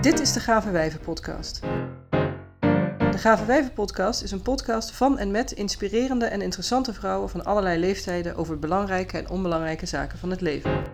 Dit 0.00 0.20
is 0.20 0.32
de 0.32 0.40
Gave 0.40 0.70
Wijven 0.70 1.00
podcast. 1.00 1.60
De 3.10 3.18
Gave 3.18 3.44
Wijven 3.44 3.72
podcast 3.72 4.22
is 4.22 4.30
een 4.30 4.42
podcast 4.42 4.90
van 4.90 5.18
en 5.18 5.30
met 5.30 5.52
inspirerende 5.52 6.24
en 6.24 6.42
interessante 6.42 6.92
vrouwen 6.92 7.30
van 7.30 7.44
allerlei 7.44 7.78
leeftijden 7.78 8.36
over 8.36 8.58
belangrijke 8.58 9.18
en 9.18 9.28
onbelangrijke 9.28 9.86
zaken 9.86 10.18
van 10.18 10.30
het 10.30 10.40
leven. 10.40 10.84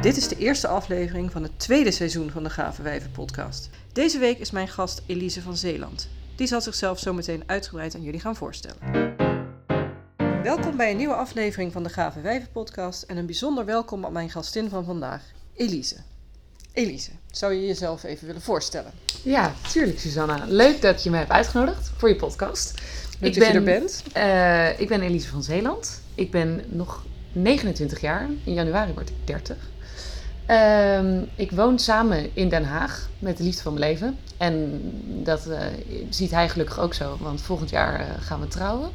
Dit 0.00 0.16
is 0.16 0.28
de 0.28 0.36
eerste 0.36 0.68
aflevering 0.68 1.32
van 1.32 1.42
het 1.42 1.58
tweede 1.58 1.90
seizoen 1.90 2.30
van 2.30 2.42
de 2.42 2.50
Gave 2.50 2.82
Wijven 2.82 3.10
podcast. 3.10 3.70
Deze 3.92 4.18
week 4.18 4.38
is 4.38 4.50
mijn 4.50 4.68
gast 4.68 5.02
Elise 5.06 5.42
van 5.42 5.56
Zeeland. 5.56 6.08
Die 6.36 6.46
zal 6.46 6.60
zichzelf 6.60 6.98
zo 6.98 7.12
meteen 7.12 7.42
uitgebreid 7.46 7.94
aan 7.94 8.02
jullie 8.02 8.20
gaan 8.20 8.36
voorstellen. 8.36 8.78
Welkom 10.42 10.76
bij 10.76 10.90
een 10.90 10.96
nieuwe 10.96 11.14
aflevering 11.14 11.72
van 11.72 11.82
de 11.82 11.90
Gave 11.90 12.20
Wijven 12.20 12.50
podcast 12.52 13.02
en 13.02 13.16
een 13.16 13.26
bijzonder 13.26 13.64
welkom 13.64 14.04
aan 14.04 14.12
mijn 14.12 14.30
gastin 14.30 14.68
van 14.68 14.84
vandaag, 14.84 15.22
Elise. 15.54 15.96
Elise, 16.78 17.10
zou 17.30 17.52
je 17.54 17.66
jezelf 17.66 18.02
even 18.02 18.26
willen 18.26 18.42
voorstellen? 18.42 18.92
Ja, 19.22 19.54
tuurlijk 19.72 19.98
Susanna. 19.98 20.44
Leuk 20.46 20.80
dat 20.82 21.02
je 21.02 21.10
me 21.10 21.16
hebt 21.16 21.30
uitgenodigd 21.30 21.90
voor 21.96 22.08
je 22.08 22.16
podcast. 22.16 22.74
Leuk 23.20 23.34
dat 23.34 23.46
je 23.46 23.52
er 23.52 23.62
bent. 23.62 24.02
eh, 24.12 24.80
ik 24.80 24.88
ben 24.88 25.00
Elise 25.02 25.28
van 25.28 25.42
Zeeland. 25.42 26.00
Ik 26.14 26.30
ben 26.30 26.64
nog 26.68 27.04
29 27.32 28.00
jaar. 28.00 28.28
In 28.44 28.52
januari 28.52 28.92
word 28.92 29.08
ik 29.08 29.14
30. 29.24 29.56
Ehm, 30.46 31.22
ik 31.36 31.50
woon 31.50 31.78
samen 31.78 32.30
in 32.36 32.48
Den 32.48 32.64
Haag 32.64 33.08
met 33.18 33.36
de 33.36 33.42
liefde 33.42 33.62
van 33.62 33.74
mijn 33.74 33.90
leven. 33.90 34.18
En 34.36 34.80
dat 35.24 35.46
eh, 35.46 35.60
ziet 36.10 36.30
hij 36.30 36.48
gelukkig 36.48 36.78
ook 36.78 36.94
zo, 36.94 37.16
want 37.20 37.40
volgend 37.40 37.70
jaar 37.70 38.00
eh, 38.00 38.06
gaan 38.20 38.40
we 38.40 38.48
trouwen. 38.48 38.90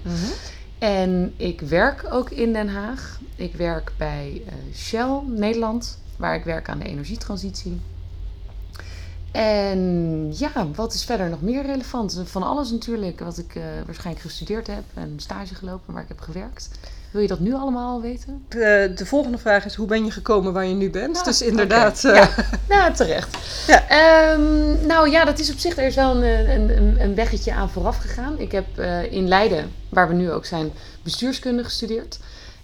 En 0.79 1.33
ik 1.37 1.61
werk 1.61 2.05
ook 2.11 2.29
in 2.29 2.53
Den 2.53 2.67
Haag. 2.69 3.19
Ik 3.35 3.55
werk 3.55 3.91
bij 3.97 4.41
Shell 4.75 5.19
Nederland, 5.27 5.97
waar 6.17 6.35
ik 6.35 6.43
werk 6.43 6.69
aan 6.69 6.79
de 6.79 6.85
energietransitie. 6.85 7.79
En 9.31 10.33
ja, 10.37 10.51
wat 10.75 10.93
is 10.93 11.03
verder 11.03 11.29
nog 11.29 11.41
meer 11.41 11.65
relevant? 11.65 12.21
Van 12.25 12.43
alles 12.43 12.71
natuurlijk, 12.71 13.19
wat 13.19 13.37
ik 13.37 13.55
eh, 13.55 13.63
waarschijnlijk 13.85 14.25
gestudeerd 14.25 14.67
heb 14.67 14.83
en 14.93 15.13
stage 15.17 15.55
gelopen, 15.55 15.93
waar 15.93 16.01
ik 16.03 16.07
heb 16.07 16.19
gewerkt. 16.19 16.69
Wil 17.11 17.21
je 17.21 17.27
dat 17.27 17.39
nu 17.39 17.53
allemaal 17.53 17.89
al 17.93 18.01
weten? 18.01 18.43
De, 18.49 18.91
de 18.95 19.05
volgende 19.05 19.37
vraag 19.37 19.65
is: 19.65 19.75
hoe 19.75 19.87
ben 19.87 20.05
je 20.05 20.11
gekomen 20.11 20.53
waar 20.53 20.65
je 20.65 20.73
nu 20.75 20.89
bent? 20.89 21.25
Dus 21.25 21.41
inderdaad. 21.41 22.01
Ja. 22.01 22.29
Nou, 22.69 22.93
terecht. 22.93 23.37
Ja. 23.67 23.87
Ehm, 23.89 24.85
nou 24.87 25.09
ja, 25.09 25.25
dat 25.25 25.39
is 25.39 25.51
op 25.51 25.57
zich, 25.57 25.77
er 25.77 25.85
is 25.85 25.95
wel 25.95 26.15
een, 26.15 26.49
een, 26.49 26.77
een- 26.77 27.01
een 27.01 27.15
weggetje 27.15 27.53
aan 27.53 27.69
vooraf 27.69 27.97
gegaan. 27.97 28.39
Ik 28.39 28.51
heb 28.51 28.77
eh, 28.77 29.11
in 29.11 29.27
Leiden, 29.27 29.71
waar 29.89 30.07
we 30.07 30.13
nu 30.13 30.31
ook 30.31 30.45
zijn, 30.45 30.71
bestuurskunde 31.03 31.63
gestudeerd. 31.63 32.19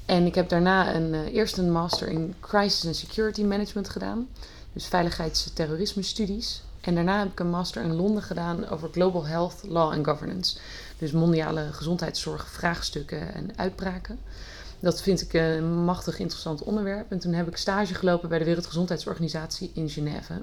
En 0.10 0.26
ik 0.26 0.36
heb 0.36 0.50
daarna 0.50 0.96
een, 0.96 1.14
eh, 1.14 1.34
eerst 1.34 1.58
een 1.58 1.72
master 1.72 2.08
in 2.08 2.36
Crisis 2.40 2.86
and 2.86 2.96
Security 2.96 3.44
Management 3.44 3.90
gedaan. 3.90 4.28
Dus 4.74 4.86
veiligheids- 4.86 5.46
en 5.46 5.54
terrorisme 5.54 6.02
studies. 6.02 6.64
En 6.82 6.96
daarna 6.96 7.20
heb 7.20 7.32
ik 7.32 7.40
een 7.40 7.50
master 7.50 7.84
in 7.84 7.96
Londen 7.96 8.24
gedaan 8.24 8.68
over 8.70 8.90
Global 8.92 9.26
Health, 9.26 9.64
Law 9.68 9.92
and 9.92 10.06
Governance. 10.06 10.58
Dus 10.98 11.12
mondiale 11.12 11.68
gezondheidszorg, 11.72 12.48
vraagstukken 12.48 13.34
en 13.34 13.52
uitbraken. 13.56 14.20
Dat 14.80 15.02
vind 15.02 15.22
ik 15.22 15.34
een 15.34 15.84
machtig 15.84 16.20
interessant 16.20 16.64
onderwerp. 16.64 17.12
En 17.12 17.20
toen 17.20 17.34
heb 17.34 17.48
ik 17.48 17.58
stage 17.58 17.94
gelopen 17.94 18.30
bij 18.30 18.40
de 18.40 18.46
Wereldgezondheidsorganisatie 18.46 19.72
in 19.74 19.90
Genève. 19.90 20.42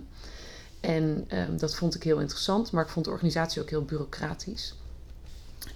En 0.80 1.24
ehm, 1.28 1.56
dat 1.56 1.74
vond 1.74 1.94
ik 1.94 2.02
heel 2.02 2.20
interessant, 2.20 2.70
maar 2.70 2.84
ik 2.84 2.90
vond 2.90 3.04
de 3.04 3.10
organisatie 3.10 3.62
ook 3.62 3.70
heel 3.70 3.84
bureaucratisch. 3.84 4.74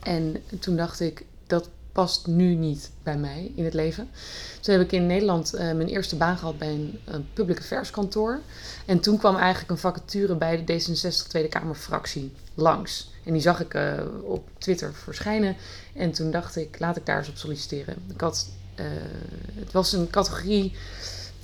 En 0.02 0.42
toen 0.58 0.76
dacht 0.76 1.00
ik, 1.00 1.24
dat 1.46 1.68
past 1.92 2.26
nu 2.26 2.54
niet 2.54 2.90
bij 3.02 3.16
mij 3.16 3.52
in 3.54 3.64
het 3.64 3.74
leven. 3.74 4.08
Toen 4.60 4.74
heb 4.74 4.82
ik 4.82 4.92
in 4.92 5.06
Nederland 5.06 5.54
eh, 5.54 5.60
mijn 5.60 5.88
eerste 5.88 6.16
baan 6.16 6.38
gehad 6.38 6.58
bij 6.58 6.68
een, 6.68 6.98
een 7.04 7.26
public 7.32 7.58
affairs 7.58 7.90
kantoor. 7.90 8.40
En 8.86 9.00
toen 9.00 9.18
kwam 9.18 9.36
eigenlijk 9.36 9.70
een 9.70 9.78
vacature 9.78 10.34
bij 10.34 10.64
de 10.64 10.72
D66 10.72 11.28
Tweede 11.28 11.48
Kamer 11.48 11.74
fractie 11.74 12.32
langs. 12.54 13.10
En 13.24 13.32
die 13.32 13.42
zag 13.42 13.60
ik 13.60 13.74
eh, 13.74 13.92
op 14.22 14.48
Twitter 14.58 14.94
verschijnen. 14.94 15.56
En 15.94 16.12
toen 16.12 16.30
dacht 16.30 16.56
ik, 16.56 16.78
laat 16.78 16.96
ik 16.96 17.06
daar 17.06 17.18
eens 17.18 17.28
op 17.28 17.36
solliciteren. 17.36 17.94
Ik 18.12 18.20
had, 18.20 18.48
eh, 18.74 18.84
het 19.54 19.72
was 19.72 19.92
een 19.92 20.10
categorie 20.10 20.74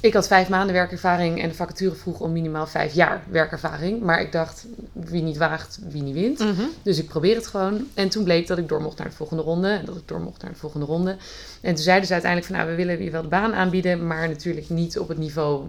ik 0.06 0.14
had 0.14 0.26
vijf 0.26 0.48
maanden 0.48 0.74
werkervaring 0.74 1.42
en 1.42 1.48
de 1.48 1.54
vacature 1.54 1.94
vroeg 1.94 2.20
om 2.20 2.32
minimaal 2.32 2.66
vijf 2.66 2.92
jaar 2.92 3.22
werkervaring. 3.30 4.02
Maar 4.02 4.20
ik 4.20 4.32
dacht, 4.32 4.66
wie 4.92 5.22
niet 5.22 5.36
waagt, 5.36 5.78
wie 5.88 6.02
niet 6.02 6.14
wint. 6.14 6.38
mhm. 6.38 6.62
Dus 6.82 6.98
ik 6.98 7.08
probeer 7.08 7.36
het 7.36 7.46
gewoon. 7.46 7.86
En 7.94 8.08
toen 8.08 8.24
bleek 8.24 8.46
dat 8.46 8.58
ik 8.58 8.68
door 8.68 8.82
mocht 8.82 8.98
naar 8.98 9.08
de 9.08 9.14
volgende 9.14 9.42
ronde. 9.42 9.68
En 9.68 9.84
dat 9.84 9.96
ik 9.96 10.08
door 10.08 10.20
mocht 10.20 10.42
naar 10.42 10.52
de 10.52 10.58
volgende 10.58 10.86
ronde. 10.86 11.16
En 11.60 11.74
toen 11.74 11.84
zeiden 11.84 12.06
ze 12.06 12.12
uiteindelijk 12.12 12.52
van, 12.52 12.60
nou, 12.60 12.70
we 12.70 12.84
willen 12.84 13.04
je 13.04 13.10
wel 13.10 13.22
de 13.22 13.28
baan 13.28 13.54
aanbieden. 13.54 14.06
Maar 14.06 14.28
natuurlijk 14.28 14.68
niet 14.68 14.98
op 14.98 15.08
het 15.08 15.18
niveau 15.18 15.64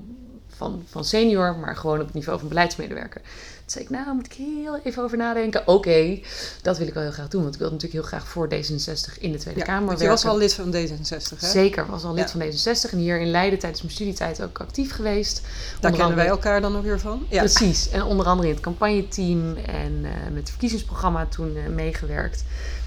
van, 0.47 0.83
van 0.89 1.05
senior, 1.05 1.55
maar 1.55 1.75
gewoon 1.75 1.99
op 1.99 2.05
het 2.05 2.15
niveau 2.15 2.39
van 2.39 2.47
beleidsmedewerker. 2.47 3.21
Zei 3.67 3.83
ik, 3.83 3.89
nou, 3.89 4.15
moet 4.15 4.25
ik 4.25 4.33
heel 4.33 4.79
even 4.83 5.03
over 5.03 5.17
nadenken. 5.17 5.67
Oké, 5.67 6.19
dat 6.61 6.77
wil 6.77 6.87
ik 6.87 6.93
wel 6.93 7.03
heel 7.03 7.11
graag 7.11 7.27
doen. 7.27 7.41
Want 7.41 7.53
ik 7.53 7.59
wilde 7.59 7.75
natuurlijk 7.75 8.01
heel 8.01 8.11
graag 8.19 8.27
voor 8.27 8.47
D66 8.47 9.19
in 9.19 9.31
de 9.31 9.37
Tweede 9.37 9.59
Ja, 9.59 9.65
Kamer 9.65 9.85
want 9.85 9.99
je 9.99 10.07
was 10.07 10.23
werken. 10.23 10.39
al 10.39 10.45
lid 10.45 10.53
van 10.53 10.71
D66, 10.73 11.39
hè? 11.39 11.47
Zeker, 11.47 11.85
was 11.85 12.03
al 12.03 12.13
lid 12.13 12.31
Ja. 12.31 12.39
van 12.39 12.41
D66 12.41 12.91
en 12.91 12.97
hier 12.97 13.19
in 13.19 13.31
Leiden 13.31 13.59
tijdens 13.59 13.81
mijn 13.81 13.93
studietijd 13.93 14.41
ook 14.43 14.57
actief 14.59 14.91
geweest. 14.91 15.41
Daar 15.41 15.51
Onder 15.91 15.99
kennen 15.99 16.15
wij 16.17 16.27
elkaar 16.27 16.61
dan 16.61 16.77
ook 16.77 16.83
weer 16.83 16.99
van. 16.99 17.25
Ja. 17.29 17.39
Precies, 17.39 17.89
en 17.89 18.03
onder 18.03 18.25
andere 18.25 18.47
in 18.47 18.53
het 18.53 18.63
campagneteam 18.63 19.55
en 19.55 19.99
eh, 20.03 20.11
met 20.29 20.37
het 20.39 20.49
verkiezingsprogramma 20.49 21.25
toen 21.25 21.55
eh, 21.55 21.67
meegewerkt. 21.73 22.43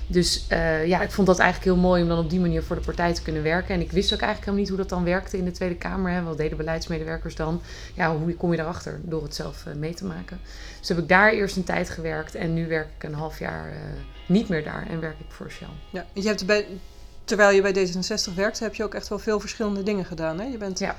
Dus 0.06 0.44
eh, 0.48 0.86
ja, 0.86 1.02
ik 1.02 1.10
vond 1.10 1.26
dat 1.26 1.38
eigenlijk 1.38 1.70
heel 1.72 1.82
mooi 1.88 2.02
om 2.02 2.08
dan 2.08 2.18
op 2.18 2.30
die 2.30 2.40
manier 2.40 2.62
voor 2.62 2.76
de 2.76 2.82
partij 2.82 3.14
te 3.14 3.22
kunnen 3.22 3.42
werken. 3.42 3.74
En 3.74 3.80
ik 3.80 3.92
wist 3.92 4.12
ook 4.12 4.20
eigenlijk 4.20 4.40
helemaal 4.40 4.60
niet 4.60 4.68
hoe 4.68 4.78
dat 4.78 4.88
dan 4.88 5.04
werkte 5.04 5.36
in 5.38 5.44
de 5.44 5.50
Tweede 5.50 5.74
Kamer. 5.74 6.12
Hè. 6.12 6.22
Wat 6.22 6.36
deden 6.36 6.56
beleidsmedewerkers 6.56 7.34
dan? 7.34 7.60
Ja, 7.94 8.16
hoe 8.16 8.34
kom 8.34 8.50
je 8.50 8.56
daarachter? 8.56 9.00
Door 9.02 9.22
het 9.22 9.34
zelf 9.34 9.64
mee 9.76 9.94
te 9.94 10.04
maken. 10.04 10.40
Dus 10.78 10.88
heb 10.88 10.98
ik 10.98 11.08
daar 11.08 11.32
eerst 11.32 11.56
een 11.56 11.64
tijd 11.64 11.90
gewerkt 11.90 12.34
en 12.34 12.54
nu 12.54 12.66
werk 12.68 12.88
ik 12.96 13.02
een 13.02 13.14
half 13.14 13.38
jaar 13.38 13.68
eh, 13.68 13.76
niet 14.26 14.48
meer 14.48 14.64
daar 14.64 14.86
en 14.90 15.00
werk 15.00 15.18
ik 15.20 15.26
voor 15.28 15.50
Shell. 15.50 15.68
Ja. 15.90 16.06
Je 16.12 16.26
hebt 16.26 16.46
bij, 16.46 16.66
terwijl 17.24 17.54
je 17.54 17.62
bij 17.62 17.74
D66 17.74 18.34
werkte, 18.34 18.62
heb 18.62 18.74
je 18.74 18.84
ook 18.84 18.94
echt 18.94 19.08
wel 19.08 19.18
veel 19.18 19.40
verschillende 19.40 19.82
dingen 19.82 20.04
gedaan. 20.04 20.40
Hè? 20.40 20.46
Je 20.46 20.56
bent 20.56 20.78
Ja. 20.78 20.96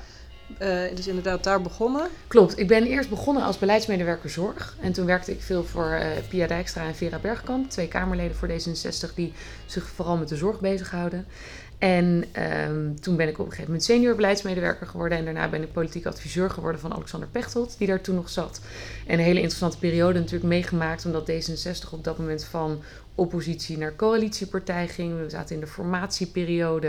eh, 0.58 0.96
dus 0.96 1.06
inderdaad 1.06 1.44
daar 1.44 1.62
begonnen. 1.62 2.08
Klopt, 2.26 2.58
ik 2.58 2.68
ben 2.68 2.84
eerst 2.86 3.08
begonnen 3.08 3.42
als 3.42 3.58
beleidsmedewerker 3.58 4.30
zorg. 4.30 4.76
En 4.80 4.92
toen 4.92 5.06
werkte 5.06 5.32
ik 5.32 5.42
veel 5.42 5.64
voor 5.64 5.90
eh, 5.90 6.06
Pia 6.28 6.46
Dijkstra 6.46 6.84
en 6.84 6.94
Vera 6.94 7.18
Bergkamp, 7.18 7.70
twee 7.70 7.88
Kamerleden 7.88 8.36
voor 8.36 8.48
D66 8.48 9.14
die 9.14 9.32
zich 9.66 9.88
vooral 9.88 10.16
met 10.16 10.28
de 10.28 10.36
zorg 10.36 10.60
bezighouden. 10.60 11.26
En 11.82 12.24
ehm, 12.32 12.94
toen 13.00 13.16
ben 13.16 13.28
ik 13.28 13.38
op 13.38 13.44
een 13.44 13.50
gegeven 13.50 13.70
moment 13.70 13.84
senior 13.84 14.14
beleidsmedewerker 14.14 14.86
geworden. 14.86 15.18
En 15.18 15.24
daarna 15.24 15.48
ben 15.48 15.62
ik 15.62 15.72
politiek 15.72 16.06
adviseur 16.06 16.50
geworden 16.50 16.80
van 16.80 16.92
Alexander 16.94 17.28
Pechtold, 17.28 17.78
die 17.78 17.86
daar 17.86 18.00
toen 18.00 18.14
nog 18.14 18.28
zat. 18.28 18.60
En 19.06 19.18
een 19.18 19.24
hele 19.24 19.40
interessante 19.40 19.78
periode 19.78 20.18
natuurlijk 20.18 20.44
meegemaakt, 20.44 21.06
omdat 21.06 21.30
D66 21.30 21.90
op 21.90 22.04
dat 22.04 22.18
moment 22.18 22.44
van 22.44 22.82
oppositie 23.14 23.78
naar 23.78 23.96
coalitiepartij 23.96 24.88
ging. 24.88 25.18
We 25.18 25.30
zaten 25.30 25.54
in 25.54 25.60
de 25.60 25.66
formatieperiode. 25.66 26.88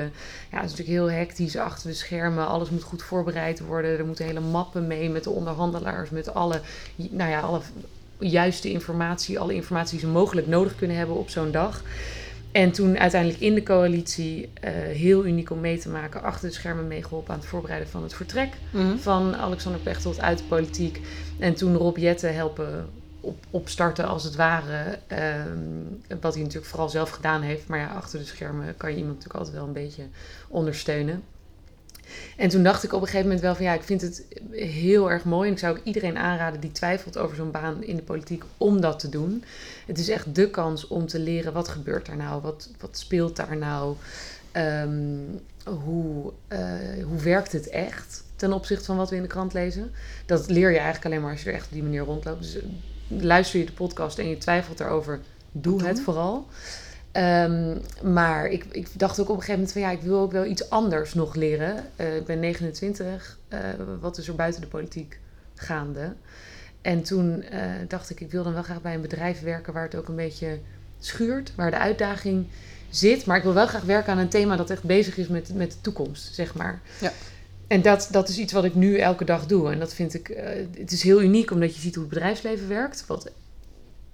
Ja, 0.52 0.58
het 0.62 0.72
is 0.72 0.78
natuurlijk 0.78 0.88
heel 0.88 1.12
hectisch 1.12 1.58
achter 1.58 1.90
de 1.90 1.96
schermen. 1.96 2.48
Alles 2.48 2.70
moet 2.70 2.84
goed 2.84 3.04
voorbereid 3.04 3.60
worden. 3.60 3.98
Er 3.98 4.06
moeten 4.06 4.26
hele 4.26 4.40
mappen 4.40 4.88
mee 4.88 5.10
met 5.10 5.24
de 5.24 5.30
onderhandelaars, 5.30 6.10
met 6.10 6.34
alle, 6.34 6.62
nou 6.96 7.30
ja, 7.30 7.40
alle 7.40 7.62
juiste 8.20 8.72
informatie, 8.72 9.40
alle 9.40 9.54
informatie 9.54 9.98
die 9.98 10.08
ze 10.08 10.14
mogelijk 10.14 10.48
nodig 10.48 10.76
kunnen 10.76 10.98
hebben 10.98 11.16
op 11.16 11.30
zo'n 11.30 11.52
dag. 11.52 11.84
En 12.54 12.72
toen 12.72 13.00
uiteindelijk 13.00 13.42
in 13.42 13.54
de 13.54 13.64
coalitie 13.64 14.50
eh, 14.54 14.72
heel 14.74 15.26
uniek 15.26 15.50
om 15.50 15.60
mee 15.60 15.78
te 15.78 15.90
maken, 15.90 16.22
achter 16.22 16.48
de 16.48 16.54
schermen 16.54 16.88
meegeholpen 16.88 17.34
aan 17.34 17.40
het 17.40 17.50
voorbereiden 17.50 17.90
van 17.90 18.04
het 18.04 18.14
vertrek 18.14 18.54
van 18.98 19.36
Alexander 19.36 19.82
Pechtold 19.82 20.22
uit 20.22 20.38
de 20.38 20.44
politiek. 20.44 21.02
En 21.40 21.54
toen 21.54 21.76
Rob 21.76 21.98
Jette 21.98 22.28
helpen 22.28 22.90
op, 23.20 23.46
opstarten 23.50 24.08
als 24.08 24.24
het 24.24 24.36
ware. 24.36 25.00
Ehm, 25.08 26.20
wat 26.22 26.34
hij 26.34 26.44
natuurlijk 26.44 26.72
vooral 26.72 26.90
zelf 26.90 27.10
gedaan 27.10 27.42
heeft. 27.42 27.68
Maar 27.68 27.80
ja, 27.80 27.88
achter 27.88 28.20
de 28.20 28.26
schermen 28.26 28.78
kan 28.78 28.90
je 28.90 28.98
iemand 28.98 29.14
natuurlijk 29.14 29.40
altijd 29.40 29.58
wel 29.58 29.68
een 29.68 29.84
beetje 29.84 30.04
ondersteunen. 30.48 31.24
En 32.38 32.50
toen 32.50 32.64
dacht 32.64 32.84
ik 32.84 32.94
op 32.94 33.02
een 33.02 33.08
gegeven 33.08 33.26
moment 33.26 33.42
wel 33.42 33.56
van 33.56 33.66
ja, 33.66 33.74
ik 33.74 33.84
vind 33.84 34.02
het 34.02 34.26
heel 34.52 35.12
erg 35.12 35.24
mooi. 35.24 35.48
En 35.48 35.54
ik 35.54 35.60
zou 35.60 35.78
ook 35.78 35.84
iedereen 35.84 36.18
aanraden 36.18 36.60
die 36.60 36.72
twijfelt 36.72 37.18
over 37.18 37.36
zo'n 37.36 37.52
baan 37.52 37.84
in 37.84 37.96
de 37.96 38.02
politiek 38.02 38.44
om 38.58 38.82
dat 38.82 39.00
te 39.00 39.10
doen. 39.10 39.44
Het 39.86 40.00
is 40.00 40.10
echt 40.10 40.36
de 40.36 40.50
kans 40.50 40.88
om 40.88 41.08
te 41.08 41.20
leren 41.20 41.54
wat 41.54 41.68
gebeurt 41.68 42.06
daar 42.06 42.18
nou, 42.18 42.42
wat, 42.42 42.70
wat 42.80 42.98
speelt 42.98 43.36
daar 43.36 43.58
nou, 43.58 43.96
Ehm, 44.54 45.20
hoe, 45.84 46.34
eh, 46.48 46.60
hoe 47.04 47.20
werkt 47.24 47.52
het 47.52 47.70
echt 47.70 48.24
ten 48.36 48.54
opzichte 48.54 48.86
van 48.86 48.98
wat 48.98 49.10
we 49.10 49.16
in 49.16 49.22
de 49.22 49.28
krant 49.28 49.54
lezen. 49.54 49.92
Dat 50.26 50.50
leer 50.50 50.70
je 50.70 50.78
eigenlijk 50.78 51.06
alleen 51.06 51.22
maar 51.22 51.32
als 51.32 51.44
je 51.44 51.50
er 51.50 51.56
echt 51.56 51.66
op 51.66 51.72
die 51.72 51.84
manier 51.84 52.04
rondloopt. 52.04 52.42
Dus 52.42 52.56
eh, 52.56 52.64
luister 53.08 53.60
je 53.60 53.66
de 53.66 53.72
podcast 53.72 54.20
en 54.20 54.30
je 54.30 54.38
twijfelt 54.38 54.80
erover, 54.80 55.20
doe 55.52 55.84
het 55.84 56.02
vooral. 56.02 56.48
Ehm, 57.14 57.78
maar 58.14 58.48
ik, 58.48 58.66
ik 58.72 58.88
dacht 58.94 59.20
ook 59.20 59.30
op 59.30 59.36
een 59.36 59.42
gegeven 59.42 59.54
moment 59.54 59.72
van 59.72 59.82
ja, 59.82 59.92
ik 59.92 60.02
wil 60.02 60.20
ook 60.20 60.32
wel 60.32 60.46
iets 60.46 60.70
anders 60.70 61.14
nog 61.14 61.36
leren. 61.36 61.84
Eh, 61.96 62.16
ik 62.16 62.26
ben 62.26 62.40
29, 62.40 63.38
eh, 63.48 63.60
wat 64.00 64.18
is 64.18 64.28
er 64.28 64.36
buiten 64.36 64.62
de 64.62 64.68
politiek 64.68 65.20
gaande? 65.56 66.14
En 66.82 67.04
toen 67.04 67.42
eh, 67.42 67.62
dacht 67.88 68.10
ik, 68.10 68.20
ik 68.22 68.32
wil 68.32 68.44
dan 68.44 68.54
wel 68.54 68.64
graag 68.64 68.82
bij 68.82 68.94
een 68.94 69.02
bedrijf 69.02 69.42
werken 69.42 69.74
waar 69.74 69.84
het 69.84 69.96
ook 69.96 70.08
een 70.08 70.16
beetje 70.16 70.60
schuurt, 71.00 71.52
waar 71.56 71.72
de 71.72 71.78
uitdaging 71.78 72.46
zit. 72.90 73.26
Maar 73.26 73.38
ik 73.38 73.44
wil 73.44 73.54
wel 73.54 73.68
graag 73.68 73.84
werken 73.84 74.12
aan 74.12 74.20
een 74.20 74.30
thema 74.30 74.56
dat 74.56 74.70
echt 74.70 74.84
bezig 74.84 75.18
is 75.18 75.28
met, 75.28 75.54
met 75.54 75.72
de 75.72 75.82
toekomst, 75.82 76.34
zeg 76.34 76.56
maar. 76.56 76.82
Ja. 77.00 77.12
en 77.68 77.82
dat, 77.82 78.08
dat 78.12 78.30
is 78.30 78.38
iets 78.38 78.54
wat 78.54 78.64
ik 78.64 78.76
nu 78.76 78.98
elke 78.98 79.26
dag 79.26 79.46
doe. 79.46 79.72
En 79.72 79.80
dat 79.80 79.94
vind 79.94 80.14
ik, 80.14 80.28
het 80.78 80.92
is 80.92 81.04
heel 81.04 81.22
uniek 81.22 81.52
omdat 81.52 81.76
je 81.76 81.82
ziet 81.82 81.96
hoe 81.96 82.04
het 82.04 82.14
bedrijfsleven 82.14 82.68
werkt. 82.68 83.04
Wat 83.08 83.32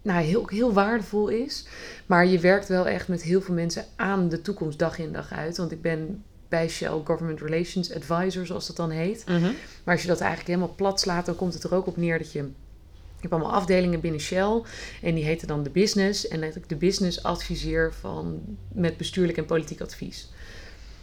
nou, 0.02 0.24
heel, 0.24 0.48
heel 0.48 0.74
waardevol 0.74 1.28
is. 1.28 1.66
Maar 2.06 2.28
je 2.28 2.40
werkt 2.40 2.68
wel 2.68 2.88
echt 2.88 3.08
met 3.08 3.24
heel 3.24 3.42
veel 3.42 3.54
mensen 3.54 3.86
aan 3.96 4.30
de 4.30 4.42
toekomst 4.42 4.80
dag 4.80 5.00
in 5.00 5.12
dag 5.12 5.32
uit. 5.32 5.58
Want 5.58 5.72
ik 5.72 5.82
ben 5.82 6.24
bij 6.50 6.70
Shell 6.70 7.02
Government 7.04 7.42
Relations 7.42 7.94
Advisor, 7.94 8.46
zoals 8.46 8.68
dat 8.68 8.76
dan 8.76 8.90
heet. 8.90 9.24
Maar 9.84 9.94
als 9.94 10.02
je 10.02 10.08
dat 10.08 10.20
eigenlijk 10.20 10.50
helemaal 10.50 10.76
plat 10.76 11.00
slaat, 11.00 11.26
dan 11.26 11.36
komt 11.36 11.54
het 11.54 11.64
er 11.64 11.76
ook 11.76 11.88
op 11.88 11.98
neer 11.98 12.18
dat 12.18 12.32
je... 12.32 12.50
Je 13.22 13.28
hebt 13.28 13.42
allemaal 13.42 13.60
afdelingen 13.60 14.00
binnen 14.00 14.22
Shell 14.22 14.62
en 15.02 15.16
die 15.16 15.24
heten 15.24 15.48
dan 15.48 15.64
de 15.64 15.70
business. 15.70 16.28
En 16.28 16.42
dat 16.42 16.56
ik 16.56 16.70
de 16.70 16.76
business 16.76 17.24
adviseer 17.24 17.94
van, 17.94 18.42
met 18.74 18.98
bestuurlijk 18.98 19.38
en 19.38 19.46
politiek 19.46 19.82
advies. 19.82 20.30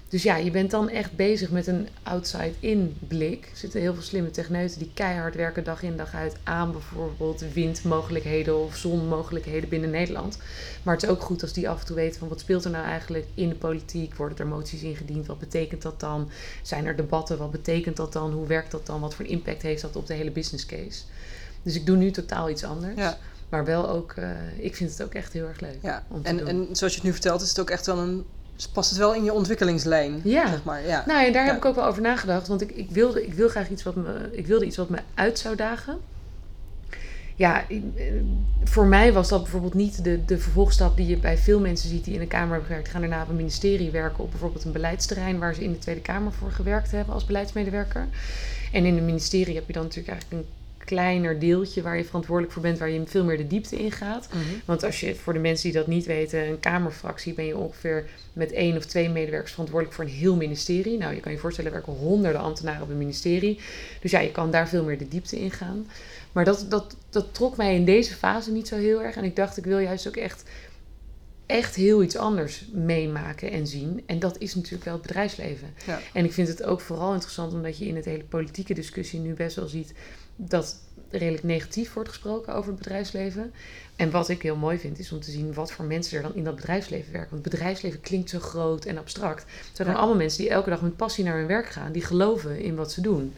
Dus 0.09 0.23
ja, 0.23 0.37
je 0.37 0.51
bent 0.51 0.71
dan 0.71 0.89
echt 0.89 1.17
bezig 1.17 1.51
met 1.51 1.67
een 1.67 1.89
outside-in 2.03 2.97
blik. 3.09 3.49
Er 3.51 3.57
zitten 3.57 3.81
heel 3.81 3.95
veel 3.95 4.03
slimme 4.03 4.31
techneuten 4.31 4.79
die 4.79 4.91
keihard 4.95 5.35
werken 5.35 5.65
dag 5.65 5.83
in 5.83 5.97
dag 5.97 6.15
uit 6.15 6.37
aan 6.43 6.73
bijvoorbeeld 6.73 7.45
windmogelijkheden 7.53 8.59
of 8.59 8.77
zonmogelijkheden 8.77 9.69
binnen 9.69 9.91
Nederland. 9.91 10.39
Maar 10.83 10.95
het 10.95 11.03
is 11.03 11.09
ook 11.09 11.23
goed 11.23 11.43
als 11.43 11.53
die 11.53 11.69
af 11.69 11.81
en 11.81 11.87
toe 11.87 11.97
weten 11.97 12.19
van 12.19 12.29
wat 12.29 12.41
speelt 12.41 12.65
er 12.65 12.71
nou 12.71 12.85
eigenlijk 12.85 13.27
in 13.35 13.49
de 13.49 13.55
politiek? 13.55 14.15
Worden 14.15 14.39
er 14.39 14.47
moties 14.47 14.83
ingediend? 14.83 15.27
Wat 15.27 15.39
betekent 15.39 15.83
dat 15.83 16.01
dan? 16.01 16.31
Zijn 16.63 16.87
er 16.87 16.97
debatten? 16.97 17.39
Wat 17.39 17.51
betekent 17.51 17.97
dat 17.97 18.13
dan? 18.13 18.33
Hoe 18.33 18.47
werkt 18.47 18.71
dat 18.71 18.87
dan? 18.87 19.01
Wat 19.01 19.15
voor 19.15 19.27
impact 19.27 19.63
heeft 19.63 19.83
dat 19.83 19.97
op 19.97 20.07
de 20.07 20.15
hele 20.15 20.31
business 20.31 20.67
case? 20.67 21.03
Dus 21.63 21.75
ik 21.75 21.87
doe 21.87 21.97
nu 21.97 22.11
totaal 22.11 22.51
iets 22.51 22.65
anders. 22.65 22.97
Ja. 22.97 23.19
Maar 23.49 23.65
wel 23.65 23.89
ook, 23.89 24.15
uh, 24.19 24.59
ik 24.59 24.77
vind 24.77 24.91
het 24.91 25.03
ook 25.03 25.15
echt 25.15 25.33
heel 25.33 25.47
erg 25.47 25.61
leuk. 25.61 25.79
Ja, 25.83 26.05
om 26.09 26.23
te 26.23 26.29
en, 26.29 26.37
doen. 26.37 26.49
en 26.49 26.69
zoals 26.73 26.93
je 26.93 26.99
het 26.99 27.09
nu 27.09 27.13
vertelt, 27.13 27.43
is 27.43 27.49
het 27.49 27.61
ook 27.61 27.71
echt 27.71 27.87
wel 27.87 27.99
een. 27.99 28.25
Past 28.73 28.91
het 28.91 28.99
wel 28.99 29.15
in 29.15 29.25
je 29.25 29.33
ontwikkelingslijn. 29.33 30.21
Ja. 30.25 30.49
Zeg 30.49 30.65
maar. 30.65 30.87
ja. 30.87 31.05
Nou, 31.07 31.27
en 31.27 31.33
daar 31.33 31.43
Ja. 31.45 31.49
heb 31.49 31.57
ik 31.57 31.65
ook 31.65 31.75
wel 31.75 31.87
over 31.87 32.03
nagedacht. 32.03 32.49
Want 32.49 32.61
ik, 32.61 32.71
ik, 32.71 32.91
wilde, 32.91 33.27
ik, 33.27 33.35
wil 33.35 33.49
graag 33.49 33.71
iets 33.71 33.83
wat 33.83 33.95
me, 33.95 34.29
ik 34.33 34.47
wilde 34.47 34.65
iets 34.67 34.77
wat 34.77 34.89
me 34.89 34.99
uit 35.15 35.39
zou 35.39 35.57
dagen. 35.57 35.99
Ja, 37.35 37.65
ik- 37.69 37.83
eh, 37.97 38.05
voor 38.65 38.87
mij 38.87 39.13
was 39.13 39.29
dat 39.29 39.43
bijvoorbeeld 39.43 39.75
niet 39.75 40.05
de, 40.05 40.25
de 40.25 40.39
vervolgstap 40.39 40.97
die 40.97 41.07
je 41.07 41.17
bij 41.17 41.39
veel 41.39 41.61
mensen 41.61 41.89
ziet 41.89 42.05
die 42.05 42.15
in 42.15 42.21
de 42.21 42.27
Kamer 42.27 42.49
hebben 42.51 42.67
gewerkt. 42.67 42.89
Gaan 42.89 43.01
daarna 43.01 43.23
op 43.23 43.29
een 43.29 43.37
ministerie 43.37 43.91
werken 43.91 44.25
op 44.25 44.31
bijvoorbeeld 44.31 44.65
een 44.65 44.73
beleidsterrein 44.73 45.39
waar 45.39 45.55
ze 45.55 45.63
in 45.65 45.73
de 45.73 45.79
Tweede 45.79 46.01
Kamer 46.01 46.33
voor 46.33 46.51
gewerkt 46.51 46.91
hebben 46.91 47.15
als 47.15 47.25
beleidsmedewerker. 47.25 48.07
En 48.73 48.85
in 48.85 48.97
een 48.97 49.05
ministerie 49.05 49.55
heb 49.55 49.67
je 49.67 49.73
dan 49.73 49.83
natuurlijk 49.83 50.11
eigenlijk 50.13 50.43
een 50.43 50.55
kleiner 50.87 51.39
deeltje 51.39 51.83
waar 51.83 51.97
je 51.97 52.05
verantwoordelijk 52.05 52.53
voor 52.53 52.63
bent, 52.63 52.79
waar 52.79 52.91
je 52.91 53.03
veel 53.07 53.25
meer 53.25 53.37
de 53.37 53.47
diepte 53.47 53.77
in 53.77 53.93
gaat. 53.93 54.29
Mhm. 54.29 54.41
Want 54.65 54.85
als 54.85 55.01
je, 55.01 55.15
voor 55.15 55.33
de 55.33 55.39
mensen 55.39 55.71
die 55.71 55.79
dat 55.79 55.87
niet 55.87 56.07
weten, 56.07 56.49
een 56.49 56.61
kamerfractie 56.61 57.35
ben 57.35 57.45
je 57.45 57.57
ongeveer 57.57 58.05
met 58.33 58.53
één 58.53 58.77
of 58.77 58.85
twee 58.85 59.09
medewerkers 59.09 59.51
verantwoordelijk 59.51 59.97
voor 59.97 60.05
een 60.05 60.11
heel 60.11 60.37
ministerie. 60.37 60.99
Nou, 60.99 61.15
je 61.15 61.21
kan 61.21 61.33
je 61.33 61.39
voorstellen, 61.39 61.71
er 61.71 61.77
werken 61.77 62.03
honderden 62.03 62.41
ambtenaren 62.41 62.83
op 62.83 62.91
een 62.91 62.99
ministerie. 62.99 63.61
Dus 64.01 64.11
ja, 64.11 64.21
je 64.21 64.31
kan 64.31 64.51
daar 64.51 64.69
veel 64.69 64.85
meer 64.85 64.99
de 64.99 65.09
diepte 65.09 65.41
in 65.41 65.51
gaan. 65.51 65.87
Maar 66.33 66.45
dat, 66.45 66.67
dat, 66.69 66.97
dat 67.11 67.35
trok 67.35 67.57
mij 67.57 67.75
in 67.75 67.85
deze 67.85 68.15
fase 68.15 68.51
niet 68.51 68.69
zo 68.69 68.77
heel 68.77 69.03
erg. 69.03 69.17
En 69.17 69.25
ik 69.25 69.37
dacht, 69.37 69.57
ik 69.57 69.65
wil 69.65 69.79
juist 69.79 70.09
ook 70.09 70.17
echt, 70.17 70.43
echt 71.47 71.75
heel 71.75 72.03
iets 72.03 72.17
anders 72.17 72.65
meemaken 72.73 73.51
en 73.51 73.67
zien. 73.67 74.03
En 74.07 74.19
dat 74.19 74.39
is 74.39 74.55
natuurlijk 74.55 74.85
wel 74.85 74.93
het 74.93 75.03
bedrijfsleven. 75.03 75.75
Ja. 75.87 76.01
En 76.13 76.25
ik 76.25 76.33
vind 76.33 76.49
het 76.49 76.63
ook 76.63 76.81
vooral 76.81 77.13
interessant 77.13 77.53
omdat 77.53 77.79
je 77.79 77.87
in 77.87 77.97
het 77.97 78.05
hele 78.05 78.25
politieke 78.25 78.75
discussie 78.75 79.21
nu 79.21 79.33
best 79.33 79.57
wel 79.57 79.69
ziet 79.69 79.93
dat 80.37 80.77
redelijk 81.11 81.43
negatief 81.43 81.93
wordt 81.93 82.09
gesproken 82.09 82.55
over 82.55 82.71
het 82.71 82.79
bedrijfsleven. 82.79 83.53
En 83.97 84.11
wat 84.11 84.29
ik 84.29 84.43
heel 84.43 84.57
mooi 84.57 84.79
vind, 84.79 84.99
is 84.99 85.13
om 85.13 85.21
te 85.21 85.31
zien 85.31 85.55
wat 85.55 85.73
voor 85.73 85.85
mensen 85.85 86.17
er 86.17 86.23
dan 86.23 86.35
in 86.35 86.45
dat 86.45 86.55
bedrijfsleven 86.57 87.13
werken. 87.13 87.31
Want 87.31 87.45
het 87.45 87.53
bedrijfsleven 87.53 88.01
klinkt 88.01 88.31
zo 88.31 88.39
groot 88.39 88.85
en 88.85 88.99
abstract. 88.99 89.43
Het 89.43 89.77
zijn 89.77 89.89
Ja. 89.89 89.95
dan 89.95 90.03
allemaal 90.03 90.17
mensen 90.23 90.41
die 90.41 90.51
elke 90.51 90.71
dag 90.71 90.81
met 90.83 90.97
passie 90.97 91.25
naar 91.25 91.37
hun 91.37 91.47
werk 91.47 91.67
gaan, 91.69 91.93
die 91.93 92.03
geloven 92.05 92.59
in 92.61 92.75
wat 92.75 92.93
ze 92.93 93.01
doen. 93.01 93.35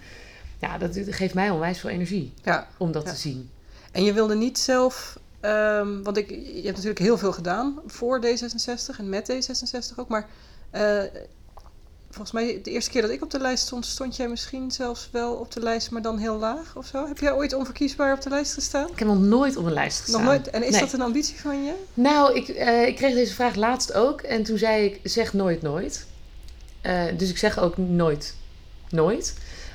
Ja, 0.61 0.79
dat 0.79 0.99
geeft 1.07 1.35
mij 1.35 1.51
onwijs 1.51 1.79
veel 1.79 1.91
energie 1.91 2.33
ja. 2.43 2.69
om 2.77 2.93
dat 2.93 3.05
Ja. 3.05 3.11
te 3.11 3.17
zien. 3.17 3.51
En 3.93 4.05
je 4.05 4.13
wilde 4.13 4.35
niet 4.35 4.59
zelf. 4.59 5.19
ehm, 5.41 6.03
want 6.03 6.17
ik, 6.17 6.31
je 6.31 6.63
hebt 6.63 6.75
natuurlijk 6.77 6.99
heel 6.99 7.19
veel 7.19 7.33
gedaan 7.33 7.81
voor 7.87 8.21
D66 8.27 8.99
en 8.99 9.09
met 9.09 9.33
D66 9.33 9.95
ook. 9.97 10.09
Maar 10.09 10.29
eh, 10.71 11.03
volgens 12.11 12.33
mij, 12.33 12.61
de 12.63 12.71
eerste 12.71 12.91
keer 12.91 13.03
dat 13.03 13.11
ik 13.11 13.23
op 13.23 13.31
de 13.31 13.39
lijst 13.41 13.65
stond, 13.67 13.87
stond 13.87 14.17
jij 14.17 14.29
misschien 14.29 14.71
zelfs 14.71 15.09
wel 15.13 15.33
op 15.35 15.53
de 15.53 15.61
lijst, 15.61 15.91
maar 15.91 16.03
dan 16.03 16.19
heel 16.19 16.37
laag 16.39 16.77
of 16.77 16.87
zo. 16.87 17.07
Heb 17.07 17.19
jij 17.19 17.33
ooit 17.33 17.53
onverkiesbaar 17.55 18.13
op 18.15 18.23
de 18.23 18.29
lijst 18.29 18.55
gestaan? 18.55 18.89
Ik 18.93 18.99
heb 18.99 19.09
nog 19.09 19.21
nooit 19.21 19.57
op 19.57 19.65
een 19.65 19.73
lijst 19.73 20.01
gestaan. 20.01 20.25
Nog 20.25 20.31
nooit. 20.31 20.51
En 20.51 20.63
is 20.63 20.71
Nee. 20.71 20.81
dat 20.81 20.93
een 20.93 21.01
ambitie 21.03 21.41
van 21.41 21.65
je? 21.65 21.73
Nou, 21.95 22.35
ik, 22.35 22.49
eh, 22.49 22.87
ik 22.87 22.97
kreeg 22.97 23.15
deze 23.15 23.35
vraag 23.35 23.55
laatst 23.55 23.93
ook. 23.93 24.21
En 24.21 24.43
toen 24.43 24.59
zei 24.59 24.85
ik, 24.85 25.01
zeg 25.03 25.33
nooit 25.33 25.63
nooit. 25.63 26.07
Eh, 26.81 27.05
dus 27.17 27.31
ik 27.31 27.39
zeg 27.39 27.59
ook 27.59 27.77
nooit 27.77 28.35
nooit. 28.91 29.35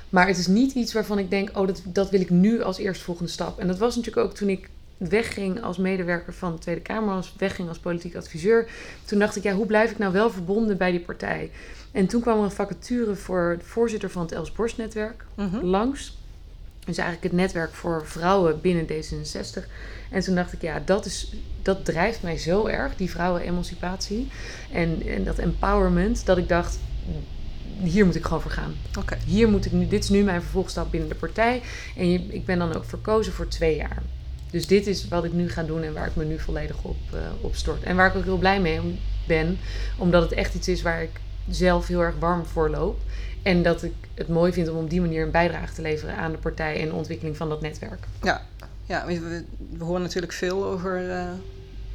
Maar 0.10 0.28
het 0.28 0.38
is 0.38 0.48
niet 0.48 0.74
iets 0.74 0.94
waarvan 0.94 1.20
ik 1.20 1.30
denk, 1.30 1.58
oh, 1.58 1.68
dat, 1.68 1.82
dat 1.86 2.10
wil 2.10 2.22
ik 2.22 2.30
nu 2.30 2.62
als 2.64 2.78
eerstvolgende 2.78 3.32
stap. 3.32 3.60
En 3.60 3.68
dat 3.68 3.78
was 3.78 3.96
natuurlijk 3.96 4.28
ook 4.28 4.36
toen 4.36 4.50
ik 4.50 4.70
wegging 5.10 5.62
als 5.64 5.78
medewerker 5.78 6.34
van 6.34 6.52
de 6.54 6.60
Tweede 6.60 6.82
Kamer, 6.82 7.14
als 7.16 7.34
wegging 7.38 7.68
als 7.70 7.78
politiek 7.80 8.16
adviseur. 8.16 8.68
Toen 9.06 9.20
dacht 9.20 9.36
ik, 9.36 9.44
ja, 9.44 9.54
hoe 9.54 9.66
blijf 9.66 9.92
ik 9.92 9.98
nou 9.98 10.14
wel 10.14 10.30
verbonden 10.30 10.78
bij 10.78 10.92
die 10.92 11.00
partij? 11.00 11.52
En 11.92 12.08
toen 12.08 12.22
kwam 12.22 12.38
er 12.38 12.44
een 12.44 12.52
vacature 12.52 13.16
voor 13.16 13.56
de 13.60 13.66
voorzitter 13.66 14.10
van 14.10 14.22
het 14.22 14.32
Els 14.32 14.52
Borst 14.52 14.78
netwerk 14.78 15.26
Mhm. 15.36 15.66
langs. 15.66 16.18
Dus 16.86 16.98
eigenlijk 16.98 17.32
het 17.32 17.42
netwerk 17.42 17.74
voor 17.74 18.06
vrouwen 18.06 18.62
binnen 18.62 18.86
D66. 18.88 19.68
En 20.12 20.22
toen 20.22 20.36
dacht 20.36 20.54
ik, 20.54 20.62
ja, 20.62 20.82
dat, 20.86 21.06
is, 21.06 21.34
dat 21.62 21.86
drijft 21.86 22.22
mij 22.24 22.38
zo 22.38 22.66
erg, 22.68 22.96
die 22.96 23.10
vrouwenemancipatie. 23.10 24.28
En, 24.72 25.02
en 25.08 25.24
dat 25.24 25.38
empowerment, 25.38 26.26
dat 26.26 26.38
ik 26.38 26.48
dacht, 26.50 26.80
hier 27.84 28.06
moet 28.06 28.16
ik 28.16 28.24
gewoon 28.26 28.42
voor 28.42 28.52
gaan. 28.52 28.74
Hier 29.26 29.50
moet 29.50 29.66
ik 29.66 29.72
nu, 29.72 29.88
dit 29.88 30.04
is 30.04 30.10
nu 30.10 30.24
mijn 30.24 30.42
vervolgstap 30.42 30.92
binnen 30.92 31.10
de 31.10 31.16
partij. 31.16 31.62
En 31.98 32.12
je, 32.12 32.20
ik 32.20 32.46
ben 32.46 32.60
dan 32.60 32.76
ook 32.76 32.86
verkozen 32.86 33.34
voor 33.34 33.48
twee 33.48 33.76
jaar. 33.76 34.02
Dus 34.54 34.68
dit 34.68 34.88
is 34.88 35.08
wat 35.08 35.24
ik 35.24 35.34
nu 35.34 35.50
ga 35.50 35.64
doen 35.64 35.84
en 35.84 35.94
waar 35.94 36.08
ik 36.08 36.16
me 36.16 36.24
nu 36.26 36.40
volledig 36.40 36.84
op, 36.84 36.96
eh, 37.14 37.20
op 37.42 37.56
stort. 37.56 37.84
En 37.84 37.96
waar 37.96 38.08
ik 38.10 38.16
ook 38.16 38.24
heel 38.24 38.38
blij 38.38 38.62
mee 38.62 39.00
ben, 39.28 39.58
omdat 39.98 40.22
het 40.24 40.32
echt 40.32 40.54
iets 40.56 40.68
is 40.68 40.82
waar 40.82 41.02
ik 41.04 41.10
zelf 41.50 41.88
heel 41.88 42.02
erg 42.02 42.16
warm 42.20 42.46
voor 42.46 42.70
loop. 42.70 43.00
En 43.44 43.64
dat 43.64 43.84
ik 43.84 43.94
het 44.14 44.28
mooi 44.28 44.54
vind 44.54 44.70
om 44.70 44.78
op 44.78 44.90
die 44.90 45.02
manier 45.02 45.24
een 45.24 45.32
bijdrage 45.32 45.74
te 45.74 45.82
leveren 45.82 46.16
aan 46.16 46.32
de 46.32 46.38
partij 46.38 46.80
en 46.82 46.88
de 46.88 46.94
ontwikkeling 46.94 47.38
van 47.38 47.50
dat 47.50 47.62
netwerk. 47.62 48.06
Ja, 48.22 48.42
ja 48.86 49.06
we, 49.06 49.20
we- 49.20 49.44
we 49.78 49.84
horen 49.84 50.02
natuurlijk 50.02 50.34
veel 50.34 50.66
over 50.66 51.10
eh, 51.10 51.26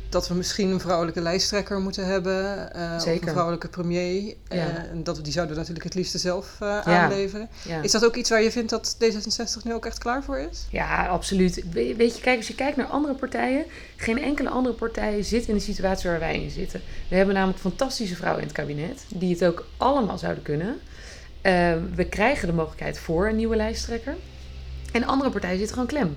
dat 0.08 0.28
we 0.28 0.34
misschien 0.34 0.68
een 0.70 0.80
vrouwelijke 0.80 1.20
lijsttrekker 1.20 1.80
moeten 1.80 2.06
hebben. 2.06 2.70
Of 2.96 3.02
Zeker. 3.02 3.22
een 3.26 3.32
vrouwelijke 3.32 3.68
premier. 3.68 4.34
eh, 4.48 4.64
en 4.64 5.00
dat 5.04 5.20
die 5.24 5.32
zouden 5.32 5.54
we 5.54 5.60
natuurlijk 5.60 5.86
het 5.86 5.94
liefste 5.94 6.18
zelf 6.18 6.56
eh, 6.60 6.68
Ja. 6.68 6.82
aanleveren. 7.02 7.48
Ja. 7.68 7.82
Is 7.82 7.90
dat 7.92 8.04
ook 8.04 8.16
iets 8.16 8.30
waar 8.30 8.42
je 8.42 8.50
vindt 8.50 8.70
dat 8.70 8.96
D66 9.04 9.62
nu 9.64 9.74
ook 9.74 9.86
echt 9.86 9.98
klaar 9.98 10.22
voor 10.24 10.38
is? 10.38 10.66
Ja, 10.70 11.06
absoluut. 11.06 11.54
We- 11.72 11.94
Weet 11.96 12.16
je, 12.16 12.22
kijk, 12.22 12.36
als 12.36 12.48
je 12.48 12.54
kijkt 12.54 12.76
naar 12.76 12.86
andere 12.86 13.14
partijen, 13.14 13.64
geen 13.96 14.22
enkele 14.22 14.48
andere 14.48 14.74
partij 14.74 15.22
zit 15.22 15.46
in 15.48 15.54
de 15.54 15.60
situatie 15.60 16.10
waar 16.10 16.18
wij 16.18 16.42
in 16.42 16.50
zitten. 16.50 16.80
We 17.08 17.16
hebben 17.16 17.34
namelijk 17.34 17.58
fantastische 17.60 18.16
vrouwen 18.16 18.40
in 18.42 18.48
het 18.48 18.56
kabinet, 18.56 19.04
die 19.08 19.32
het 19.32 19.44
ook 19.44 19.66
allemaal 19.76 20.18
zouden 20.18 20.42
kunnen. 20.42 20.76
We 21.94 22.06
krijgen 22.10 22.46
de 22.48 22.54
mogelijkheid 22.54 22.98
voor 22.98 23.28
een 23.28 23.36
nieuwe 23.36 23.56
lijsttrekker. 23.56 24.16
En 24.92 25.04
andere 25.04 25.30
partijen 25.30 25.56
zitten 25.58 25.74
gewoon 25.76 25.88
klem. 25.90 26.16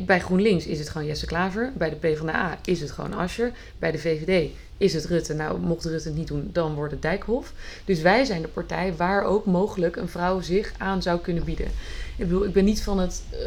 Bij 0.00 0.20
GroenLinks 0.20 0.66
is 0.66 0.78
het 0.78 0.88
gewoon 0.88 1.06
Jesse 1.06 1.26
Klaver. 1.26 1.72
Bij 1.74 1.90
de 1.90 1.96
PvdA 1.96 2.58
is 2.64 2.80
het 2.80 2.90
gewoon 2.90 3.12
Ascher. 3.12 3.52
Bij 3.78 3.90
de 3.90 3.98
VVD 3.98 4.50
is 4.82 4.94
het 4.94 5.04
Rutte. 5.04 5.34
Nou, 5.34 5.60
mocht 5.60 5.84
Rutte 5.84 6.08
het 6.08 6.16
niet 6.16 6.28
doen, 6.28 6.50
dan 6.52 6.74
wordt 6.74 6.92
het 6.92 7.02
Dijkhoff. 7.02 7.52
Dus 7.84 8.00
wij 8.00 8.24
zijn 8.24 8.42
de 8.42 8.48
partij 8.48 8.94
waar 8.96 9.24
ook 9.24 9.46
mogelijk 9.46 9.96
een 9.96 10.08
vrouw 10.08 10.40
zich 10.40 10.72
aan 10.78 11.02
zou 11.02 11.20
kunnen 11.20 11.44
bieden. 11.44 11.66
Ik 12.16 12.28
bedoel, 12.28 12.44
ik 12.44 12.52
ben 12.52 12.64
niet 12.64 12.82
van 12.82 12.98
het 12.98 13.22
eh, 13.30 13.38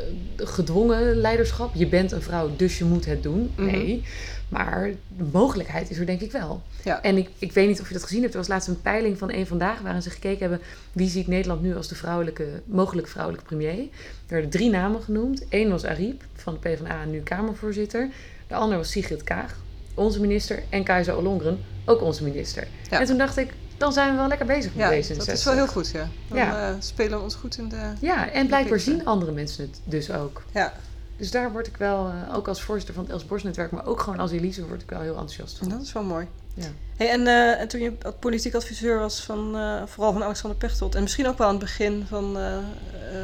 gedwongen 0.47 1.15
leiderschap. 1.15 1.75
Je 1.75 1.87
bent 1.87 2.11
een 2.11 2.21
vrouw, 2.21 2.49
dus 2.55 2.77
je 2.77 2.83
moet 2.83 3.05
het 3.05 3.23
doen. 3.23 3.51
Mhm. 3.55 3.65
Nee. 3.65 4.03
Maar 4.49 4.89
de 5.17 5.23
mogelijkheid 5.31 5.89
is 5.89 5.97
er 5.97 6.05
denk 6.05 6.21
ik 6.21 6.31
wel. 6.31 6.61
Ja. 6.83 7.01
En 7.01 7.17
ik, 7.17 7.29
ik 7.39 7.51
weet 7.51 7.67
niet 7.67 7.81
of 7.81 7.87
je 7.87 7.93
dat 7.93 8.03
gezien 8.03 8.21
hebt. 8.21 8.33
Er 8.33 8.39
was 8.39 8.47
laatst 8.47 8.67
een 8.67 8.81
peiling 8.81 9.17
van 9.17 9.29
één 9.29 9.47
vandaag 9.47 9.79
waarin 9.81 10.01
ze 10.01 10.09
gekeken 10.09 10.39
hebben 10.39 10.61
wie 10.91 11.09
ziet 11.09 11.27
Nederland 11.27 11.61
nu 11.61 11.75
als 11.75 11.87
de 11.87 11.95
vrouwelijke, 11.95 12.47
mogelijk 12.65 13.07
vrouwelijke 13.07 13.47
premier. 13.47 13.79
Er 13.79 13.87
werden 14.27 14.49
drie 14.49 14.69
namen 14.69 15.01
genoemd. 15.01 15.45
Eén 15.49 15.69
was 15.69 15.85
Ariep 15.85 16.23
van 16.35 16.53
de 16.53 16.59
PvdA, 16.59 17.05
nu 17.05 17.19
Kamervoorzitter. 17.19 18.09
De 18.47 18.55
ander 18.55 18.77
was 18.77 18.91
Sigrid 18.91 19.23
Kaag, 19.23 19.55
onze 19.95 20.19
minister. 20.19 20.63
En 20.69 20.83
Kajsa 20.83 21.15
Ollongren, 21.15 21.59
ook 21.85 22.01
onze 22.01 22.23
minister. 22.23 22.67
Ja. 22.89 22.99
En 22.99 23.05
toen 23.05 23.17
dacht 23.17 23.37
ik, 23.37 23.53
dan 23.77 23.93
zijn 23.93 24.11
we 24.11 24.17
wel 24.17 24.27
lekker 24.27 24.45
bezig 24.45 24.73
met 24.75 24.83
Ja, 24.83 24.89
deze. 24.89 25.15
dat 25.17 25.27
is 25.27 25.43
wel 25.43 25.53
heel 25.53 25.67
goed, 25.67 25.89
ja. 25.91 26.07
Dan 26.29 26.37
Ja. 26.37 26.69
eh, 26.69 26.75
spelen 26.79 27.17
we 27.17 27.23
ons 27.23 27.35
goed 27.35 27.57
in 27.57 27.69
de... 27.69 27.91
Ja, 27.99 28.29
en 28.29 28.47
blijkbaar 28.47 28.79
zien 28.79 29.05
andere 29.05 29.31
mensen 29.31 29.63
het 29.63 29.79
dus 29.83 30.11
ook. 30.11 30.43
Ja, 30.53 30.73
Dus 31.17 31.31
daar 31.31 31.51
word 31.51 31.67
ik 31.67 31.77
wel, 31.77 32.07
eh, 32.07 32.35
ook 32.35 32.47
als 32.47 32.61
voorzitter 32.61 32.93
van 32.95 33.03
het 33.03 33.25
Els 33.29 33.43
netwerk, 33.43 33.71
maar 33.71 33.85
ook 33.85 33.99
gewoon 33.99 34.19
als 34.19 34.31
Elise, 34.31 34.67
word 34.67 34.81
ik 34.81 34.89
wel 34.89 34.99
heel 35.01 35.11
enthousiast 35.11 35.57
van. 35.57 35.69
dat 35.69 35.81
is 35.81 35.93
wel 35.93 36.03
mooi. 36.03 36.27
Ja. 36.53 36.67
Hey, 36.97 37.09
en, 37.09 37.27
eh, 37.27 37.59
en 37.59 37.67
toen 37.67 37.81
je 37.81 37.91
politiek 38.19 38.53
adviseur 38.53 38.99
was 38.99 39.19
van, 39.19 39.51
vooral 39.85 40.13
van 40.13 40.23
Alexander 40.23 40.57
Pechtold... 40.59 40.95
en 40.95 41.01
misschien 41.01 41.27
ook 41.27 41.37
wel 41.37 41.47
aan 41.47 41.53
het 41.55 41.63
begin 41.63 42.05
van, 42.07 42.37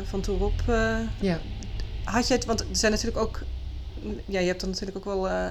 van 0.04 0.22
eh, 0.68 1.00
ja. 1.20 1.40
had 2.04 2.28
jij 2.28 2.38
het... 2.38 2.46
Want 2.46 2.60
er 2.60 2.66
zijn 2.72 2.92
natuurlijk 2.92 3.20
ook... 3.20 3.40
Ja, 4.26 4.40
je 4.40 4.48
hebt 4.48 4.60
dan 4.62 4.70
natuurlijk 4.70 4.98
ook 4.98 5.06
wel 5.06 5.30
eh, 5.30 5.46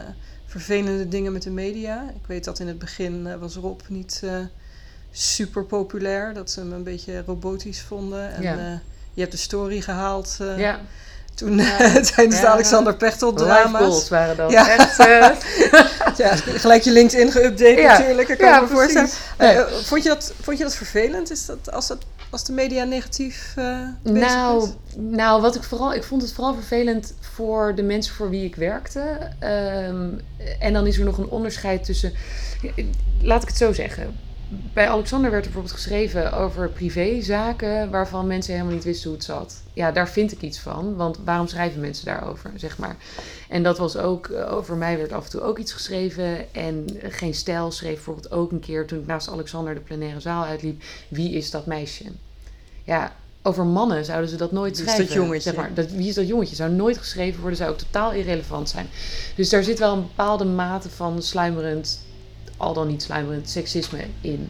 vervelende 0.47 1.09
dingen 1.09 1.33
met 1.33 1.43
de 1.43 1.51
media. 1.51 2.03
Ik 2.15 2.27
weet 2.27 2.45
dat 2.45 2.59
in 2.59 2.69
het 2.69 2.79
begin 2.79 3.27
eh, 3.27 3.35
was 3.37 3.55
Rob 3.55 3.81
niet... 3.89 4.21
eh, 4.25 4.37
super 5.13 5.65
populair. 5.65 6.35
Dat 6.35 6.51
ze 6.51 6.61
hem 6.61 6.73
een 6.73 6.83
beetje 6.83 7.23
robotisch 7.27 7.81
vonden. 7.81 8.33
En 8.35 8.43
Ja. 8.43 8.81
je 9.15 9.21
hebt 9.21 9.33
de 9.33 9.39
story 9.39 9.81
gehaald 9.81 10.37
eh, 10.41 10.59
ja, 10.59 10.81
toen 11.35 11.57
Ja. 11.59 11.77
tijdens 12.15 12.37
de 12.37 12.43
Ja. 12.43 12.47
Alexander 12.53 12.97
Pechtold 12.97 13.39
drama's. 13.39 14.09
waren 14.09 14.37
dat. 14.37 14.51
Ja. 14.51 14.69
Echt, 14.69 14.97
Ja, 16.17 16.37
gelijk 16.37 16.83
je 16.83 16.91
LinkedIn 16.93 17.31
geüpdate 17.33 17.83
natuurlijk. 17.83 18.29
Dat 18.29 18.37
kan 18.37 18.49
Ja, 18.49 18.57
ik 18.57 18.63
me 18.63 18.69
voorstellen. 18.69 19.09
vond, 19.85 20.03
je 20.03 20.09
dat, 20.09 20.33
vond 20.43 20.59
je 20.59 20.65
dat 20.65 20.75
vervelend? 20.75 21.31
Is 21.31 21.47
dat 21.47 21.71
als, 21.73 21.87
dat, 21.87 21.99
als 22.31 22.45
de 22.45 22.53
media 22.53 22.85
negatief 22.85 23.53
eh 23.57 23.89
Nou, 24.03 24.69
nou, 24.97 25.41
wat 25.41 25.57
ik 25.57 25.63
vooral, 25.63 25.95
ik 25.95 26.05
vond 26.05 26.23
het 26.23 26.33
vooral 26.33 26.55
vervelend 26.55 27.15
voor 27.21 27.75
de 27.75 27.83
mensen 27.83 28.15
voor 28.15 28.31
wie 28.31 28.45
ik 28.45 28.57
werkte. 28.57 29.31
Ehm, 29.39 30.09
en 30.59 30.73
dan 30.73 30.87
is 30.87 30.99
er 30.99 31.05
nog 31.05 31.19
een 31.19 31.29
onderscheid 31.29 31.85
tussen. 31.85 32.13
Laat 33.23 33.43
ik 33.43 33.49
het 33.49 33.57
zo 33.57 33.73
zeggen. 33.73 34.17
Bij 34.73 34.89
Alexander 34.89 35.31
werd 35.31 35.45
er 35.45 35.51
bijvoorbeeld 35.51 35.81
geschreven 35.83 36.33
over 36.33 36.69
privézaken 36.71 37.91
waarvan 37.91 38.27
mensen 38.27 38.53
helemaal 38.53 38.75
niet 38.75 38.85
wisten 38.85 39.09
hoe 39.09 39.17
het 39.19 39.27
zat. 39.27 39.63
Ja, 39.73 39.93
daar 39.93 40.09
vind 40.09 40.33
ik 40.33 40.43
iets 40.43 40.59
van, 40.59 40.97
want 40.97 41.19
waarom 41.25 41.47
schrijven 41.47 41.81
mensen 41.81 42.05
daarover, 42.07 42.53
zeg 42.57 42.79
maar. 42.79 42.97
En 43.49 43.63
dat 43.63 43.79
was 43.79 43.97
ook, 43.97 44.27
eh, 44.27 44.53
over 44.53 44.77
mij 44.77 44.97
werd 44.97 45.13
af 45.13 45.25
en 45.25 45.31
toe 45.31 45.41
ook 45.41 45.59
iets 45.59 45.73
geschreven. 45.73 46.55
En 46.55 46.85
Geen 47.03 47.35
Stijl 47.35 47.71
schreef 47.71 47.95
bijvoorbeeld 47.95 48.33
ook 48.33 48.51
een 48.51 48.61
keer, 48.61 48.87
toen 48.87 48.99
ik 48.99 49.07
naast 49.07 49.29
Alexander 49.31 49.75
de 49.75 49.81
plenaire 49.81 50.21
zaal 50.21 50.45
uitliep, 50.45 50.83
wie 51.09 51.33
is 51.33 51.51
dat 51.51 51.67
meisje? 51.67 52.05
Ja, 52.85 53.13
over 53.43 53.65
mannen 53.65 54.05
zouden 54.05 54.31
ze 54.31 54.37
dat 54.37 54.53
nooit 54.53 54.77
Wie 54.77 54.87
is 54.87 54.93
schrijven. 54.93 55.15
dat 55.15 55.25
jongetje? 55.25 55.41
Zeg 55.51 55.57
maar, 55.57 55.75
dat, 55.75 55.91
wie 55.91 56.09
is 56.09 56.15
dat 56.15 56.29
jongetje? 56.29 56.57
Zou 56.57 56.71
nooit 56.71 56.99
geschreven 56.99 57.41
worden, 57.41 57.59
zou 57.59 57.71
ook 57.71 57.79
totaal 57.79 58.13
irrelevant 58.13 58.69
zijn. 58.69 58.87
Dus 59.35 59.49
daar 59.49 59.63
zit 59.63 59.79
wel 59.79 59.93
een 59.93 60.03
bepaalde 60.03 60.45
mate 60.45 60.91
van 60.91 61.23
sluimerend, 61.23 62.01
al 62.61 62.75
dan 62.75 62.87
niet 62.89 63.03
sluimerend, 63.03 63.49
seksisme 63.49 63.99
in. 64.21 64.49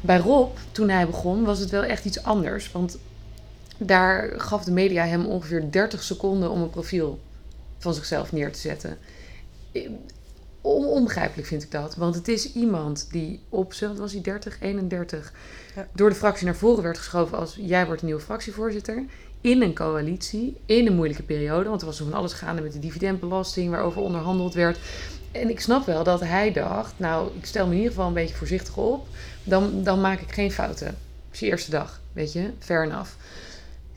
Bij 0.00 0.18
Rob, 0.18 0.56
toen 0.72 0.88
hij 0.88 1.06
begon, 1.06 1.44
was 1.44 1.58
het 1.58 1.70
wel 1.70 1.82
echt 1.82 2.04
iets 2.04 2.22
anders. 2.22 2.72
Want 2.72 2.98
daar 3.78 4.40
gaf 4.40 4.64
de 4.64 4.72
media 4.72 5.04
hem 5.04 5.26
ongeveer 5.26 5.70
30 5.70 6.02
seconden 6.02 6.50
om 6.50 6.60
een 6.62 6.70
profiel 6.70 7.18
van 7.78 7.94
zichzelf 7.94 8.32
neer 8.32 8.52
te 8.52 8.58
zetten. 8.58 8.98
On- 10.60 10.84
onbegrijpelijk 10.86 11.48
vind 11.48 11.62
ik 11.62 11.70
dat. 11.70 11.96
Want 11.96 12.14
het 12.14 12.28
is 12.28 12.52
iemand 12.52 13.08
die 13.10 13.40
op, 13.48 13.74
wat 13.80 13.98
was 13.98 14.12
hij, 14.12 14.22
30, 14.22 14.60
31, 14.60 15.32
Ja. 15.74 15.88
door 15.94 16.08
de 16.08 16.14
fractie 16.14 16.44
naar 16.46 16.56
voren 16.56 16.82
werd 16.82 16.98
geschoven 16.98 17.38
als 17.38 17.56
jij 17.60 17.84
wordt 17.86 18.00
de 18.00 18.06
nieuwe 18.06 18.20
fractievoorzitter. 18.20 19.04
In 19.40 19.62
een 19.62 19.74
coalitie, 19.74 20.56
in 20.66 20.86
een 20.86 20.94
moeilijke 20.94 21.22
periode. 21.22 21.68
Want 21.68 21.80
er 21.80 21.86
was 21.86 21.98
nog 21.98 22.08
van 22.08 22.18
alles 22.18 22.32
gaande 22.32 22.62
met 22.62 22.72
de 22.72 22.78
dividendbelasting, 22.78 23.70
waarover 23.70 24.02
onderhandeld 24.02 24.54
werd. 24.54 24.78
En 25.32 25.50
ik 25.50 25.60
snap 25.60 25.86
wel 25.86 26.04
dat 26.04 26.20
hij 26.20 26.52
dacht, 26.52 26.92
nou, 26.96 27.30
ik 27.36 27.46
stel 27.46 27.66
me 27.66 27.70
in 27.70 27.76
ieder 27.76 27.92
geval 27.92 28.08
een 28.08 28.14
beetje 28.14 28.34
voorzichtig 28.34 28.76
op. 28.76 29.06
Dan, 29.44 29.82
dan 29.82 30.00
maak 30.00 30.20
ik 30.20 30.32
geen 30.32 30.52
fouten. 30.52 30.86
Het 30.86 30.96
is 31.32 31.40
je 31.40 31.46
eerste 31.46 31.70
dag, 31.70 32.00
weet 32.12 32.32
je, 32.32 32.50
fair 32.58 32.84
enough. 32.84 33.10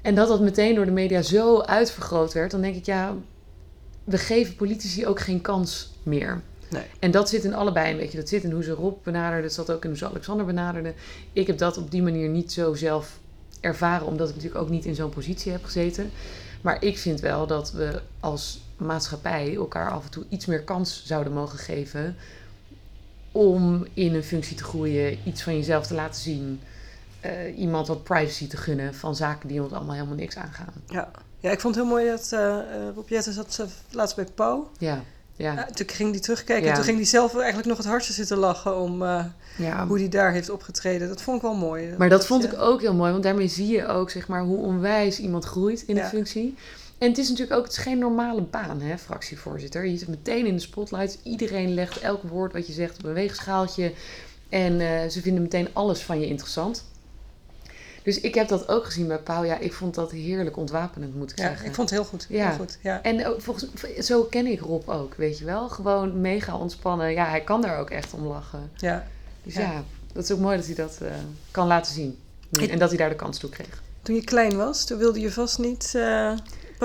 En 0.02 0.16
dat 0.16 0.28
dat 0.28 0.42
meteen 0.42 0.76
door 0.76 0.86
de 0.86 0.92
media 0.92 1.22
zo 1.22 1.62
uitvergroot 1.62 2.34
werd, 2.34 2.52
dan 2.52 2.62
denk 2.62 2.76
ik, 2.76 2.86
ja, 2.86 3.16
we 4.04 4.18
geven 4.18 4.56
politici 4.56 5.08
ook 5.08 5.20
geen 5.20 5.42
kans 5.42 5.92
meer. 6.04 6.42
Nee. 6.70 6.84
En 7.00 7.12
dat 7.12 7.30
zit 7.30 7.44
in 7.44 7.54
allebei 7.54 7.92
een 7.92 7.98
beetje. 7.98 8.18
Dat 8.18 8.30
zit 8.30 8.44
in 8.44 8.52
hoe 8.52 8.64
ze 8.64 8.72
Rob 8.72 9.04
benaderden, 9.04 9.42
dat 9.42 9.54
zat 9.54 9.72
ook 9.72 9.84
in 9.84 9.90
hoe 9.90 9.98
ze 9.98 10.06
Alexander 10.06 10.46
benaderden. 10.46 10.94
Ik 11.34 11.48
heb 11.48 11.58
dat 11.58 11.78
op 11.78 11.92
die 11.92 12.02
manier 12.02 12.30
niet 12.30 12.52
zo 12.52 12.74
zelf 12.74 13.20
ervaren, 13.60 14.08
omdat 14.08 14.30
ik 14.30 14.36
natuurlijk 14.36 14.62
ook 14.62 14.70
niet 14.70 14.86
in 14.86 14.96
zo'n 14.96 15.10
positie 15.10 15.52
heb 15.52 15.64
gezeten. 15.64 16.12
Maar 16.62 16.84
ik 16.84 16.98
vind 16.98 17.20
wel 17.20 17.48
dat 17.48 17.72
we 17.72 18.02
als 18.20 18.62
maatschappij 18.78 19.56
elkaar 19.56 19.92
af 19.92 20.04
en 20.04 20.10
toe 20.12 20.26
iets 20.30 20.46
meer 20.46 20.62
kans 20.64 21.04
zouden 21.06 21.34
mogen 21.34 21.60
geven 21.60 22.16
om 23.32 23.86
in 23.94 24.14
een 24.16 24.24
functie 24.24 24.56
te 24.58 24.64
groeien, 24.64 25.18
iets 25.26 25.44
van 25.44 25.56
jezelf 25.56 25.88
te 25.88 25.94
laten 25.94 26.22
zien, 26.22 26.60
eh, 27.20 27.58
iemand 27.60 27.88
wat 27.88 28.04
privacy 28.04 28.48
te 28.48 28.58
gunnen 28.58 28.96
van 28.96 29.16
zaken 29.16 29.48
die 29.48 29.62
ons 29.64 29.72
allemaal 29.74 29.96
helemaal 29.96 30.16
niks 30.16 30.36
aangaan. 30.38 30.74
Ja. 30.88 31.12
ja, 31.40 31.52
ik 31.52 31.60
vond 31.60 31.76
het 31.76 31.84
heel 31.84 31.94
mooi 31.94 32.10
dat 32.10 32.30
eh, 32.32 32.58
Rob 32.96 33.10
Jetten 33.10 33.34
zat 33.34 33.64
laatst 33.92 34.16
bij 34.16 34.26
Pauw. 34.36 34.72
Ja, 34.78 35.04
ja, 35.36 35.66
toen 35.66 35.90
ging 35.90 36.12
hij 36.12 36.20
terugkijken 36.20 36.64
Ja. 36.64 36.70
en 36.70 36.76
toen 36.76 36.84
ging 36.84 36.98
hij 36.98 37.06
zelf 37.06 37.36
eigenlijk 37.38 37.68
nog 37.68 37.78
het 37.78 37.86
hardste 37.88 38.14
zitten 38.14 38.38
lachen 38.38 38.78
om 38.78 39.04
ja. 39.58 39.88
hoe 39.88 40.00
hij 40.00 40.10
daar 40.10 40.32
heeft 40.32 40.50
opgetreden. 40.50 41.08
Dat 41.08 41.22
vond 41.22 41.36
ik 41.38 41.42
wel 41.44 41.56
mooi. 41.56 41.96
Maar 41.98 42.10
dat 42.10 42.26
vond 42.26 42.42
je- 42.44 42.48
ik 42.48 42.60
ook 42.60 42.82
heel 42.82 42.94
mooi, 42.94 43.12
want 43.12 43.24
daarmee 43.24 43.48
zie 43.48 43.68
je 43.68 43.88
ook 43.88 44.10
zeg 44.10 44.28
maar, 44.28 44.42
hoe 44.44 44.58
onwijs 44.58 45.20
iemand 45.20 45.46
groeit 45.46 45.82
in 45.82 45.96
de 45.96 46.04
functie. 46.04 46.58
En 47.04 47.10
het 47.10 47.18
is 47.18 47.30
natuurlijk 47.30 47.58
ook 47.58 47.64
het 47.66 47.72
is 47.78 47.84
geen 47.84 47.98
normale 47.98 48.42
baan, 48.42 48.82
hè, 48.82 48.98
fractievoorzitter. 48.98 49.86
Je 49.86 49.98
zit 49.98 50.08
meteen 50.08 50.46
in 50.46 50.56
de 50.56 50.62
spotlight. 50.62 51.18
Iedereen 51.24 51.74
legt 51.74 52.00
elk 52.00 52.24
woord 52.24 52.54
wat 52.54 52.68
je 52.68 52.74
zegt 52.74 52.98
op 52.98 53.04
een 53.06 53.14
weegschaaltje. 53.14 53.94
En 54.50 54.80
eh, 54.82 55.10
ze 55.10 55.22
vinden 55.22 55.42
meteen 55.42 55.68
alles 55.74 56.02
van 56.02 56.20
je 56.20 56.28
interessant. 56.28 56.84
Dus 58.04 58.20
ik 58.22 58.34
heb 58.36 58.48
dat 58.48 58.68
ook 58.70 58.86
gezien 58.86 59.08
bij 59.08 59.20
Pauw. 59.20 59.44
Ja, 59.44 59.58
ik 59.60 59.74
vond 59.74 59.96
dat 59.96 60.12
heerlijk 60.12 60.58
ontwapenend, 60.58 61.16
moet 61.16 61.32
ik 61.32 61.38
Ja, 61.38 61.48
zeggen. 61.48 61.66
ik 61.66 61.74
vond 61.74 61.90
het 61.90 62.00
heel 62.00 62.08
goed. 62.10 62.26
Ja. 62.30 62.48
Heel 62.48 62.58
goed. 62.58 62.78
Ja. 62.82 63.02
En 63.02 63.26
ook 63.28 63.42
volgens, 63.42 63.66
zo 64.00 64.24
ken 64.24 64.46
ik 64.48 64.60
Rob 64.60 64.90
ook, 64.90 65.14
weet 65.16 65.38
je 65.38 65.46
wel. 65.46 65.70
Gewoon 65.70 66.22
mega 66.22 66.58
ontspannen. 66.58 67.12
Ja, 67.12 67.26
hij 67.30 67.42
kan 67.42 67.62
daar 67.62 67.80
ook 67.80 67.90
echt 67.90 68.14
om 68.14 68.24
lachen. 68.26 68.72
Ja. 68.78 69.08
Dus 69.44 69.54
Ja. 69.54 69.62
ja, 69.62 69.84
dat 70.14 70.24
is 70.24 70.32
ook 70.32 70.40
mooi 70.40 70.58
dat 70.58 70.66
hij 70.66 70.76
dat 70.76 70.98
eh, 71.02 71.12
kan 71.52 71.68
laten 71.68 71.94
zien. 71.94 72.18
En 72.70 72.80
dat 72.80 72.90
hij 72.90 72.98
daar 72.98 73.10
de 73.10 73.16
kans 73.16 73.38
toe 73.40 73.50
kreeg. 73.50 73.82
Toen 74.02 74.16
je 74.16 74.24
klein 74.24 74.58
was, 74.58 74.86
toen 74.86 74.98
wilde 74.98 75.20
je 75.20 75.32
vast 75.32 75.58
niet 75.60 75.92
eh, 75.96 76.34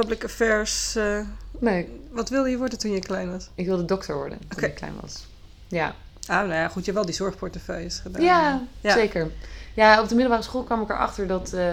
public 0.00 0.24
affairs. 0.24 0.96
eh, 0.96 1.20
Nee, 1.58 2.00
wat 2.10 2.28
wilde 2.28 2.50
je 2.50 2.56
worden 2.56 2.78
toen 2.78 2.90
je 2.92 2.98
klein 3.00 3.30
was? 3.30 3.48
ik 3.54 3.66
wilde 3.66 3.84
dokter 3.84 4.14
worden 4.14 4.38
toen 4.48 4.64
ik 4.64 4.74
klein 4.74 4.94
was. 5.00 5.26
Ja. 5.68 5.94
Ah, 6.26 6.36
nou 6.36 6.52
ja, 6.52 6.64
goed, 6.68 6.74
je 6.84 6.90
hebt 6.90 6.94
wel 6.96 7.04
die 7.06 7.14
zorgportefeuilles 7.14 7.98
gedaan. 7.98 8.22
Ja, 8.22 8.62
Ja. 8.80 8.92
zeker. 8.92 9.30
Ja, 9.74 10.00
op 10.02 10.08
de 10.08 10.14
middelbare 10.14 10.42
school 10.44 10.62
kwam 10.62 10.82
ik 10.82 10.88
erachter 10.90 11.26
dat 11.26 11.52
eh, 11.52 11.72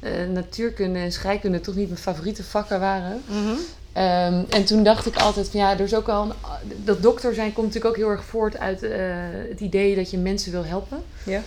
eh, 0.00 0.28
natuurkunde 0.28 0.98
en 0.98 1.12
scheikunde 1.12 1.60
toch 1.60 1.74
niet 1.74 1.88
mijn 1.88 2.00
favoriete 2.00 2.44
vakken 2.44 2.80
waren. 2.80 3.22
Mhm. 3.26 3.54
Ehm, 3.92 4.44
en 4.50 4.64
toen 4.64 4.82
dacht 4.82 5.06
ik 5.06 5.16
altijd 5.16 5.48
van 5.48 5.60
ja, 5.60 5.72
er 5.72 5.80
is 5.80 5.94
ook 5.94 6.06
wel 6.06 6.22
een, 6.22 6.32
dat 6.84 7.02
dokter 7.02 7.34
zijn 7.34 7.52
komt 7.52 7.66
natuurlijk 7.66 7.94
ook 7.94 8.00
heel 8.02 8.10
erg 8.10 8.24
voort 8.24 8.58
uit 8.58 8.80
het 9.48 9.60
idee 9.60 9.94
dat 9.96 10.10
je 10.10 10.18
mensen 10.18 10.52
wil 10.52 10.64
helpen. 10.64 11.02
Ja. 11.24 11.42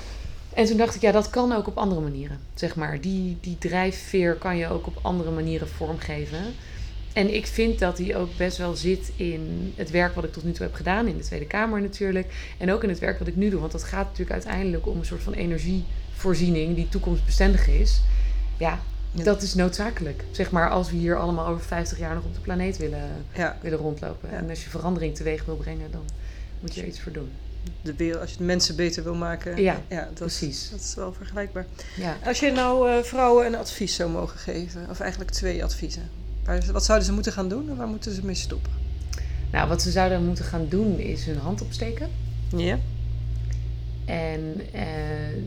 En 0.55 0.65
toen 0.65 0.77
dacht 0.77 0.95
ik, 0.95 1.01
ja, 1.01 1.11
dat 1.11 1.29
kan 1.29 1.51
ook 1.51 1.67
op 1.67 1.77
andere 1.77 2.01
manieren. 2.01 2.39
Zeg 2.53 2.75
maar, 2.75 3.01
die, 3.01 3.37
die 3.41 3.57
drijfveer 3.57 4.33
kan 4.35 4.57
je 4.57 4.67
ook 4.69 4.87
op 4.87 4.97
andere 5.01 5.31
manieren 5.31 5.67
vormgeven. 5.67 6.39
En 7.13 7.33
ik 7.33 7.47
vind 7.47 7.79
dat 7.79 7.97
die 7.97 8.15
ook 8.17 8.29
best 8.37 8.57
wel 8.57 8.75
zit 8.75 9.11
in 9.15 9.73
het 9.75 9.91
werk 9.91 10.15
wat 10.15 10.23
ik 10.23 10.33
tot 10.33 10.43
nu 10.43 10.51
toe 10.51 10.65
heb 10.65 10.75
gedaan, 10.75 11.07
in 11.07 11.17
de 11.17 11.23
Tweede 11.23 11.45
Kamer 11.45 11.81
natuurlijk. 11.81 12.33
En 12.57 12.71
ook 12.71 12.83
in 12.83 12.89
het 12.89 12.99
werk 12.99 13.19
wat 13.19 13.27
ik 13.27 13.35
nu 13.35 13.49
doe. 13.49 13.59
Want 13.59 13.71
dat 13.71 13.83
gaat 13.83 14.03
natuurlijk 14.03 14.31
uiteindelijk 14.31 14.87
om 14.87 14.97
een 14.99 15.05
soort 15.05 15.21
van 15.23 15.33
energievoorziening 15.33 16.75
die 16.75 16.89
toekomstbestendig 16.89 17.67
is. 17.67 18.01
Ja, 18.57 18.79
Ja. 19.11 19.23
dat 19.23 19.41
is 19.41 19.53
noodzakelijk. 19.53 20.23
Zeg 20.31 20.51
maar, 20.51 20.69
als 20.69 20.91
we 20.91 20.97
hier 20.97 21.17
allemaal 21.17 21.47
over 21.47 21.65
50 21.65 21.99
jaar 21.99 22.15
nog 22.15 22.23
op 22.23 22.33
de 22.33 22.39
planeet 22.39 22.77
willen, 22.77 23.09
Ja, 23.35 23.57
willen 23.61 23.77
rondlopen. 23.79 24.29
Ja. 24.31 24.37
En 24.37 24.49
als 24.49 24.63
je 24.63 24.69
verandering 24.69 25.15
teweeg 25.15 25.45
wil 25.45 25.55
brengen, 25.55 25.91
dan 25.91 26.01
moet 26.59 26.75
je 26.75 26.81
er 26.81 26.87
iets 26.87 26.99
voor 26.99 27.11
doen. 27.11 27.29
De 27.81 27.93
wereld, 27.95 28.21
als 28.21 28.33
je 28.37 28.43
mensen 28.43 28.75
beter 28.75 29.03
wil 29.03 29.15
maken. 29.15 29.61
Ja, 29.61 29.81
dat, 29.89 30.13
precies. 30.13 30.69
Dat 30.71 30.79
is 30.79 30.95
wel 30.95 31.13
vergelijkbaar. 31.13 31.65
Ja. 31.95 32.17
Als 32.25 32.39
je 32.39 32.51
nou 32.51 32.89
eh, 32.91 33.03
vrouwen 33.03 33.45
een 33.45 33.55
advies 33.55 33.95
zou 33.95 34.09
mogen 34.09 34.39
geven, 34.39 34.89
of 34.89 34.99
eigenlijk 34.99 35.31
twee 35.31 35.63
adviezen. 35.63 36.09
Waar- 36.45 36.71
Wat 36.71 36.85
zouden 36.85 37.07
ze 37.07 37.13
moeten 37.13 37.31
gaan 37.31 37.49
doen 37.49 37.69
en 37.69 37.75
waar 37.75 37.87
moeten 37.87 38.13
ze 38.13 38.25
mee 38.25 38.35
stoppen? 38.35 38.71
Nou, 39.51 39.67
wat 39.67 39.81
ze 39.81 39.91
zouden 39.91 40.25
moeten 40.25 40.45
gaan 40.45 40.65
doen 40.69 40.99
is 40.99 41.25
hun 41.25 41.37
hand 41.37 41.61
opsteken. 41.61 42.09
Ja. 42.55 42.79
En 44.05 44.61
eh, 44.73 44.83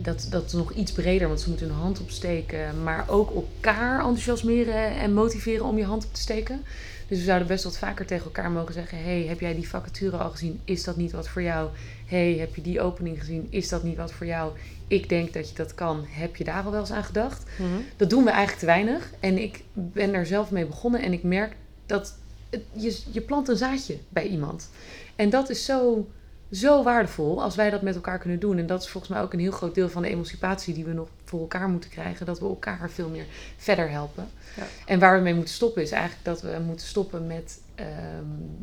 dat, 0.03 0.27
dat 0.31 0.45
is 0.47 0.53
nog 0.53 0.73
iets 0.73 0.93
breder, 0.93 1.29
want 1.29 1.41
ze 1.41 1.49
moeten 1.49 1.67
hun 1.69 1.77
hand 1.77 2.01
opsteken, 2.01 2.83
maar 2.83 3.05
ook 3.09 3.35
elkaar 3.35 3.99
enthousiasmeren 3.99 4.97
en 4.97 5.15
motiveren 5.15 5.65
om 5.67 5.79
je 5.79 5.85
hand 5.85 6.05
op 6.05 6.15
te 6.15 6.21
steken. 6.21 6.61
Dus 7.09 7.19
we 7.19 7.25
zouden 7.25 7.49
best 7.49 7.65
wat 7.65 7.79
vaker 7.79 8.07
tegen 8.07 8.25
elkaar 8.25 8.51
mogen 8.51 8.75
zeggen: 8.75 9.03
Hey, 9.03 9.23
heb 9.23 9.41
jij 9.41 9.55
die 9.55 9.69
vacature 9.69 10.17
al 10.17 10.31
gezien? 10.31 10.61
Is 10.65 10.85
dat 10.85 10.97
niet 10.97 11.13
wat 11.13 11.29
voor 11.29 11.43
jou? 11.43 11.71
Hey, 12.07 12.33
heb 12.33 12.55
je 12.55 12.63
die 12.63 12.81
opening 12.81 13.19
gezien? 13.19 13.47
Is 13.51 13.69
dat 13.69 13.83
niet 13.83 13.97
wat 13.97 14.13
voor 14.13 14.27
jou? 14.27 14.53
Ik 14.89 15.09
denk 15.09 15.33
dat 15.33 15.49
je 15.49 15.55
dat 15.55 15.75
kan. 15.75 16.05
Heb 16.09 16.37
je 16.37 16.45
daar 16.45 16.65
al 16.65 16.71
wel 16.71 16.81
eens 16.81 16.93
aan 16.93 17.05
gedacht? 17.05 17.45
Mhm. 17.59 17.81
Dat 17.97 18.11
doen 18.11 18.25
we 18.25 18.31
eigenlijk 18.31 18.59
te 18.59 18.67
weinig. 18.67 19.11
En 19.21 19.39
ik 19.39 19.65
ben 19.73 20.15
er 20.15 20.27
zelf 20.27 20.51
mee 20.51 20.67
begonnen 20.67 21.03
en 21.03 21.13
ik 21.13 21.23
merk 21.23 21.57
dat 21.87 22.15
het, 22.51 22.63
je, 22.73 23.01
je 23.11 23.21
plant 23.21 23.49
een 23.49 23.57
zaadje 23.57 23.99
bij 24.09 24.27
iemand. 24.27 24.71
En 25.17 25.31
dat 25.31 25.51
is 25.51 25.65
zo, 25.65 26.09
zo 26.51 26.83
waardevol 26.83 27.43
als 27.43 27.55
wij 27.55 27.71
dat 27.71 27.83
met 27.83 27.95
elkaar 27.95 28.19
kunnen 28.19 28.41
doen. 28.41 28.59
En 28.59 28.67
dat 28.67 28.83
is 28.83 28.89
volgens 28.89 29.13
mij 29.13 29.23
ook 29.23 29.33
een 29.33 29.41
heel 29.41 29.51
groot 29.51 29.75
deel 29.75 29.89
van 29.89 30.03
de 30.03 30.09
emancipatie 30.09 30.75
die 30.75 30.85
we 30.85 30.93
nog 30.93 31.09
voor 31.27 31.41
elkaar 31.41 31.69
moeten 31.69 31.91
krijgen. 31.91 32.27
Dat 32.27 32.39
we 32.39 32.47
elkaar 32.47 32.91
veel 32.91 33.09
meer 33.09 33.27
verder 33.57 33.91
helpen. 33.91 34.29
Ja. 34.57 34.63
En 34.87 34.99
waar 34.99 35.17
we 35.17 35.23
mee 35.23 35.35
moeten 35.35 35.55
stoppen 35.55 35.83
is 35.83 35.91
eigenlijk 35.91 36.25
dat 36.25 36.41
we 36.41 36.59
moeten 36.67 36.87
stoppen 36.87 37.27
met 37.27 37.61
ehm, 37.75 37.89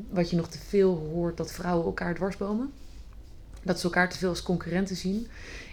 wat 0.09 0.29
je 0.29 0.35
nog 0.35 0.47
te 0.47 0.57
veel 0.67 1.09
hoort, 1.13 1.37
dat 1.37 1.51
vrouwen 1.51 1.85
elkaar 1.85 2.15
dwarsbomen. 2.15 2.73
Dat 3.63 3.77
ze 3.79 3.83
elkaar 3.83 4.09
te 4.09 4.17
veel 4.17 4.29
als 4.29 4.43
concurrenten 4.43 4.95
zien 4.95 5.27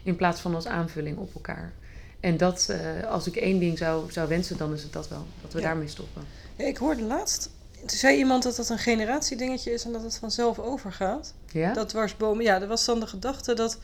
in 0.05 0.17
plaats 0.17 0.41
van 0.41 0.55
als 0.55 0.67
aanvulling 0.67 1.19
op 1.19 1.35
elkaar. 1.35 1.73
En 2.21 2.37
dat, 2.37 2.69
eh, 2.69 3.07
als 3.11 3.27
ik 3.27 3.37
één 3.37 3.59
ding 3.59 3.79
zou, 3.79 4.13
zou 4.13 4.29
wensen, 4.29 4.57
dan 4.57 4.73
is 4.73 4.83
het 4.83 4.93
dat 4.93 5.09
wel. 5.09 5.27
Dat 5.43 5.53
we 5.53 5.59
Ja. 5.61 5.65
daarmee 5.67 5.89
stoppen. 5.89 6.23
Ja, 6.57 6.65
ik 6.67 6.77
hoorde 6.77 7.03
laatst, 7.03 7.51
toen 7.79 7.89
zei 7.99 8.17
iemand 8.17 8.43
dat 8.43 8.57
dat 8.57 8.69
een 8.69 8.79
generatiedingetje 8.79 9.73
is 9.73 9.85
en 9.85 9.93
dat 9.93 10.03
het 10.03 10.17
vanzelf 10.17 10.59
overgaat. 10.59 11.35
Ja? 11.53 11.73
Dat 11.73 11.89
dwarsbomen, 11.89 12.45
ja, 12.45 12.61
er 12.61 12.67
was 12.69 12.85
dan 12.85 13.01
de 13.01 13.07
gedachte 13.07 13.55
dat 13.55 13.79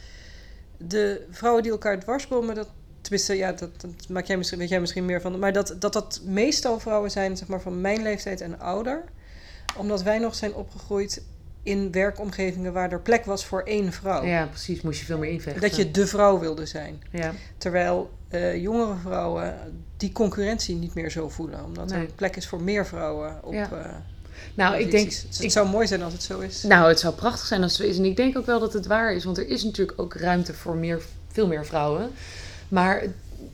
de 0.77 1.27
vrouwen 1.31 1.63
die 1.63 1.73
elkaar 1.73 2.01
dwarsbomen, 2.01 2.55
dat, 2.55 2.69
tenminste, 3.07 3.37
ja, 3.37 3.53
dat, 3.53 3.81
dat 3.81 3.91
maak 4.09 4.25
jij 4.27 4.37
misschien, 4.37 4.59
weet 4.59 4.69
jij 4.69 4.81
misschien 4.81 5.05
meer 5.05 5.21
van, 5.21 5.39
maar 5.39 5.53
dat, 5.53 5.77
dat 5.79 5.93
dat 5.93 6.21
meestal 6.25 6.81
vrouwen 6.81 7.11
zijn, 7.11 7.37
zeg 7.37 7.49
maar, 7.49 7.61
van 7.61 7.81
mijn 7.81 8.03
leeftijd 8.03 8.41
en 8.41 8.61
ouder. 8.61 9.05
Omdat 9.77 10.03
wij 10.03 10.19
nog 10.19 10.35
zijn 10.35 10.55
opgegroeid 10.55 11.23
in 11.63 11.93
werkomgevingen 11.93 12.73
waar 12.73 12.93
er 12.93 13.01
plek 13.01 13.25
was 13.25 13.45
voor 13.45 13.63
één 13.63 13.93
vrouw. 13.93 14.25
Ja, 14.25 14.47
precies. 14.47 14.81
Moest 14.81 14.99
je 15.01 15.05
veel 15.05 15.19
meer 15.19 15.31
invechten. 15.31 15.63
Dat 15.63 15.77
je 15.77 15.91
de 15.91 16.07
vrouw 16.07 16.39
wilde 16.39 16.67
zijn. 16.67 17.03
Ja, 17.11 17.33
Terwijl 17.59 18.11
eh, 18.29 18.57
jongere 18.63 18.95
vrouwen 19.03 19.55
die 19.97 20.13
concurrentie 20.13 20.75
niet 20.77 20.95
meer 20.95 21.11
zo 21.11 21.29
voelen. 21.29 21.65
Omdat 21.65 21.89
Nee. 21.91 22.07
er 22.07 22.13
plek 22.15 22.37
is 22.37 22.47
voor 22.49 22.63
meer 22.63 22.87
vrouwen 22.87 23.39
op 23.43 23.53
Ja. 23.53 23.71
eh, 23.73 23.93
nou, 24.55 24.77
ik 24.77 24.91
denk... 24.91 25.05
Dus 25.09 25.23
het 25.23 25.43
ik- 25.43 25.51
zou 25.51 25.69
mooi 25.69 25.87
zijn 25.87 26.03
als 26.03 26.13
het 26.13 26.23
zo 26.23 26.39
is. 26.39 26.63
Nou, 26.63 26.89
het 26.89 27.01
zou 27.01 27.15
prachtig 27.15 27.47
zijn 27.47 27.63
als 27.63 27.73
het 27.79 27.81
zo 27.87 27.89
is. 27.93 27.99
En 27.99 28.05
ik 28.05 28.17
denk 28.17 28.39
ook 28.39 28.47
wel 28.47 28.61
dat 28.61 28.73
het 28.73 28.87
waar 28.87 29.15
is. 29.15 29.25
Want 29.25 29.39
er 29.39 29.49
is 29.49 29.63
natuurlijk 29.65 30.01
ook 30.01 30.15
ruimte 30.15 30.55
voor 30.55 30.77
meer, 30.77 31.03
veel 31.33 31.47
meer 31.47 31.67
vrouwen. 31.67 32.11
Maar 32.69 33.03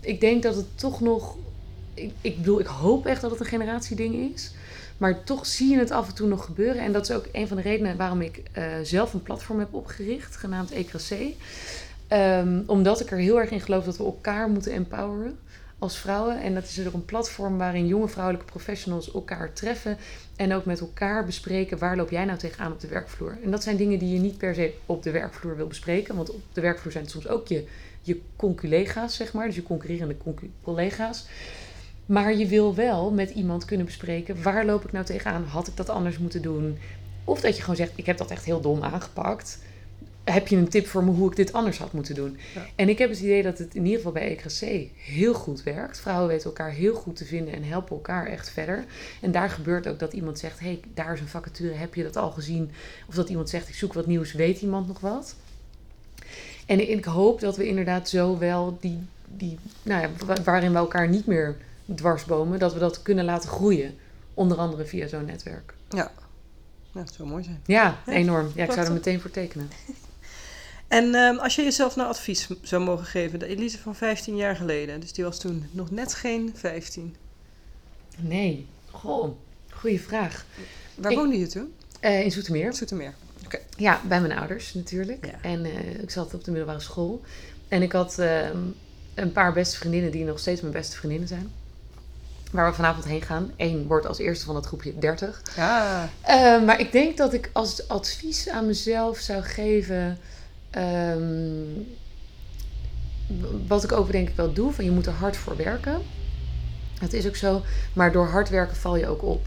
ik 0.01 0.21
denk 0.21 0.43
dat 0.43 0.55
het 0.55 0.79
toch 0.79 1.01
nog... 1.01 1.37
Ik, 1.95 2.13
ik 2.21 2.37
bedoel, 2.37 2.61
ik 2.61 2.67
hoop 2.67 3.07
echt 3.07 3.21
dat 3.21 3.31
het 3.31 3.41
een 3.41 3.47
generatieding 3.47 4.35
is. 4.35 4.53
Maar 4.97 5.25
toch 5.25 5.47
zie 5.47 5.71
je 5.71 5.79
het 5.79 5.91
af 5.91 6.09
en 6.09 6.15
toe 6.15 6.29
nog 6.29 6.45
gebeuren. 6.45 6.83
En 6.83 6.93
dat 6.93 7.09
is 7.09 7.17
ook 7.17 7.27
een 7.33 7.49
van 7.49 7.57
de 7.57 7.63
redenen 7.63 7.97
waarom 7.97 8.21
ik 8.21 8.43
eh, 8.53 8.65
zelf 8.83 9.13
een 9.13 9.23
platform 9.23 9.59
heb 9.59 9.75
opgericht. 9.75 10.37
Genaamd 10.37 10.71
ECRC. 10.71 11.35
Ehm, 12.09 12.61
omdat 12.67 13.01
ik 13.01 13.11
er 13.11 13.19
heel 13.19 13.41
erg 13.41 13.51
in 13.51 13.61
geloof 13.61 13.85
dat 13.85 13.97
we 13.97 14.05
elkaar 14.05 14.49
moeten 14.49 14.73
empoweren 14.73 15.39
als 15.79 15.99
vrouwen. 15.99 16.41
En 16.41 16.55
dat 16.55 16.65
is 16.65 16.79
er 16.79 16.95
een 16.95 17.05
platform 17.05 17.59
waarin 17.59 17.87
jonge 17.87 18.09
vrouwelijke 18.09 18.51
professionals 18.51 19.13
elkaar 19.13 19.53
treffen. 19.53 19.97
En 20.37 20.55
ook 20.55 20.65
met 20.65 20.81
elkaar 20.81 21.25
bespreken 21.25 21.79
waar 21.79 21.97
loop 21.97 22.11
jij 22.11 22.25
nou 22.25 22.39
tegenaan 22.39 22.73
op 22.73 22.81
de 22.81 22.89
werkvloer. 22.89 23.39
En 23.45 23.51
dat 23.51 23.63
zijn 23.63 23.77
dingen 23.77 23.99
die 23.99 24.13
je 24.13 24.19
niet 24.19 24.39
per 24.39 24.55
se 24.55 24.75
op 24.87 25.03
de 25.03 25.11
werkvloer 25.11 25.57
wil 25.57 25.67
bespreken. 25.67 26.17
Want 26.17 26.31
op 26.31 26.41
de 26.53 26.61
werkvloer 26.61 26.93
zijn 26.93 27.05
het 27.05 27.13
soms 27.13 27.29
ook 27.29 27.49
je, 27.49 27.67
je 28.03 28.21
conculega's, 28.37 29.17
zeg 29.17 29.33
maar. 29.33 29.47
Dus 29.47 29.55
je 29.55 29.63
concurrerende 29.63 30.17
concu- 30.17 30.51
collega's. 30.63 31.27
Maar 32.07 32.35
je 32.37 32.47
wil 32.47 32.75
wel 32.75 33.11
met 33.11 33.31
iemand 33.31 33.65
kunnen 33.65 33.87
bespreken 33.87 34.43
waar 34.43 34.65
loop 34.65 34.85
ik 34.85 34.93
nou 34.93 35.05
tegenaan. 35.05 35.45
Had 35.45 35.69
ik 35.69 35.77
dat 35.77 35.89
anders 35.89 36.19
moeten 36.19 36.43
doen? 36.43 36.79
Of 37.25 37.41
dat 37.41 37.57
je 37.57 37.61
gewoon 37.61 37.77
zegt, 37.77 37.93
ik 37.95 38.07
heb 38.07 38.17
dat 38.17 38.31
echt 38.31 38.45
heel 38.45 38.61
dom 38.61 38.83
aangepakt. 38.83 39.59
Heb 40.25 40.49
je 40.49 40.57
een 40.57 40.69
tip 40.69 40.87
voor 40.87 41.05
me 41.05 41.11
hoe 41.11 41.31
ik 41.31 41.37
dit 41.37 41.53
anders 41.53 41.79
had 41.79 41.93
moeten 41.93 42.15
doen? 42.15 42.39
Ja. 42.55 42.67
En 42.77 42.89
ik 42.89 42.99
heb 42.99 43.11
het 43.11 43.21
idee 43.21 43.43
dat 43.43 43.59
het 43.59 43.75
in 43.75 43.83
ieder 43.83 43.97
geval 43.97 44.13
bij 44.13 44.31
ECRC 44.31 44.89
heel 44.97 45.35
goed 45.35 45.63
werkt. 45.63 46.01
Vrouwen 46.01 46.29
weten 46.29 46.45
elkaar 46.45 46.71
heel 46.71 46.95
goed 46.95 47.17
te 47.17 47.25
vinden 47.25 47.55
en 47.55 47.63
helpen 47.65 47.97
elkaar 47.97 48.27
echt 48.27 48.51
verder. 48.51 48.85
En 49.21 49.33
daar 49.33 49.51
gebeurt 49.51 49.89
ook 49.89 49.99
dat 49.99 50.13
iemand 50.13 50.39
zegt: 50.39 50.61
hey, 50.61 50.81
daar 50.95 51.13
is 51.13 51.21
een 51.21 51.29
vacature, 51.29 51.75
heb 51.75 51.95
je 51.95 52.03
dat 52.03 52.17
al 52.17 52.31
gezien? 52.31 52.71
Of 53.09 53.15
dat 53.15 53.29
iemand 53.29 53.51
zegt: 53.51 53.69
ik 53.69 53.75
zoek 53.75 53.93
wat 53.93 54.07
nieuws, 54.07 54.33
weet 54.33 54.61
iemand 54.61 54.87
nog 54.87 55.01
wat? 55.01 55.35
En 56.73 56.91
ik 56.91 57.05
hoop 57.05 57.41
dat 57.41 57.57
we 57.57 57.67
inderdaad 57.67 58.09
zo 58.09 58.39
wel 58.39 58.77
die, 58.81 58.99
die 59.27 59.59
nou 59.83 60.03
ja, 60.03 60.11
wa- 60.27 60.43
waarin 60.45 60.73
we 60.73 60.79
elkaar 60.79 61.09
niet 61.09 61.27
meer 61.27 61.57
dwarsbomen, 61.95 62.59
dat 62.59 62.73
we 62.73 62.79
dat 62.79 63.03
kunnen 63.03 63.25
laten 63.25 63.49
groeien. 63.49 63.95
Onder 64.35 64.57
andere 64.59 64.85
via 64.85 65.07
zo'n 65.07 65.25
netwerk. 65.25 65.75
Ja. 65.89 66.13
het 66.93 67.15
zou 67.17 67.29
mooi 67.29 67.43
zijn. 67.45 67.61
Ja, 67.67 67.99
Ja, 68.07 68.13
enorm. 68.13 68.53
Ja, 68.55 68.65
ik 68.65 68.73
zou 68.73 68.87
er 68.87 68.93
meteen 68.93 69.21
voor 69.21 69.31
tekenen. 69.31 69.71
En 70.89 71.15
ehm, 71.15 71.37
als 71.39 71.55
je 71.55 71.63
jezelf 71.63 71.97
nou 71.97 72.09
advies 72.09 72.49
zou 72.63 72.85
mogen 72.85 73.07
geven, 73.07 73.39
de 73.39 73.47
Elise 73.47 73.79
van 73.79 73.95
15 73.95 74.37
jaar 74.37 74.57
geleden, 74.57 75.01
dus 75.01 75.13
die 75.13 75.25
was 75.25 75.39
toen 75.39 75.65
nog 75.71 75.91
net 75.91 76.15
geen 76.15 76.51
15. 76.55 77.15
Nee, 78.19 78.67
goh, 78.91 79.29
goede 79.71 79.99
vraag. 79.99 80.45
Waar 80.95 81.11
Ik- 81.11 81.17
woonde 81.19 81.39
je 81.39 81.47
toen? 81.47 81.73
Eh, 82.01 82.25
in 82.25 82.31
Zoetermeer. 82.31 82.75
Zoetermeer. 82.75 83.15
Ja, 83.77 84.01
bij 84.09 84.21
mijn 84.21 84.39
ouders 84.39 84.75
natuurlijk. 84.75 85.27
Ja. 85.27 85.33
En 85.43 85.65
eh, 85.65 86.01
ik 86.03 86.11
zat 86.11 86.35
op 86.35 86.45
de 86.45 86.51
middelbare 86.51 86.81
school. 86.81 87.21
En 87.69 87.83
ik 87.83 87.93
had 87.93 88.19
ehm, 88.19 88.57
een 89.15 89.33
paar 89.33 89.53
beste 89.53 89.77
vriendinnen 89.77 90.11
die 90.11 90.25
nog 90.25 90.39
steeds 90.39 90.61
mijn 90.61 90.73
beste 90.73 90.97
vriendinnen 90.97 91.29
zijn. 91.29 91.51
Waar 92.51 92.69
we 92.71 92.75
vanavond 92.77 93.05
heen 93.05 93.23
gaan. 93.23 93.53
Eén 93.57 93.87
wordt 93.87 94.07
als 94.07 94.19
eerste 94.19 94.45
van 94.45 94.57
het 94.57 94.67
groepje 94.67 94.99
30. 94.99 95.43
Ja, 95.57 96.09
Eh, 96.21 96.63
maar 96.65 96.81
ik 96.81 96.93
denk 96.93 97.17
dat 97.17 97.33
ik 97.33 97.51
als 97.53 97.89
advies 97.89 98.49
aan 98.49 98.67
mezelf 98.67 99.19
zou 99.19 99.43
geven. 99.43 100.19
ehm, 100.71 101.65
wat 103.67 103.85
ik 103.85 103.93
ook 103.93 104.13
denk 104.13 104.29
ik 104.29 104.37
wel 104.37 104.53
doe: 104.53 104.73
van 104.73 104.85
je 104.85 104.91
moet 104.91 105.07
er 105.07 105.13
hard 105.13 105.37
voor 105.37 105.57
werken. 105.57 106.03
Het 106.99 107.13
is 107.13 107.27
ook 107.27 107.37
zo, 107.37 107.63
maar 107.93 108.13
door 108.13 108.27
hard 108.27 108.49
werken 108.49 108.77
val 108.77 108.97
je 108.97 109.07
ook 109.07 109.23
op. 109.23 109.47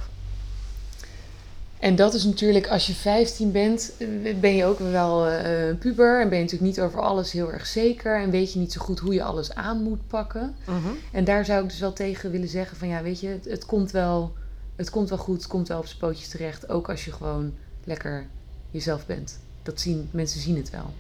En 1.86 1.96
dat 1.96 2.14
is 2.14 2.24
natuurlijk, 2.24 2.68
als 2.68 2.88
je 2.88 2.94
15 2.94 3.52
bent, 3.52 3.92
eh, 3.98 4.08
ben 4.40 4.56
je 4.56 4.66
ook 4.66 4.80
wel 4.80 5.28
een 5.30 5.78
puber. 5.78 6.22
En 6.22 6.30
ben 6.30 6.38
je 6.38 6.44
natuurlijk 6.44 6.72
niet 6.76 6.82
over 6.82 7.02
alles 7.02 7.32
heel 7.32 7.52
erg 7.52 7.66
zeker. 7.66 8.22
En 8.22 8.30
weet 8.30 8.54
je 8.54 8.60
niet 8.60 8.72
zo 8.72 8.82
goed 8.82 9.00
hoe 9.00 9.14
je 9.14 9.24
alles 9.24 9.56
aan 9.56 9.84
moet 9.84 10.08
pakken. 10.08 10.56
Mhm. 10.66 10.88
En 11.12 11.24
daar 11.24 11.46
zou 11.46 11.64
ik 11.64 11.70
dus 11.70 11.80
wel 11.80 11.94
tegen 11.94 12.32
willen 12.32 12.48
zeggen 12.48 12.78
van 12.78 12.88
ja, 12.88 13.02
weet 13.02 13.20
je, 13.20 13.28
het, 13.28 13.46
het 13.46 13.66
komt 13.66 13.92
wel, 13.92 14.34
het 14.76 14.90
komt 14.90 15.10
wel 15.10 15.18
goed, 15.18 15.38
het 15.38 15.48
komt 15.48 15.68
wel 15.68 15.78
op 15.78 15.86
zijn 15.86 16.00
pootjes 16.00 16.28
terecht. 16.28 16.70
Ook 16.70 16.90
als 16.90 17.06
je 17.06 17.12
gewoon 17.12 17.54
lekker 17.84 18.26
jezelf 18.72 19.06
bent. 19.06 19.40
Dat 19.64 19.82
zien, 19.82 20.10
mensen 20.12 20.42
zien 20.42 20.56
het 20.58 20.70
wel. 20.70 20.94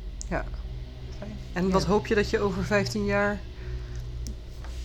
En 1.53 1.69
wat 1.69 1.81
Ja. 1.81 1.87
hoop 1.87 2.07
je 2.07 2.15
dat 2.15 2.29
je 2.29 2.39
over 2.39 2.63
15 2.63 3.05
jaar 3.05 3.39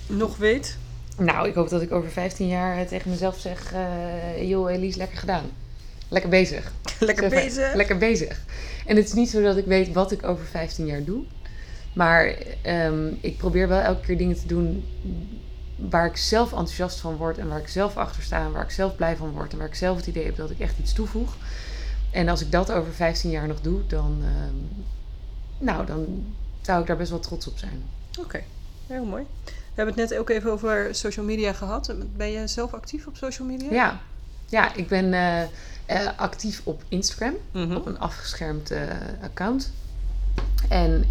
nog 0.06 0.36
weet? 0.36 0.76
Nou, 1.18 1.48
ik 1.48 1.54
hoop 1.54 1.68
dat 1.68 1.82
ik 1.82 1.92
over 1.92 2.10
15 2.10 2.48
jaar 2.48 2.86
tegen 2.86 3.10
mezelf 3.10 3.38
zeg, 3.38 3.72
eh 3.72 4.48
joh 4.48 4.70
Elise, 4.70 4.98
lekker 4.98 5.18
gedaan. 5.18 5.44
Lekker 6.10 6.30
bezig. 6.30 6.72
Lekker 7.00 7.30
Zeg 7.30 7.34
maar, 7.34 7.44
bezig. 7.44 7.74
Lekker 7.74 7.98
bezig. 7.98 8.40
En 8.86 8.96
het 8.96 9.06
is 9.06 9.12
niet 9.12 9.30
zo 9.30 9.42
dat 9.42 9.56
ik 9.56 9.64
weet 9.64 9.92
wat 9.92 10.12
ik 10.12 10.26
over 10.26 10.44
15 10.44 10.86
jaar 10.86 11.04
doe. 11.04 11.22
Maar 11.92 12.34
ehm, 12.62 13.08
ik 13.20 13.36
probeer 13.36 13.68
wel 13.68 13.80
elke 13.80 14.06
keer 14.06 14.18
dingen 14.18 14.36
te 14.36 14.46
doen 14.46 14.84
waar 15.76 16.06
ik 16.06 16.16
zelf 16.16 16.50
enthousiast 16.50 17.00
van 17.00 17.16
word. 17.16 17.38
En 17.38 17.48
waar 17.48 17.58
ik 17.58 17.68
zelf 17.68 17.96
achter 17.96 18.22
sta. 18.22 18.44
En 18.44 18.52
waar 18.52 18.64
ik 18.64 18.70
zelf 18.70 18.96
blij 18.96 19.16
van 19.16 19.30
word. 19.30 19.52
En 19.52 19.58
waar 19.58 19.66
ik 19.66 19.74
zelf 19.74 19.96
het 19.96 20.06
idee 20.06 20.24
heb 20.24 20.36
dat 20.36 20.50
ik 20.50 20.58
echt 20.58 20.78
iets 20.78 20.92
toevoeg. 20.92 21.36
En 22.10 22.28
als 22.28 22.40
ik 22.40 22.52
dat 22.52 22.72
over 22.72 22.92
15 22.92 23.30
jaar 23.30 23.46
nog 23.46 23.60
doe, 23.60 23.86
dan, 23.86 24.18
ehm, 24.22 24.84
nou, 25.64 25.86
dan 25.86 26.24
zou 26.60 26.80
ik 26.80 26.86
daar 26.86 26.96
best 26.96 27.10
wel 27.10 27.20
trots 27.20 27.46
op 27.46 27.58
zijn. 27.58 27.82
Oké, 28.18 28.42
heel 28.86 29.04
mooi. 29.04 29.24
We 29.44 29.86
hebben 29.86 29.94
het 29.94 30.10
net 30.10 30.20
ook 30.20 30.30
even 30.30 30.52
over 30.52 30.94
social 30.94 31.24
media 31.24 31.52
gehad. 31.52 31.94
Ben 32.16 32.30
je 32.30 32.46
zelf 32.46 32.74
actief 32.74 33.06
op 33.06 33.16
social 33.16 33.48
media? 33.48 33.72
Ja, 33.72 34.00
ja 34.50 34.74
ik 34.74 34.88
ben 34.88 35.12
eh, 35.14 35.42
eh, 35.42 35.48
actief 36.16 36.60
op 36.64 36.82
Instagram. 36.88 37.34
Mhm. 37.52 37.76
op 37.76 37.86
een 37.86 37.98
afgeschermd 37.98 38.70
eh, 38.70 38.80
account. 39.22 39.72
En 40.68 41.04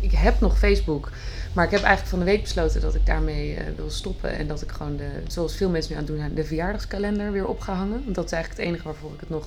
ik 0.00 0.12
heb 0.12 0.40
nog 0.40 0.58
Facebook, 0.58 1.10
maar 1.52 1.64
ik 1.64 1.70
heb 1.70 1.80
eigenlijk 1.80 2.10
van 2.10 2.18
de 2.18 2.24
week 2.24 2.42
besloten 2.42 2.80
dat 2.80 2.94
ik 2.94 3.06
daarmee 3.06 3.58
wil 3.76 3.90
stoppen. 3.90 4.30
En 4.30 4.46
dat 4.46 4.62
ik 4.62 4.70
gewoon, 4.70 4.96
de, 4.96 5.08
zoals 5.26 5.56
veel 5.56 5.70
mensen 5.70 5.92
nu 5.92 5.98
aan 5.98 6.04
het 6.06 6.16
doen 6.16 6.34
de 6.34 6.44
verjaardagskalender 6.44 7.32
weer 7.32 7.46
op 7.46 7.60
ga 7.60 7.74
hangen. 7.74 8.02
Want 8.04 8.14
dat 8.14 8.24
is 8.24 8.32
eigenlijk 8.32 8.62
het 8.62 8.70
enige 8.70 8.88
waarvoor 8.88 9.12
ik 9.14 9.20
het 9.20 9.28
nog 9.28 9.46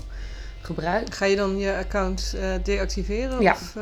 gebruik. 0.62 1.16
Ga 1.16 1.26
je 1.26 1.36
dan 1.36 1.58
je 1.58 1.76
account 1.76 2.36
deactiveren? 2.64 3.42
Ja. 3.42 3.52
Of, 3.52 3.74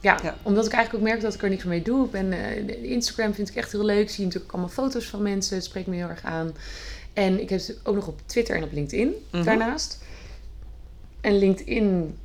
Ja, 0.00 0.18
Ja. 0.22 0.34
omdat 0.42 0.66
ik 0.66 0.72
eigenlijk 0.72 1.04
ook 1.04 1.10
merk 1.10 1.22
dat 1.22 1.34
ik 1.34 1.42
er 1.42 1.48
niks 1.48 1.64
mee 1.64 1.82
doe. 1.82 2.04
Ik 2.04 2.10
ben, 2.10 2.30
de 2.66 2.82
Instagram 2.82 3.34
vind 3.34 3.48
ik 3.48 3.54
echt 3.54 3.72
heel 3.72 3.84
leuk. 3.84 4.00
Ik 4.00 4.10
zie 4.10 4.24
natuurlijk 4.24 4.52
allemaal 4.52 4.70
foto's 4.70 5.06
van 5.06 5.22
mensen. 5.22 5.56
Het 5.56 5.64
spreekt 5.64 5.86
me 5.86 5.96
heel 5.96 6.08
erg 6.08 6.24
aan. 6.24 6.54
En 7.16 7.40
ik 7.40 7.48
heb 7.48 7.60
ze 7.60 7.76
ook 7.82 7.94
nog 7.94 8.06
op 8.06 8.20
Twitter 8.26 8.56
en 8.56 8.62
op 8.62 8.72
LinkedIn 8.72 9.14
Mhm. 9.30 9.44
daarnaast. 9.44 9.98
En 11.20 11.38
LinkedIn 11.38 12.18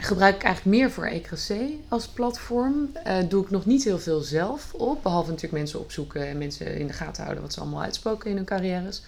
gebruik 0.00 0.34
ik 0.34 0.42
eigenlijk 0.42 0.76
meer 0.76 0.90
voor 0.90 1.04
ECRC 1.06 1.56
als 1.88 2.08
platform. 2.08 2.90
Eh, 3.04 3.16
doe 3.28 3.42
ik 3.44 3.50
nog 3.50 3.66
niet 3.66 3.84
heel 3.84 3.98
veel 3.98 4.20
zelf 4.20 4.74
op. 4.74 5.02
Behalve 5.02 5.26
natuurlijk 5.28 5.54
mensen 5.58 5.80
opzoeken 5.80 6.26
en 6.26 6.38
mensen 6.38 6.76
in 6.76 6.86
de 6.86 6.92
gaten 6.92 7.22
houden 7.22 7.42
wat 7.42 7.52
ze 7.52 7.60
allemaal 7.60 7.82
uitspoken 7.82 8.30
in 8.30 8.36
hun 8.36 8.44
carrières. 8.44 9.02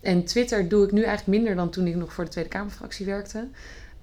En 0.00 0.24
Twitter 0.24 0.68
doe 0.68 0.84
ik 0.84 0.92
nu 0.92 1.02
eigenlijk 1.02 1.38
minder 1.38 1.54
dan 1.56 1.70
toen 1.70 1.86
ik 1.86 1.96
nog 1.96 2.12
voor 2.12 2.24
de 2.24 2.30
Tweede 2.30 2.50
Kamerfractie 2.50 3.06
werkte. 3.06 3.46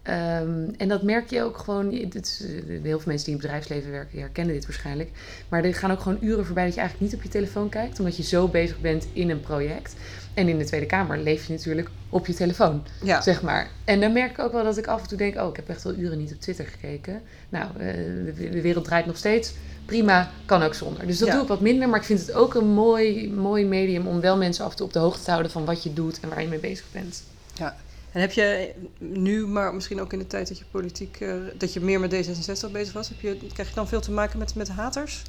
Ehm, 0.04 0.70
en 0.78 0.88
dat 0.88 1.04
merk 1.04 1.30
je 1.30 1.44
ook 1.44 1.58
gewoon. 1.58 1.92
Is, 1.92 2.44
eh, 2.44 2.50
heel 2.68 2.82
veel 2.82 3.02
mensen 3.06 3.26
die 3.26 3.26
in 3.26 3.32
het 3.34 3.42
bedrijfsleven 3.42 3.92
werken, 3.92 4.20
herkennen 4.20 4.54
dit 4.54 4.66
waarschijnlijk. 4.66 5.10
Maar 5.50 5.64
er 5.64 5.74
gaan 5.74 5.92
ook 5.92 6.00
gewoon 6.00 6.18
uren 6.22 6.46
voorbij 6.46 6.66
dat 6.66 6.74
je 6.74 6.80
eigenlijk 6.80 7.12
niet 7.12 7.20
op 7.20 7.26
je 7.26 7.32
telefoon 7.40 7.70
kijkt, 7.70 8.00
omdat 8.00 8.18
je 8.18 8.24
zo 8.24 8.48
bezig 8.48 8.80
bent 8.82 9.08
in 9.14 9.30
een 9.30 9.40
project. 9.40 9.96
En 10.34 10.48
in 10.48 10.58
de 10.58 10.64
Tweede 10.66 10.86
Kamer 10.86 11.18
leef 11.18 11.46
je 11.48 11.54
natuurlijk 11.54 11.90
op 12.10 12.28
je 12.28 12.34
telefoon, 12.34 12.84
ja. 13.04 13.22
zeg 13.22 13.42
maar. 13.42 13.70
En 13.86 14.00
dan 14.00 14.14
merk 14.14 14.32
ik 14.32 14.40
ook 14.40 14.52
wel 14.52 14.64
dat 14.64 14.78
ik 14.78 14.88
af 14.88 15.02
en 15.02 15.08
toe 15.08 15.18
denk: 15.18 15.36
oh, 15.38 15.50
ik 15.50 15.56
heb 15.56 15.70
echt 15.70 15.84
wel 15.84 15.96
uren 15.96 16.18
niet 16.18 16.32
op 16.32 16.42
Twitter 16.42 16.66
gekeken. 16.66 17.22
Nou, 17.50 17.66
eh, 17.78 17.94
de, 18.36 18.50
de 18.52 18.62
wereld 18.62 18.86
draait 18.86 19.06
nog 19.06 19.18
steeds. 19.18 19.54
Prima, 19.86 20.32
kan 20.46 20.64
ook 20.64 20.74
zonder. 20.74 21.08
Dus 21.08 21.18
dat 21.18 21.28
Ja. 21.28 21.34
doe 21.34 21.44
ik 21.44 21.48
wat 21.50 21.62
minder, 21.62 21.90
maar 21.90 22.00
ik 22.00 22.06
vind 22.06 22.20
het 22.20 22.34
ook 22.34 22.54
een 22.54 22.68
mooi, 22.68 23.32
mooi 23.32 23.66
medium 23.66 24.08
om 24.08 24.22
wel 24.22 24.38
mensen 24.38 24.66
af 24.66 24.72
en 24.72 24.78
toe 24.78 24.86
op 24.86 24.94
de 24.94 25.00
hoogte 25.00 25.24
te 25.24 25.30
houden 25.30 25.52
van 25.52 25.66
wat 25.66 25.84
je 25.84 25.94
doet 25.94 26.20
en 26.20 26.30
waar 26.30 26.42
je 26.42 26.48
mee 26.48 26.60
bezig 26.60 26.86
bent. 26.92 27.24
En 28.12 28.22
heb 28.22 28.32
je 28.32 28.74
nu, 28.98 29.48
maar 29.48 29.74
misschien 29.74 30.02
ook 30.02 30.14
in 30.14 30.20
de 30.20 30.28
tijd 30.28 30.48
dat 30.48 30.58
je 30.58 30.64
politiek, 30.72 31.18
eh, 31.20 31.34
dat 31.58 31.74
je 31.74 31.80
meer 31.80 32.00
met 32.00 32.14
D66 32.14 32.72
bezig 32.72 32.94
was, 32.94 33.10
heb 33.10 33.20
je, 33.20 33.38
krijg 33.54 33.70
je 33.70 33.76
dan 33.76 33.88
veel 33.88 34.02
te 34.02 34.12
maken 34.12 34.40
met, 34.40 34.56
met 34.56 34.70
haters? 34.70 35.24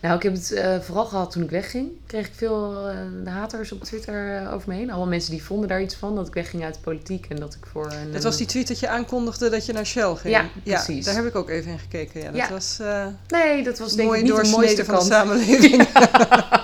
Nou, 0.00 0.16
ik 0.16 0.22
heb 0.22 0.32
het 0.32 0.52
eh, 0.52 0.80
vooral 0.80 1.04
gehad 1.04 1.30
toen 1.30 1.42
ik 1.42 1.50
wegging. 1.50 1.90
Kreeg 2.06 2.26
ik 2.26 2.32
veel 2.34 2.88
eh, 2.88 3.32
haters 3.32 3.72
op 3.72 3.84
Twitter 3.84 4.48
over 4.52 4.68
me 4.68 4.74
heen. 4.74 4.88
Allemaal 4.90 5.08
mensen 5.08 5.30
die 5.30 5.42
vonden 5.42 5.68
daar 5.68 5.82
iets 5.82 5.94
van. 5.94 6.14
Dat 6.14 6.26
ik 6.26 6.34
wegging 6.34 6.64
uit 6.64 6.74
de 6.74 6.80
politiek 6.80 7.26
en 7.28 7.36
dat 7.36 7.54
ik 7.54 7.66
voor 7.72 7.92
een... 7.92 8.12
Dat 8.12 8.22
was 8.22 8.36
die 8.36 8.46
tweet 8.46 8.68
dat 8.68 8.80
je 8.80 8.88
aankondigde 8.88 9.48
dat 9.50 9.66
je 9.66 9.72
naar 9.72 9.86
Shell 9.86 10.14
ging. 10.14 10.34
Ja, 10.34 10.48
precies. 10.64 11.04
daar 11.04 11.14
heb 11.14 11.26
ik 11.26 11.34
ook 11.34 11.48
even 11.48 11.70
in 11.70 11.78
gekeken. 11.78 12.20
Ja, 12.20 12.26
dat 12.26 12.36
Ja. 12.36 12.48
was 12.50 12.78
Nee, 13.28 13.62
dat 13.62 13.78
was 13.78 13.92
denk 13.92 14.14
ik 14.14 14.22
niet 14.22 14.36
de 14.36 14.48
mooiste 14.48 14.84
van 14.84 15.04
de 15.04 15.08
kant. 15.08 16.48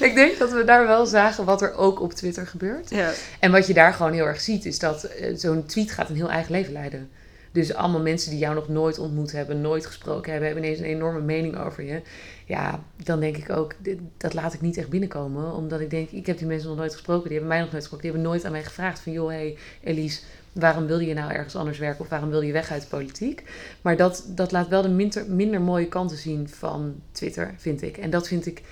ik 0.00 0.12
denk 0.14 0.38
dat 0.38 0.52
we 0.52 0.64
daar 0.64 0.86
wel 0.86 1.06
zagen 1.06 1.44
wat 1.44 1.62
er 1.62 1.74
ook 1.74 2.00
op 2.00 2.12
Twitter 2.12 2.46
gebeurt. 2.46 2.90
Ja. 2.90 3.12
En 3.40 3.52
wat 3.52 3.66
je 3.66 3.74
daar 3.74 3.92
gewoon 3.92 4.12
heel 4.12 4.26
erg 4.26 4.40
ziet, 4.40 4.64
is 4.64 4.78
dat 4.78 5.04
eh, 5.04 5.36
zo'n 5.36 5.66
tweet 5.66 5.90
gaat 5.90 6.08
een 6.08 6.16
heel 6.16 6.30
eigen 6.30 6.52
leven 6.52 6.72
leiden. 6.72 7.10
Dus 7.54 7.74
allemaal 7.74 8.00
mensen 8.00 8.30
die 8.30 8.38
jou 8.38 8.54
nog 8.54 8.68
nooit 8.68 8.98
ontmoet 8.98 9.32
hebben, 9.32 9.60
nooit 9.60 9.86
gesproken 9.86 10.30
hebben, 10.30 10.48
hebben 10.48 10.64
ineens 10.64 10.80
een 10.80 10.94
enorme 10.94 11.20
mening 11.20 11.58
over 11.58 11.84
je. 11.84 12.02
Ja, 12.46 12.80
dan 13.02 13.20
denk 13.20 13.36
ik 13.36 13.50
ook, 13.50 13.74
dat 14.16 14.34
laat 14.34 14.54
ik 14.54 14.60
niet 14.60 14.76
echt 14.76 14.88
binnenkomen. 14.88 15.52
Omdat 15.52 15.80
ik 15.80 15.90
denk, 15.90 16.10
ik 16.10 16.26
heb 16.26 16.38
die 16.38 16.46
mensen 16.46 16.68
nog 16.68 16.76
nooit 16.76 16.92
gesproken, 16.92 17.28
die 17.28 17.38
hebben 17.38 17.48
mij 17.48 17.60
nog 17.60 17.70
nooit 17.70 17.82
gesproken. 17.82 18.06
Die 18.06 18.14
hebben 18.14 18.30
nooit 18.30 18.44
aan 18.44 18.52
mij 18.52 18.64
gevraagd 18.64 19.00
van, 19.00 19.12
joh, 19.12 19.28
hey 19.28 19.56
Elise, 19.82 20.20
waarom 20.52 20.86
wil 20.86 20.98
je 20.98 21.14
nou 21.14 21.32
ergens 21.32 21.56
anders 21.56 21.78
werken? 21.78 22.00
Of 22.00 22.08
waarom 22.08 22.30
wil 22.30 22.40
je 22.40 22.52
weg 22.52 22.70
uit 22.70 22.82
de 22.82 22.88
politiek? 22.88 23.42
Maar 23.82 23.96
dat, 23.96 24.24
dat 24.28 24.52
laat 24.52 24.68
wel 24.68 24.82
de 24.82 24.88
minder, 24.88 25.24
minder 25.28 25.60
mooie 25.60 25.88
kanten 25.88 26.16
zien 26.16 26.48
van 26.48 26.94
Twitter, 27.12 27.54
vind 27.56 27.82
ik. 27.82 27.96
En 27.96 28.10
dat 28.10 28.28
vind 28.28 28.46
ik, 28.46 28.62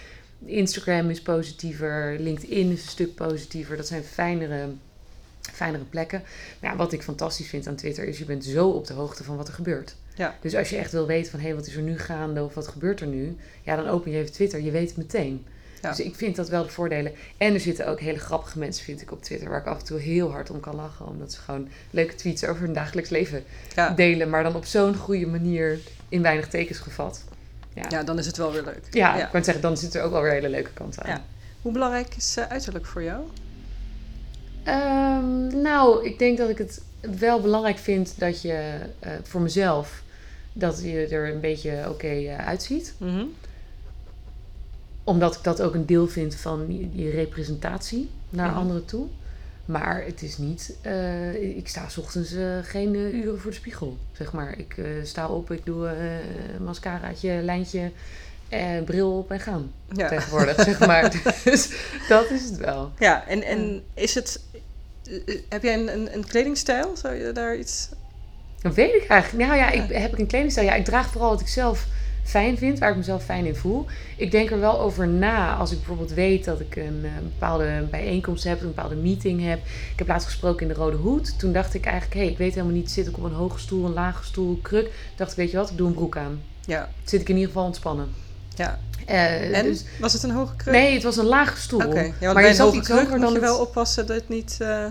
Instagram 0.46 1.10
is 1.10 1.22
positiever, 1.22 2.16
LinkedIn 2.18 2.70
is 2.70 2.82
een 2.82 2.88
stuk 2.88 3.14
positiever. 3.14 3.76
Dat 3.76 3.86
zijn 3.86 4.02
fijnere 4.04 4.68
fijnere 5.52 5.84
plekken. 5.84 6.22
Maar 6.60 6.70
ja, 6.70 6.76
wat 6.76 6.92
ik 6.92 7.02
fantastisch 7.02 7.48
vind 7.48 7.66
aan 7.66 7.74
Twitter 7.74 8.04
is, 8.04 8.18
je 8.18 8.24
bent 8.24 8.44
zo 8.44 8.68
op 8.68 8.86
de 8.86 8.92
hoogte 8.92 9.24
van 9.24 9.36
wat 9.36 9.48
er 9.48 9.54
gebeurt. 9.54 9.94
Ja. 10.14 10.36
Dus 10.40 10.54
als 10.54 10.70
je 10.70 10.76
echt 10.76 10.92
wil 10.92 11.06
weten 11.06 11.30
van, 11.30 11.40
hé, 11.40 11.54
wat 11.54 11.66
is 11.66 11.74
er 11.76 11.82
nu 11.82 11.98
gaande 11.98 12.42
of 12.44 12.54
wat 12.54 12.68
gebeurt 12.68 13.00
er 13.00 13.06
nu? 13.06 13.36
Ja, 13.62 13.76
dan 13.76 13.88
open 13.88 14.10
je 14.10 14.18
even 14.18 14.32
Twitter, 14.32 14.60
je 14.60 14.70
weet 14.70 14.88
het 14.88 14.96
meteen. 14.96 15.44
Ja. 15.82 15.88
Dus 15.88 16.00
ik 16.00 16.14
vind 16.14 16.36
dat 16.36 16.48
wel 16.48 16.62
de 16.62 16.68
voordelen. 16.70 17.12
En 17.36 17.54
er 17.54 17.60
zitten 17.60 17.86
ook 17.86 18.00
hele 18.00 18.18
grappige 18.18 18.58
mensen, 18.58 18.84
vind 18.84 19.02
ik, 19.02 19.12
op 19.12 19.22
Twitter, 19.22 19.48
waar 19.48 19.60
ik 19.60 19.66
af 19.66 19.78
en 19.78 19.84
toe 19.84 19.98
heel 19.98 20.30
hard 20.30 20.50
om 20.50 20.60
kan 20.60 20.74
lachen. 20.74 21.06
Omdat 21.06 21.32
ze 21.32 21.40
gewoon 21.40 21.68
leuke 21.90 22.14
tweets 22.14 22.44
over 22.44 22.62
hun 22.62 22.72
dagelijks 22.72 23.10
leven 23.10 23.44
Ja. 23.74 23.90
delen, 23.90 24.30
maar 24.30 24.42
dan 24.42 24.56
op 24.56 24.64
zo'n 24.64 24.94
goede 24.94 25.26
manier 25.26 25.78
in 26.08 26.22
weinig 26.22 26.48
tekens 26.48 26.78
gevat. 26.78 27.24
Ja, 27.74 27.82
ja. 27.82 27.88
ja, 27.90 28.02
dan 28.02 28.18
is 28.18 28.26
het 28.26 28.36
wel 28.36 28.52
weer 28.52 28.62
leuk. 28.64 28.86
ik 28.90 29.28
kan 29.32 29.44
zeggen, 29.44 29.62
dan 29.62 29.76
zit 29.76 29.94
er 29.94 30.02
ook 30.02 30.12
wel 30.12 30.22
weer 30.22 30.32
hele 30.32 30.48
leuke 30.48 30.70
kanten 30.74 31.02
aan. 31.02 31.10
Ja. 31.10 31.22
Hoe 31.62 31.72
belangrijk 31.72 32.14
is 32.16 32.36
eh, 32.36 32.44
uiterlijk 32.48 32.86
voor 32.86 33.02
jou? 33.02 33.22
Ehm, 34.62 35.62
nou, 35.62 36.04
ik 36.06 36.18
denk 36.18 36.38
dat 36.38 36.48
ik 36.48 36.58
het 36.58 36.80
wel 37.18 37.40
belangrijk 37.40 37.78
vind 37.78 38.14
dat 38.18 38.42
je 38.42 38.74
eh, 38.98 39.12
voor 39.22 39.40
mezelf 39.40 40.02
dat 40.52 40.80
je 40.82 41.06
er 41.06 41.32
een 41.32 41.40
beetje 41.40 41.86
oké 41.88 42.06
eh, 42.06 42.46
uitziet. 42.46 42.94
Mhm. 42.98 43.24
Omdat 45.04 45.34
ik 45.36 45.42
dat 45.42 45.62
ook 45.62 45.74
een 45.74 45.86
deel 45.86 46.08
vind 46.08 46.34
van 46.34 46.64
je, 46.68 47.02
je 47.04 47.10
representatie 47.10 48.10
naar 48.30 48.48
Mhm. 48.50 48.58
anderen 48.58 48.84
toe. 48.84 49.06
Maar 49.64 50.04
het 50.04 50.22
is 50.22 50.38
niet. 50.38 50.74
eh, 50.80 51.56
ik 51.56 51.68
sta 51.68 51.88
's 51.88 51.96
ochtends 51.98 52.32
eh, 52.32 52.58
geen 52.62 52.94
eh, 52.94 53.14
uren 53.14 53.40
voor 53.40 53.50
de 53.50 53.56
spiegel. 53.56 53.98
Zeg 54.12 54.32
maar. 54.32 54.58
Ik 54.58 54.74
sta 55.02 55.28
op, 55.28 55.50
ik 55.50 55.64
doe 55.64 55.90
mascaraatje, 56.60 57.40
lijntje, 57.42 57.90
bril 58.84 59.18
op 59.18 59.30
en 59.30 59.40
gaan. 59.40 59.72
Ja. 59.92 60.08
Tegenwoordig, 60.08 60.62
zeg 60.62 60.86
maar. 60.86 61.10
Dus 61.44 61.70
dat 62.08 62.30
is 62.30 62.44
het 62.44 62.56
wel. 62.56 62.92
Ja, 62.98 63.26
en, 63.26 63.42
en 63.42 63.82
is 63.94 64.14
het... 64.14 64.40
Heb 65.48 65.62
jij 65.62 65.74
een, 65.74 65.92
een, 65.92 66.14
een 66.14 66.26
kledingstijl? 66.26 66.96
Zou 66.96 67.14
je 67.14 67.32
daar 67.32 67.56
iets... 67.56 67.88
Dat 68.60 68.74
weet 68.74 68.94
ik 68.94 69.06
eigenlijk. 69.06 69.48
Nou 69.48 69.58
ja, 69.58 69.70
ik, 69.70 69.92
heb 69.92 70.12
ik 70.12 70.18
een 70.18 70.26
kledingstijl? 70.26 70.66
Ja, 70.66 70.74
ik 70.74 70.84
draag 70.84 71.10
vooral 71.10 71.30
wat 71.30 71.40
ik 71.40 71.48
zelf 71.48 71.86
fijn 72.22 72.58
vind, 72.58 72.78
waar 72.78 72.90
ik 72.90 72.96
mezelf 72.96 73.24
fijn 73.24 73.46
in 73.46 73.56
voel. 73.56 73.86
Ik 74.16 74.30
denk 74.30 74.50
er 74.50 74.60
wel 74.60 74.80
over 74.80 75.08
na 75.08 75.54
als 75.56 75.70
ik 75.70 75.76
bijvoorbeeld 75.78 76.12
weet 76.12 76.44
dat 76.44 76.60
ik 76.60 76.76
een, 76.76 77.00
eh, 77.04 77.10
bepaalde 77.22 77.86
bijeenkomst 77.90 78.44
heb, 78.44 78.60
een 78.60 78.66
bepaalde 78.66 78.94
meeting 78.94 79.44
heb. 79.44 79.58
Ik 79.92 79.98
heb 79.98 80.08
laatst 80.08 80.26
gesproken 80.28 80.62
in 80.62 80.68
de 80.68 80.74
Rode 80.80 80.96
Hoed. 80.96 81.38
Toen 81.38 81.52
dacht 81.52 81.74
ik 81.74 81.84
eigenlijk, 81.84 82.14
hé, 82.14 82.20
hey, 82.20 82.30
ik 82.30 82.38
weet 82.38 82.54
helemaal 82.54 82.74
niet, 82.76 82.90
zit 82.90 83.06
ik 83.06 83.16
op 83.16 83.24
een 83.24 83.32
hoge 83.32 83.58
stoel, 83.58 83.84
een 83.84 83.92
lage 83.92 84.24
stoel, 84.24 84.58
kruk. 84.62 84.90
Dacht 85.16 85.30
ik, 85.30 85.36
weet 85.36 85.50
je 85.50 85.56
wat, 85.56 85.70
ik 85.70 85.76
doe 85.76 85.86
een 85.88 85.94
broek 85.94 86.16
aan. 86.16 86.40
Ja, 86.64 86.88
Zit 87.04 87.20
ik 87.20 87.28
in 87.28 87.34
ieder 87.34 87.50
geval 87.50 87.66
ontspannen. 87.66 88.08
ja. 88.56 88.78
Eh, 89.06 89.58
En? 89.58 89.64
dus- 89.64 89.84
Was 90.00 90.12
het 90.12 90.22
een 90.22 90.30
hoge 90.30 90.56
kruk? 90.56 90.74
nee, 90.74 90.94
het 90.94 91.02
was 91.02 91.16
een 91.16 91.24
lage 91.24 91.60
stoel. 91.60 91.86
Oké, 91.86 92.12
ja, 92.20 92.32
maar 92.32 92.46
je 92.46 92.54
zat 92.54 92.74
iets 92.74 92.88
hoger 92.88 93.08
moet 93.10 93.20
dan 93.20 93.28
je 93.28 93.34
het... 93.34 93.44
wel 93.44 93.58
oppassen 93.60 94.06
dat 94.06 94.16
het 94.16 94.28
niet 94.28 94.56
eh, 94.60 94.84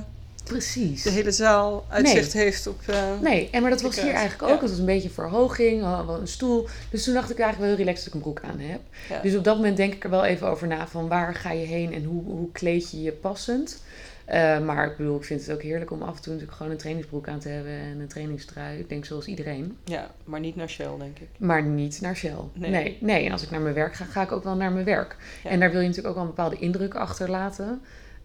Precies. 0.52 1.04
de 1.04 1.10
hele 1.10 1.32
zaal 1.32 1.86
uitzicht 1.90 2.34
heeft 2.34 2.68
op... 2.68 2.80
eh, 2.88 3.20
Nee, 3.22 3.50
en 3.52 3.62
maar 3.62 3.72
dat 3.72 3.82
was 3.82 3.96
hier 4.02 4.14
eigenlijk 4.14 4.42
ja. 4.42 4.48
ook. 4.48 4.62
Het 4.62 4.70
was 4.70 4.80
een 4.80 4.86
beetje 4.86 5.10
verhoging, 5.10 5.82
wel 5.82 6.20
een 6.20 6.28
stoel. 6.28 6.68
Dus 6.90 7.04
toen 7.04 7.14
dacht 7.14 7.30
ik 7.32 7.40
eigenlijk 7.40 7.60
wel 7.60 7.68
heel 7.68 7.86
relaxed 7.86 8.06
dat 8.06 8.08
ik 8.08 8.14
een 8.14 8.32
broek 8.34 8.50
aan 8.52 8.60
heb. 8.60 8.82
Ja. 9.10 9.20
Dus 9.22 9.36
op 9.36 9.44
dat 9.44 9.56
moment 9.56 9.78
denk 9.78 9.94
ik 9.94 10.04
er 10.04 10.10
wel 10.10 10.26
even 10.26 10.48
over 10.48 10.68
na 10.68 10.88
van 10.88 11.08
waar 11.08 11.36
ga 11.36 11.52
je 11.52 11.66
heen 11.66 11.94
en 11.94 12.04
hoe, 12.04 12.24
hoe 12.24 12.52
kleed 12.52 12.92
je 12.92 13.02
je 13.02 13.12
passend. 13.12 13.82
Eh, 14.26 14.60
maar 14.60 14.92
ik 14.92 14.98
bedoel, 14.98 15.18
ik 15.18 15.24
vind 15.24 15.42
het 15.46 15.52
ook 15.56 15.62
heerlijk 15.62 15.92
om 15.92 16.02
af 16.02 16.16
en 16.16 16.22
toe 16.22 16.32
natuurlijk 16.32 16.58
gewoon 16.58 16.72
een 16.72 16.78
trainingsbroek 16.78 17.28
aan 17.28 17.40
te 17.40 17.50
hebben 17.50 17.72
en 17.72 18.00
een 18.00 18.08
trainingstrui. 18.08 18.80
Ik 18.80 18.90
denk 18.90 19.06
zoals 19.06 19.26
iedereen. 19.26 19.78
ja, 19.84 20.12
maar 20.24 20.40
niet 20.40 20.56
naar 20.56 20.70
Shell, 20.70 20.92
denk 20.98 21.20
ik. 21.20 21.28
Maar 21.38 21.64
niet 21.64 22.02
naar 22.02 22.16
Shell. 22.16 22.36
Nee. 22.54 22.72
Nee. 22.72 22.98
nee, 23.00 23.26
En 23.26 23.32
als 23.32 23.44
ik 23.44 23.52
naar 23.52 23.62
mijn 23.62 23.76
werk 23.76 23.94
ga, 23.96 24.06
ga 24.06 24.22
ik 24.22 24.32
ook 24.32 24.44
wel 24.44 24.56
naar 24.56 24.72
mijn 24.72 24.86
werk. 24.86 25.16
Ja. 25.44 25.50
En 25.50 25.60
daar 25.60 25.72
wil 25.72 25.80
je 25.82 25.88
natuurlijk 25.88 26.16
ook 26.16 26.20
wel 26.22 26.30
een 26.30 26.36
bepaalde 26.36 26.58
indruk 26.60 26.96
achterlaten. 26.96 27.82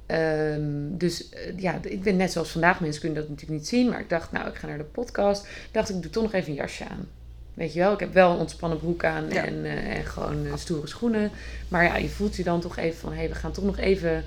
Ehm, 0.07 0.61
dus 0.91 1.29
eh, 1.29 1.59
ja, 1.59 1.79
ik 1.83 2.03
ben 2.03 2.17
net 2.17 2.33
zoals 2.33 2.51
vandaag. 2.51 2.81
Mensen 2.81 3.01
kunnen 3.01 3.19
dat 3.21 3.29
natuurlijk 3.29 3.59
niet 3.59 3.69
zien. 3.69 3.89
Maar 3.89 4.01
ik 4.01 4.09
dacht, 4.09 4.33
nou, 4.33 4.49
ik 4.49 4.55
ga 4.55 4.67
naar 4.67 4.79
de 4.79 4.85
podcast. 4.85 5.47
dacht 5.73 5.89
ik, 5.89 6.03
doe 6.03 6.11
toch 6.11 6.23
nog 6.23 6.33
even 6.33 6.51
een 6.51 6.57
jasje 6.57 6.85
aan. 6.85 7.09
Weet 7.55 7.73
je 7.73 7.79
wel, 7.81 7.93
ik 7.93 8.01
heb 8.01 8.13
wel 8.13 8.33
een 8.33 8.39
ontspannen 8.39 8.79
broek 8.79 9.05
aan 9.05 9.25
Ja. 9.31 9.45
en, 9.45 9.65
eh, 9.65 9.97
en 9.97 10.05
gewoon 10.05 10.47
eh, 10.47 10.53
stoere 10.57 10.87
schoenen. 10.87 11.31
Maar 11.69 11.85
ja, 11.85 11.97
je 11.97 12.09
voelt 12.09 12.37
je 12.37 12.43
dan 12.45 12.61
toch 12.61 12.77
even 12.77 12.99
van, 12.99 13.11
hé, 13.13 13.19
hey, 13.19 13.29
we 13.29 13.35
gaan 13.35 13.53
toch 13.53 13.65
nog 13.65 13.79
even, 13.79 14.25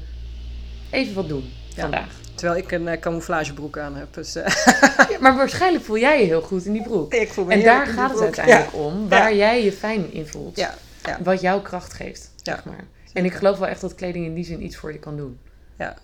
even 0.89 1.13
wat 1.13 1.27
doen 1.27 1.43
Ja. 1.75 1.81
vandaag. 1.81 2.19
Terwijl 2.35 2.59
ik 2.59 2.71
een 2.71 2.99
camouflagebroek 2.99 3.77
aan 3.77 3.95
heb. 3.95 4.13
Dus 4.13 4.33
Ja, 5.09 5.17
maar 5.19 5.35
waarschijnlijk 5.35 5.83
voel 5.85 5.97
jij 5.97 6.19
je 6.19 6.25
heel 6.25 6.41
goed 6.41 6.65
in 6.65 6.73
die 6.73 6.83
broek. 6.83 7.13
ik 7.13 7.29
voel 7.33 7.45
me 7.45 7.53
En 7.53 7.61
daar 7.63 7.87
gaat 7.87 8.11
het 8.11 8.21
uiteindelijk 8.21 8.75
om, 8.75 9.09
waar 9.09 9.35
jij 9.35 9.63
je 9.63 9.71
fijn 9.71 10.13
in 10.13 10.27
voelt. 10.27 10.57
Ja, 10.57 10.73
ja. 11.05 11.17
Wat 11.23 11.41
jouw 11.41 11.61
kracht 11.61 11.93
geeft, 11.93 12.31
zeg 12.43 12.65
maar. 12.65 12.83
En 13.13 13.25
ik 13.25 13.33
geloof 13.33 13.57
wel 13.57 13.67
echt 13.67 13.81
dat 13.81 13.95
kleding 13.95 14.25
in 14.25 14.33
die 14.33 14.45
zin 14.45 14.63
iets 14.63 14.75
voor 14.75 14.91
je 14.91 14.99
kan 14.99 15.17
doen. 15.17 15.39
Ja. 15.79 15.97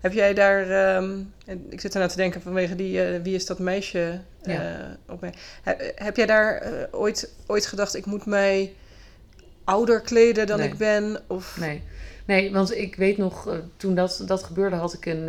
Heb 0.00 0.12
jij 0.12 0.34
daar... 0.34 0.70
ehm, 0.70 1.18
ik 1.68 1.80
zit 1.80 1.92
ernaar 1.94 2.08
te 2.08 2.16
denken 2.16 2.42
vanwege 2.42 2.74
die... 2.76 3.02
eh, 3.02 3.22
wie 3.22 3.34
is 3.34 3.46
dat 3.46 3.58
meisje? 3.58 4.20
eh, 4.42 4.54
Ja. 4.54 4.96
op 5.08 5.20
mij. 5.20 5.34
Heb, 5.62 5.92
heb 5.94 6.16
jij 6.16 6.26
daar 6.26 6.56
eh, 6.56 6.72
ooit, 6.90 7.32
ooit 7.46 7.66
gedacht... 7.66 7.94
Ik 7.94 8.06
moet 8.06 8.26
mij 8.26 8.72
ouder 9.64 10.00
kleden 10.00 10.46
dan 10.46 10.58
Nee. 10.58 10.68
ik 10.68 10.76
ben? 10.76 11.20
Of... 11.26 11.56
Nee, 11.60 11.82
nee 12.24 12.52
want 12.52 12.74
ik 12.76 12.96
weet 12.96 13.16
nog, 13.16 13.60
toen 13.76 13.94
dat, 13.94 14.22
dat 14.26 14.42
gebeurde, 14.42 14.76
had 14.76 14.92
ik 14.92 15.06
een, 15.06 15.28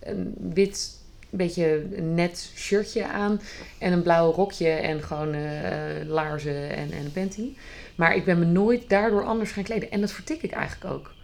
een 0.00 0.34
wit, 0.54 0.90
beetje 1.30 1.86
net 2.00 2.50
shirtje 2.54 3.06
aan. 3.06 3.40
En 3.78 3.92
een 3.92 4.02
blauw 4.02 4.32
rokje 4.32 4.68
en 4.70 5.02
gewoon 5.02 5.36
laarzen 6.06 6.70
en, 6.76 6.90
en 6.92 7.04
een 7.04 7.12
panty. 7.12 7.56
Maar 7.96 8.16
ik 8.16 8.24
ben 8.24 8.38
me 8.38 8.44
nooit 8.44 8.88
daardoor 8.88 9.24
anders 9.24 9.50
gaan 9.50 9.64
kleden. 9.64 9.90
En 9.90 10.00
dat 10.00 10.12
vertik 10.12 10.42
ik 10.42 10.52
eigenlijk 10.52 10.94
ook. 10.94 11.14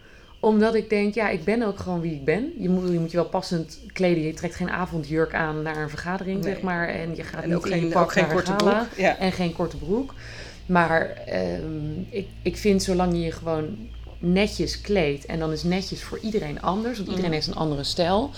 Omdat 0.42 0.74
ik 0.74 0.88
denk, 0.90 1.14
ja, 1.14 1.28
ik 1.28 1.44
ben 1.44 1.62
ook 1.62 1.78
gewoon 1.78 2.00
wie 2.00 2.12
ik 2.14 2.24
ben. 2.24 2.52
Je 2.58 2.68
moet 2.68 2.88
je, 2.92 2.98
moet 3.00 3.10
je 3.10 3.16
wel 3.16 3.26
passend 3.28 3.78
kleden. 3.92 4.22
Je 4.22 4.34
trekt 4.34 4.54
geen 4.54 4.70
avondjurk 4.70 5.34
aan 5.34 5.62
naar 5.62 5.76
een 5.76 5.88
vergadering, 5.90 6.42
Nee. 6.44 6.52
zeg 6.54 6.62
maar. 6.62 6.88
En 6.88 7.16
je 7.16 7.22
gaat 7.22 7.42
En 7.42 7.48
niet 7.48 7.56
ook 7.56 7.66
in 7.66 7.74
je 7.74 7.80
geen, 7.80 7.90
pak 7.90 8.02
ook 8.02 8.12
geen 8.12 8.28
korte 8.28 8.52
gala. 8.58 8.78
broek. 8.84 8.98
Ja. 8.98 9.18
En 9.18 9.32
geen 9.32 9.52
korte 9.52 9.76
broek. 9.76 10.14
Maar 10.66 11.06
ehm, 11.26 12.00
ik, 12.10 12.26
ik 12.42 12.56
vind 12.56 12.82
zolang 12.82 13.12
je 13.12 13.20
je 13.20 13.32
gewoon 13.32 13.76
netjes 14.18 14.80
kleedt. 14.80 15.26
En 15.26 15.38
dan 15.38 15.52
is 15.52 15.62
netjes 15.62 16.02
voor 16.02 16.18
iedereen 16.18 16.62
anders. 16.62 16.96
Want 16.96 17.08
iedereen 17.08 17.30
Mhm. 17.30 17.34
heeft 17.40 17.46
een 17.46 17.54
andere 17.62 17.84
stijl. 17.84 18.30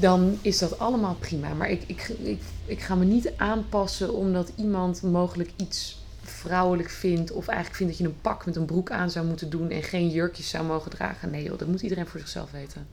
Dan 0.00 0.38
is 0.42 0.58
dat 0.58 0.78
allemaal 0.78 1.16
prima. 1.20 1.54
Maar 1.54 1.70
ik, 1.70 1.82
ik, 1.86 2.08
ik, 2.22 2.40
ik 2.66 2.80
ga 2.80 2.94
me 2.94 3.04
niet 3.04 3.32
aanpassen 3.36 4.14
omdat 4.14 4.52
iemand 4.56 5.02
mogelijk 5.02 5.50
iets 5.56 6.01
vrouwelijk 6.46 6.90
vindt. 6.90 7.32
Of 7.32 7.46
eigenlijk 7.46 7.76
vindt 7.76 7.92
dat 7.92 8.00
je 8.02 8.08
een 8.08 8.20
pak 8.20 8.46
met 8.46 8.56
een 8.56 8.64
broek 8.64 8.90
aan 8.90 9.10
zou 9.10 9.26
moeten 9.26 9.50
doen. 9.50 9.70
En 9.70 9.82
geen 9.82 10.08
jurkjes 10.08 10.48
zou 10.50 10.64
mogen 10.64 10.90
dragen. 10.90 11.30
Nee 11.30 11.42
joh, 11.42 11.58
dat 11.58 11.68
moet 11.68 11.80
iedereen 11.82 12.06
voor 12.06 12.20
zichzelf 12.20 12.50
weten. 12.50 12.86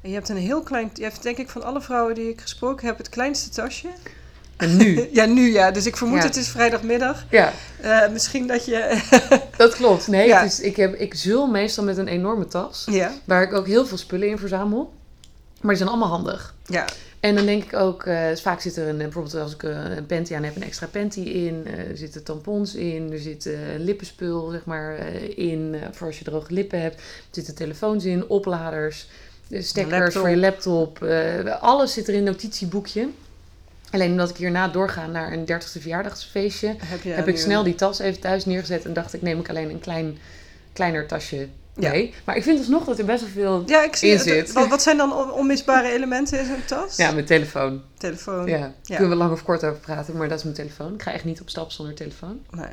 En 0.00 0.08
je 0.08 0.14
hebt 0.14 0.28
een 0.28 0.36
heel 0.36 0.62
klein... 0.62 0.90
Je 0.94 1.02
hebt 1.02 1.22
denk 1.22 1.36
ik 1.36 1.48
van 1.48 1.62
alle 1.62 1.80
vrouwen 1.80 2.14
die 2.14 2.28
ik 2.28 2.40
gesproken 2.40 2.86
heb... 2.86 2.98
het 2.98 3.08
kleinste 3.08 3.48
tasje. 3.50 3.88
En 4.56 4.76
nu? 4.76 5.06
Ja, 5.12 5.24
nu 5.24 5.52
ja. 5.52 5.70
Dus 5.70 5.86
ik 5.86 5.96
vermoed 5.96 6.18
Ja. 6.18 6.24
het 6.24 6.36
is 6.36 6.48
vrijdagmiddag. 6.48 7.24
ja, 7.30 7.52
Eh, 7.80 8.08
misschien 8.08 8.46
dat 8.46 8.64
je... 8.64 9.00
dat 9.56 9.74
klopt. 9.74 10.06
Nee, 10.08 10.26
Ja. 10.26 10.42
het 10.42 10.52
is, 10.52 10.60
ik, 10.60 10.76
heb, 10.76 10.94
ik 10.94 11.14
zul 11.14 11.46
meestal 11.46 11.84
met 11.84 11.96
een 11.96 12.08
enorme 12.08 12.46
tas. 12.46 12.86
ja, 12.90 13.12
Waar 13.24 13.42
ik 13.42 13.52
ook 13.52 13.66
heel 13.66 13.86
veel 13.86 13.96
spullen 13.98 14.28
in 14.28 14.38
verzamel. 14.38 14.92
Maar 15.60 15.70
die 15.70 15.76
zijn 15.76 15.88
allemaal 15.88 16.08
handig. 16.08 16.54
ja. 16.66 16.84
En 17.22 17.34
dan 17.34 17.46
denk 17.46 17.62
ik 17.64 17.74
ook, 17.76 18.04
eh, 18.06 18.26
vaak 18.34 18.60
zit 18.60 18.76
er 18.76 18.88
een, 18.88 18.96
bijvoorbeeld 18.96 19.34
als 19.34 19.52
ik 19.54 19.62
eh, 19.62 19.96
een 19.96 20.06
panty 20.06 20.34
aan 20.34 20.42
heb, 20.42 20.56
een 20.56 20.62
extra 20.62 20.86
panty 20.86 21.20
in. 21.20 21.62
eh, 21.66 21.78
er 21.90 21.96
zitten 21.96 22.22
tampons 22.24 22.74
in, 22.74 23.12
er 23.12 23.18
zit 23.18 23.46
eh, 23.46 23.54
lippenspul 23.78 24.50
zeg 24.50 24.64
maar, 24.64 24.96
eh, 24.96 25.38
in, 25.38 25.74
eh, 25.74 25.88
voor 25.92 26.06
als 26.06 26.18
je 26.18 26.24
droge 26.24 26.52
lippen 26.52 26.80
hebt. 26.80 26.94
Er 26.96 27.02
zitten 27.30 27.54
telefoons 27.54 28.04
in, 28.04 28.28
opladers, 28.28 29.06
eh, 29.50 29.62
stekkers 29.62 29.98
Laptop. 29.98 30.20
voor 30.20 30.30
je 30.30 30.36
laptop. 30.36 31.02
eh, 31.02 31.60
alles 31.62 31.92
zit 31.92 32.08
er 32.08 32.12
in 32.14 32.18
een 32.18 32.24
notitieboekje. 32.32 33.08
Alleen 33.90 34.10
omdat 34.10 34.30
ik 34.30 34.36
hierna 34.36 34.68
doorga 34.68 35.06
naar 35.06 35.32
een 35.32 35.44
30ste 35.44 35.80
verjaardagsfeestje, 35.80 36.76
Heb, 36.78 37.02
heb 37.02 37.28
ik 37.28 37.38
snel 37.38 37.62
die 37.62 37.74
tas 37.74 37.98
even 37.98 38.20
thuis 38.20 38.44
neergezet 38.44 38.84
en 38.84 38.92
dacht 38.92 39.12
ik 39.14 39.22
neem 39.22 39.38
ik 39.40 39.48
alleen 39.48 39.70
een 39.70 39.80
klein, 39.80 40.18
kleiner 40.72 41.06
tasje 41.06 41.48
Ja. 41.76 41.90
mee. 41.90 42.14
Maar 42.24 42.36
ik 42.36 42.42
vind 42.42 42.58
alsnog 42.58 42.84
dat 42.84 42.98
er 42.98 43.04
best 43.04 43.20
wel 43.20 43.30
veel... 43.30 43.62
Ja, 43.66 43.82
ik 43.84 43.96
zie 43.96 44.08
in 44.10 44.14
het. 44.16 44.24
zit. 44.26 44.52
Wat, 44.52 44.68
wat 44.68 44.82
zijn 44.82 44.96
dan 44.96 45.12
on- 45.12 45.30
onmisbare 45.32 45.92
elementen 45.92 46.38
in 46.38 46.46
zo'n 46.46 46.64
tas? 46.66 46.96
Ja, 46.96 47.12
mijn 47.12 47.24
telefoon. 47.24 47.82
Telefoon. 47.98 48.46
Ja, 48.46 48.58
Ja. 48.82 48.96
kunnen 48.96 49.08
we 49.08 49.14
lang 49.16 49.32
of 49.32 49.42
kort 49.42 49.64
over 49.64 49.80
praten, 49.80 50.16
maar 50.16 50.28
dat 50.28 50.38
is 50.38 50.44
mijn 50.44 50.56
telefoon. 50.56 50.94
Ik 50.94 51.02
ga 51.02 51.12
echt 51.12 51.24
niet 51.24 51.40
op 51.40 51.48
stap 51.48 51.70
zonder 51.70 51.94
telefoon. 51.94 52.40
Nee. 52.50 52.66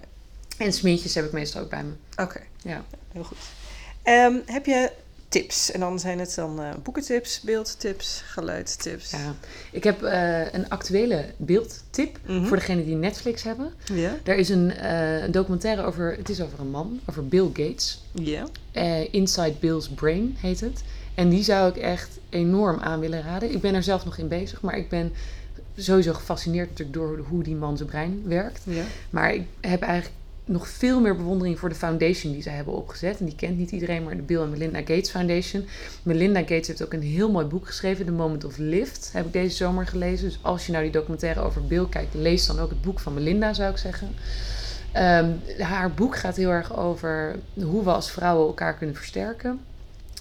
En 0.58 0.74
smintjes 0.74 1.16
heb 1.16 1.26
ik 1.26 1.32
meestal 1.32 1.62
ook 1.62 1.70
bij 1.70 1.84
me. 1.84 2.24
Oké, 2.24 2.40
Ja. 2.64 2.84
heel 3.14 3.24
goed. 3.24 3.38
Ehm, 4.04 4.34
heb 4.46 4.66
je 4.66 4.92
tips? 5.30 5.72
En 5.72 5.80
dan 5.80 6.00
zijn 6.00 6.20
het 6.20 6.36
dan 6.36 6.62
eh, 6.62 6.70
boekentips, 6.84 7.40
beeldtips, 7.42 8.22
geluidstips. 8.26 9.12
ja. 9.12 9.34
Ik 9.72 9.84
heb 9.84 10.04
eh, 10.04 10.54
een 10.54 10.70
actuele 10.70 11.26
beeldtip 11.38 12.18
Mhm. 12.28 12.46
voor 12.46 12.58
degenen 12.58 12.86
die 12.86 12.96
Netflix 12.96 13.44
hebben. 13.44 13.74
Ja? 13.94 14.18
Er 14.24 14.36
is 14.38 14.50
een 14.50 14.72
eh, 14.72 15.24
een 15.24 15.32
documentaire 15.32 15.84
over, 15.84 16.16
het 16.18 16.30
is 16.30 16.42
over 16.42 16.60
een 16.60 16.70
man, 16.72 17.00
over 17.06 17.28
Bill 17.28 17.48
Gates. 17.54 18.04
Ja. 18.14 18.46
Inside 19.12 19.54
Bill's 19.60 19.90
Brain 19.90 20.36
heet 20.40 20.60
het. 20.60 20.84
En 21.16 21.30
die 21.30 21.44
zou 21.44 21.70
ik 21.70 21.78
echt 21.78 22.10
enorm 22.30 22.80
aan 22.80 23.00
willen 23.00 23.22
raden. 23.22 23.52
Ik 23.52 23.62
ben 23.62 23.76
er 23.76 23.84
zelf 23.84 24.06
nog 24.06 24.18
in 24.18 24.28
bezig, 24.28 24.62
maar 24.62 24.78
ik 24.78 24.90
ben 24.90 25.14
sowieso 25.76 26.14
gefascineerd 26.14 26.70
natuurlijk 26.70 26.98
door 26.98 27.18
hoe 27.30 27.44
die 27.44 27.56
man 27.56 27.78
zijn 27.78 27.90
brein 27.90 28.22
werkt. 28.26 28.62
Ja. 28.64 28.84
Maar 29.10 29.34
ik 29.34 29.44
heb 29.62 29.82
eigenlijk 29.82 30.16
nog 30.50 30.68
veel 30.68 31.00
meer 31.00 31.16
bewondering 31.16 31.60
voor 31.60 31.70
de 31.70 31.76
foundation 31.76 32.34
die 32.34 32.42
zij 32.42 32.54
hebben 32.54 32.74
opgezet. 32.74 33.20
En 33.20 33.26
die 33.26 33.36
kent 33.36 33.58
niet 33.58 33.72
iedereen, 33.72 34.04
maar 34.04 34.16
de 34.16 34.22
Bill 34.22 34.42
en 34.42 34.50
Melinda 34.50 34.80
Gates 34.80 35.10
Foundation. 35.10 35.66
Melinda 36.04 36.40
Gates 36.40 36.68
heeft 36.68 36.84
ook 36.84 36.94
een 36.94 37.02
heel 37.02 37.32
mooi 37.32 37.46
boek 37.46 37.66
geschreven, 37.66 38.06
The 38.06 38.12
Moment 38.12 38.44
of 38.46 38.58
Lift. 38.58 39.10
Heb 39.14 39.26
ik 39.26 39.34
deze 39.34 39.56
zomer 39.56 39.88
gelezen. 39.88 40.28
Dus 40.28 40.40
als 40.42 40.66
je 40.66 40.72
nou 40.72 40.84
die 40.84 40.94
documentaire 40.94 41.42
over 41.42 41.66
Bill 41.66 41.86
kijkt, 41.90 42.14
lees 42.14 42.46
dan 42.46 42.60
ook 42.60 42.70
het 42.70 42.82
boek 42.82 43.00
van 43.00 43.14
Melinda, 43.14 43.54
zou 43.54 43.72
ik 43.72 43.78
zeggen. 43.78 44.10
Ehm, 44.92 45.32
haar 45.58 45.92
boek 45.92 46.18
gaat 46.18 46.36
heel 46.36 46.50
erg 46.50 46.78
over 46.78 47.36
hoe 47.54 47.84
we 47.84 47.92
als 47.92 48.12
vrouwen 48.12 48.48
elkaar 48.48 48.78
kunnen 48.78 48.96
versterken. 48.96 49.60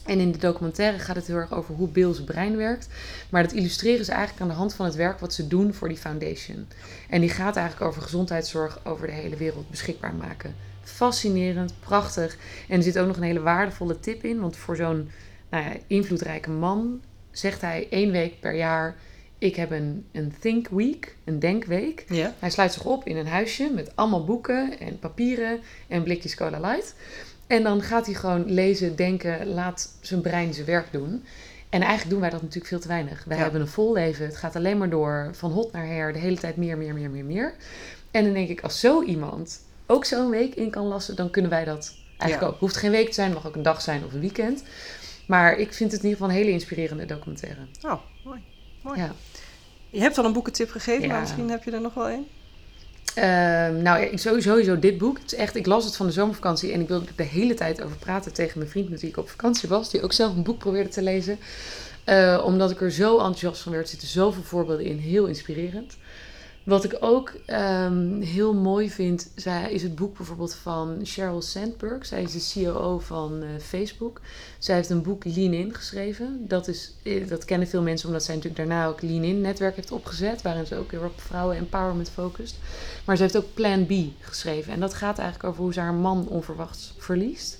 En 0.08 0.20
in 0.20 0.32
de 0.32 0.38
documentaire 0.38 0.98
gaat 0.98 1.16
het 1.16 1.26
heel 1.26 1.36
erg 1.36 1.54
over 1.54 1.74
hoe 1.74 1.88
Bill's 1.88 2.24
brein 2.24 2.56
werkt. 2.56 2.88
Maar 3.28 3.42
dat 3.42 3.52
illustreren 3.52 4.04
ze 4.04 4.12
eigenlijk 4.12 4.40
aan 4.40 4.48
de 4.48 4.54
hand 4.54 4.74
van 4.74 4.86
het 4.86 4.94
werk 4.94 5.18
wat 5.18 5.34
ze 5.34 5.48
doen 5.48 5.74
voor 5.74 5.88
die 5.88 5.96
foundation. 5.96 6.66
En 7.08 7.20
die 7.20 7.30
gaat 7.30 7.56
eigenlijk 7.56 7.90
over 7.90 8.02
gezondheidszorg 8.02 8.80
over 8.84 9.06
de 9.06 9.12
hele 9.12 9.36
wereld 9.36 9.70
beschikbaar 9.70 10.14
maken. 10.14 10.54
Fascinerend, 10.82 11.74
prachtig. 11.80 12.36
En 12.68 12.76
er 12.76 12.82
zit 12.82 12.98
ook 12.98 13.06
nog 13.06 13.16
een 13.16 13.22
hele 13.22 13.40
waardevolle 13.40 14.00
tip 14.00 14.24
in. 14.24 14.40
Want 14.40 14.56
voor 14.56 14.76
zo'n 14.76 15.10
nou 15.50 15.64
ja, 15.64 15.72
invloedrijke 15.86 16.50
man 16.50 17.00
zegt 17.30 17.60
hij 17.60 17.86
één 17.90 18.10
week 18.10 18.40
per 18.40 18.54
jaar... 18.54 18.96
Ik 19.40 19.56
heb 19.56 19.70
een, 19.70 20.06
een 20.12 20.34
think 20.40 20.68
week, 20.68 21.16
een 21.24 21.38
denkweek. 21.38 22.04
Ja. 22.08 22.34
Hij 22.38 22.50
sluit 22.50 22.72
zich 22.72 22.84
op 22.84 23.06
in 23.06 23.16
een 23.16 23.26
huisje 23.26 23.70
met 23.74 23.96
allemaal 23.96 24.24
boeken 24.24 24.78
en 24.80 24.98
papieren 24.98 25.60
en 25.88 26.02
blikjes 26.02 26.34
Cola 26.34 26.60
Light. 26.60 26.94
En 27.48 27.62
dan 27.62 27.82
gaat 27.82 28.06
hij 28.06 28.14
gewoon 28.14 28.44
lezen, 28.52 28.96
denken, 28.96 29.46
laat 29.46 29.88
zijn 30.00 30.20
brein 30.20 30.54
zijn 30.54 30.66
werk 30.66 30.92
doen. 30.92 31.24
En 31.68 31.80
eigenlijk 31.80 32.10
doen 32.10 32.20
wij 32.20 32.30
dat 32.30 32.40
natuurlijk 32.40 32.68
veel 32.68 32.80
te 32.80 32.88
weinig. 32.88 33.24
Wij 33.26 33.36
Ja. 33.36 33.42
hebben 33.42 33.60
een 33.60 33.68
vol 33.68 33.92
leven, 33.92 34.26
het 34.26 34.36
gaat 34.36 34.56
alleen 34.56 34.78
maar 34.78 34.90
door, 34.90 35.30
van 35.32 35.50
hot 35.50 35.72
naar 35.72 35.86
her, 35.86 36.12
de 36.12 36.18
hele 36.18 36.36
tijd 36.38 36.56
meer, 36.56 36.78
meer, 36.78 36.94
meer, 36.94 37.10
meer, 37.10 37.24
meer. 37.24 37.54
En 38.10 38.24
dan 38.24 38.32
denk 38.32 38.48
ik, 38.48 38.60
als 38.60 38.80
zo 38.80 39.02
iemand 39.02 39.60
ook 39.86 40.04
zo'n 40.04 40.30
week 40.30 40.54
in 40.54 40.70
kan 40.70 40.84
lassen, 40.86 41.16
dan 41.16 41.30
kunnen 41.30 41.50
wij 41.50 41.64
dat 41.64 41.94
eigenlijk 42.18 42.40
Ja. 42.50 42.56
ook. 42.56 42.60
Hoeft 42.60 42.76
geen 42.76 42.90
week 42.90 43.06
te 43.08 43.14
zijn, 43.14 43.32
mag 43.32 43.46
ook 43.46 43.54
een 43.56 43.62
dag 43.62 43.80
zijn 43.80 44.04
of 44.04 44.12
een 44.12 44.20
weekend. 44.20 44.62
Maar 45.26 45.56
ik 45.56 45.72
vind 45.72 45.92
het 45.92 46.02
in 46.02 46.08
ieder 46.08 46.18
geval 46.22 46.28
een 46.36 46.42
hele 46.42 46.50
inspirerende 46.54 47.04
documentaire. 47.06 47.60
Oh, 47.82 48.00
mooi. 48.24 48.40
mooi. 48.82 48.98
Ja. 49.00 49.12
Je 49.90 50.00
hebt 50.00 50.18
al 50.18 50.24
een 50.24 50.32
boekentip 50.32 50.70
gegeven, 50.70 51.02
Ja. 51.02 51.08
maar 51.08 51.20
misschien 51.20 51.50
heb 51.50 51.64
je 51.64 51.70
er 51.70 51.80
nog 51.80 51.94
wel 51.94 52.08
één. 52.08 52.26
Ehm, 53.14 53.82
nou, 53.82 54.18
sowieso, 54.18 54.50
sowieso 54.50 54.78
dit 54.78 54.98
boek. 54.98 55.18
Het 55.18 55.32
is 55.32 55.38
echt, 55.38 55.56
ik 55.56 55.66
las 55.66 55.84
het 55.84 55.96
van 55.96 56.06
de 56.06 56.12
zomervakantie 56.12 56.72
en 56.72 56.80
ik 56.80 56.88
wilde 56.88 57.06
er 57.06 57.12
de 57.16 57.22
hele 57.22 57.54
tijd 57.54 57.82
over 57.82 57.96
praten 57.96 58.32
tegen 58.32 58.58
mijn 58.58 58.70
vriend 58.70 58.88
met 58.88 59.00
wie 59.00 59.10
ik 59.10 59.16
op 59.16 59.30
vakantie 59.30 59.68
was. 59.68 59.90
Die 59.90 60.02
ook 60.02 60.12
zelf 60.12 60.36
een 60.36 60.42
boek 60.42 60.58
probeerde 60.58 60.88
te 60.88 61.02
lezen. 61.02 61.38
Eh, 62.04 62.42
omdat 62.44 62.70
ik 62.70 62.80
er 62.80 62.90
zo 62.90 63.16
enthousiast 63.16 63.62
van 63.62 63.72
werd. 63.72 63.84
Er 63.84 63.90
zitten 63.90 64.08
zoveel 64.08 64.42
voorbeelden 64.42 64.86
in. 64.86 64.98
Heel 64.98 65.26
inspirerend. 65.26 65.96
Wat 66.68 66.84
ik 66.84 66.96
ook 67.00 67.32
ehm, 67.46 68.20
heel 68.20 68.54
mooi 68.54 68.90
vind, 68.90 69.30
zij, 69.34 69.72
is 69.72 69.82
het 69.82 69.94
boek 69.94 70.16
bijvoorbeeld 70.16 70.54
van 70.54 71.00
Sheryl 71.04 71.42
Sandberg. 71.42 72.06
Zij 72.06 72.22
is 72.22 72.32
de 72.32 72.40
CEO 72.40 72.98
van 72.98 73.42
eh, 73.42 73.48
Facebook. 73.62 74.20
Zij 74.58 74.74
heeft 74.74 74.90
een 74.90 75.02
boek 75.02 75.24
Lean 75.24 75.52
In 75.52 75.74
geschreven. 75.74 76.44
Dat, 76.48 76.68
is, 76.68 76.94
eh, 77.02 77.28
dat 77.28 77.44
kennen 77.44 77.68
veel 77.68 77.82
mensen 77.82 78.06
omdat 78.06 78.24
zij 78.24 78.34
natuurlijk 78.34 78.68
daarna 78.68 78.86
ook 78.86 79.02
Lean 79.02 79.22
In 79.22 79.40
netwerk 79.40 79.76
heeft 79.76 79.92
opgezet. 79.92 80.42
Waarin 80.42 80.66
ze 80.66 80.76
ook 80.76 80.90
heel 80.90 81.02
erg 81.02 81.10
op 81.10 81.20
vrouwen 81.20 81.56
empowerment 81.56 82.10
focust. 82.10 82.56
Maar 83.04 83.16
ze 83.16 83.22
heeft 83.22 83.36
ook 83.36 83.54
Plan 83.54 83.86
B 83.86 83.92
geschreven. 84.20 84.72
En 84.72 84.80
dat 84.80 84.94
gaat 84.94 85.18
eigenlijk 85.18 85.48
over 85.48 85.62
hoe 85.62 85.72
ze 85.72 85.80
haar 85.80 85.94
man 85.94 86.28
onverwachts 86.28 86.94
verliest. 86.98 87.58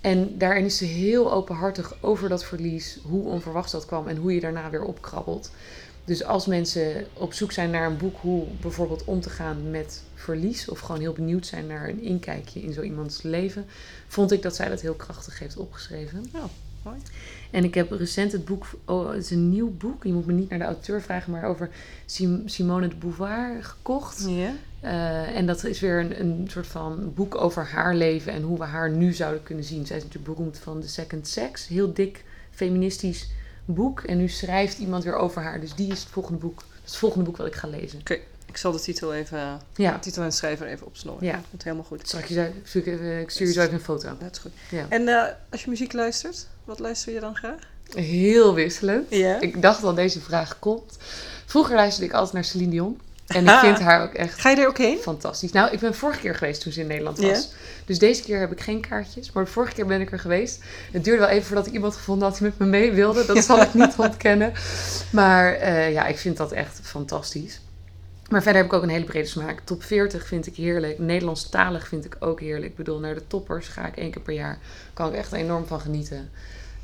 En 0.00 0.38
daarin 0.38 0.64
is 0.64 0.76
ze 0.76 0.84
heel 0.84 1.32
openhartig 1.32 1.94
over 2.00 2.28
dat 2.28 2.44
verlies, 2.44 2.98
hoe 3.02 3.24
onverwachts 3.24 3.72
dat 3.72 3.86
kwam 3.86 4.08
en 4.08 4.16
hoe 4.16 4.34
je 4.34 4.40
daarna 4.40 4.70
weer 4.70 4.84
opkrabbelt. 4.84 5.50
Dus 6.10 6.24
als 6.24 6.46
mensen 6.46 7.06
op 7.12 7.32
zoek 7.32 7.52
zijn 7.52 7.70
naar 7.70 7.86
een 7.86 7.96
boek 7.96 8.16
hoe 8.20 8.46
bijvoorbeeld 8.60 9.04
om 9.04 9.20
te 9.20 9.30
gaan 9.30 9.70
met 9.70 10.02
verlies, 10.14 10.68
of 10.68 10.78
gewoon 10.78 11.00
heel 11.00 11.12
benieuwd 11.12 11.46
zijn 11.46 11.66
naar 11.66 11.88
een 11.88 12.02
inkijkje 12.02 12.62
in 12.62 12.72
zo 12.72 12.82
iemands 12.82 13.22
leven, 13.22 13.64
vond 14.06 14.32
ik 14.32 14.42
dat 14.42 14.56
zij 14.56 14.68
dat 14.68 14.80
heel 14.80 14.94
krachtig 14.94 15.38
heeft 15.38 15.56
opgeschreven. 15.56 16.24
Oh, 16.34 16.44
mooi. 16.82 16.96
En 17.50 17.64
ik 17.64 17.74
heb 17.74 17.90
recent 17.90 18.32
het 18.32 18.44
boek, 18.44 18.66
oh, 18.84 19.08
het 19.08 19.24
is 19.24 19.30
een 19.30 19.50
nieuw 19.50 19.70
boek, 19.70 20.04
je 20.04 20.12
moet 20.12 20.26
me 20.26 20.32
niet 20.32 20.48
naar 20.50 20.58
de 20.58 20.64
auteur 20.64 21.02
vragen, 21.02 21.32
maar 21.32 21.44
over 21.44 21.70
Sim- 22.06 22.48
Simone 22.48 22.88
de 22.88 22.96
Beauvoir 22.96 23.64
gekocht. 23.64 24.26
Ja. 24.28 24.54
Eh, 24.80 25.36
en 25.36 25.46
dat 25.46 25.64
is 25.64 25.80
weer 25.80 26.00
een, 26.00 26.20
een 26.20 26.48
soort 26.50 26.66
van 26.66 27.12
boek 27.14 27.34
over 27.34 27.66
haar 27.66 27.94
leven 27.94 28.32
en 28.32 28.42
hoe 28.42 28.58
we 28.58 28.64
haar 28.64 28.90
nu 28.90 29.12
zouden 29.12 29.42
kunnen 29.42 29.64
zien. 29.64 29.86
Zij 29.86 29.96
is 29.96 30.02
natuurlijk 30.02 30.34
beroemd 30.34 30.58
van 30.58 30.80
The 30.80 30.88
Second 30.88 31.28
Sex, 31.28 31.66
heel 31.66 31.92
dik 31.92 32.24
feministisch 32.50 33.28
boek. 33.70 34.00
En 34.00 34.16
nu 34.16 34.28
schrijft 34.28 34.78
iemand 34.78 35.04
weer 35.04 35.14
over 35.16 35.42
haar, 35.42 35.60
dus 35.60 35.74
die 35.74 35.92
is 35.92 36.00
het 36.00 36.08
volgende 36.08 36.38
boek. 36.38 36.56
Dat 36.56 36.66
is 36.84 36.90
het 36.90 36.96
volgende 36.96 37.24
boek 37.24 37.36
wat 37.36 37.46
ik 37.46 37.54
ga 37.54 37.68
lezen. 37.68 38.00
Ik 38.46 38.56
zal 38.56 38.72
de 38.72 38.80
titel 38.80 39.14
even, 39.14 39.60
Ja, 39.74 39.92
de 39.92 39.98
titel 39.98 40.22
en 40.22 40.32
schrijver 40.32 40.66
even 40.66 40.86
opsnorren. 40.86 41.26
Ja. 41.26 41.32
Dat 41.32 41.44
komt 41.50 41.62
helemaal 41.64 41.84
goed. 41.84 42.06
straks 42.06 42.30
ik 42.30 42.86
even- 42.86 43.20
ik 43.20 43.30
stuur 43.30 43.46
je 43.46 43.52
zo 43.52 43.60
even 43.60 43.74
een 43.74 43.80
foto. 43.80 44.16
Dat 44.20 44.30
is 44.32 44.38
goed. 44.38 44.52
Ja. 44.70 44.86
En 44.88 45.08
eh, 45.08 45.22
als 45.50 45.64
je 45.64 45.70
muziek 45.70 45.92
luistert, 45.92 46.46
wat 46.64 46.78
luister 46.78 47.12
je 47.12 47.20
dan 47.20 47.36
graag? 47.36 47.58
Heel 47.94 48.54
wisselend. 48.54 49.06
Ja. 49.10 49.40
Ik 49.40 49.62
dacht 49.62 49.82
al 49.84 49.94
deze 49.94 50.20
vraag 50.20 50.58
komt. 50.58 50.96
Vroeger 51.46 51.74
luisterde 51.76 52.06
ik 52.06 52.12
altijd 52.14 52.32
naar 52.32 52.44
Celine 52.44 52.70
Dion. 52.70 53.00
En 53.30 53.42
ik 53.42 53.48
Ah. 53.48 53.60
vind 53.60 53.78
haar 53.80 54.02
ook 54.02 54.12
echt 54.12 54.40
Ga 54.40 54.50
je 54.50 54.56
er 54.56 54.66
ook 54.68 54.78
heen? 54.78 54.98
Fantastisch. 54.98 55.52
Nou, 55.52 55.70
ik 55.72 55.78
ben 55.80 55.94
vorige 55.94 56.20
keer 56.20 56.34
geweest 56.34 56.60
toen 56.62 56.72
ze 56.72 56.80
in 56.80 56.86
Nederland 56.86 57.18
was. 57.18 57.52
Dus 57.84 57.98
deze 57.98 58.22
keer 58.22 58.40
heb 58.40 58.52
ik 58.52 58.60
geen 58.60 58.80
kaartjes. 58.88 59.32
Maar 59.32 59.44
de 59.44 59.50
vorige 59.50 59.72
keer 59.74 59.86
ben 59.86 60.00
ik 60.00 60.12
er 60.12 60.18
geweest. 60.18 60.62
Het 60.92 61.04
duurde 61.04 61.20
wel 61.20 61.28
even 61.28 61.46
voordat 61.46 61.66
ik 61.66 61.72
iemand 61.72 61.94
gevonden 61.96 62.28
had 62.28 62.36
die 62.38 62.46
met 62.46 62.58
me 62.58 62.66
mee 62.66 62.92
wilde. 62.92 63.26
Dat 63.26 63.44
zal 63.44 63.60
ik 63.60 63.74
niet 63.74 63.94
ontkennen. 63.96 64.52
Maar 65.10 65.52
eh, 65.54 65.92
ja, 65.92 66.06
ik 66.06 66.18
vind 66.18 66.36
dat 66.36 66.52
echt 66.52 66.80
fantastisch. 66.82 67.60
Maar 68.30 68.42
verder 68.42 68.62
heb 68.62 68.70
ik 68.70 68.76
ook 68.76 68.82
een 68.82 68.88
hele 68.88 69.04
brede 69.04 69.26
smaak. 69.28 69.60
Top 69.64 69.82
40 69.82 70.26
vind 70.26 70.46
ik 70.46 70.54
heerlijk. 70.56 70.98
Nederlandstalig 70.98 71.88
vind 71.88 72.04
ik 72.04 72.16
ook 72.18 72.40
heerlijk. 72.40 72.70
Ik 72.70 72.76
bedoel, 72.76 72.98
naar 72.98 73.14
de 73.14 73.26
toppers 73.26 73.68
ga 73.68 73.86
ik 73.86 73.96
één 73.96 74.10
keer 74.10 74.22
per 74.22 74.34
jaar. 74.34 74.58
Kan 74.94 75.08
ik 75.08 75.14
echt 75.14 75.32
enorm 75.32 75.66
van 75.66 75.80
genieten. 75.80 76.30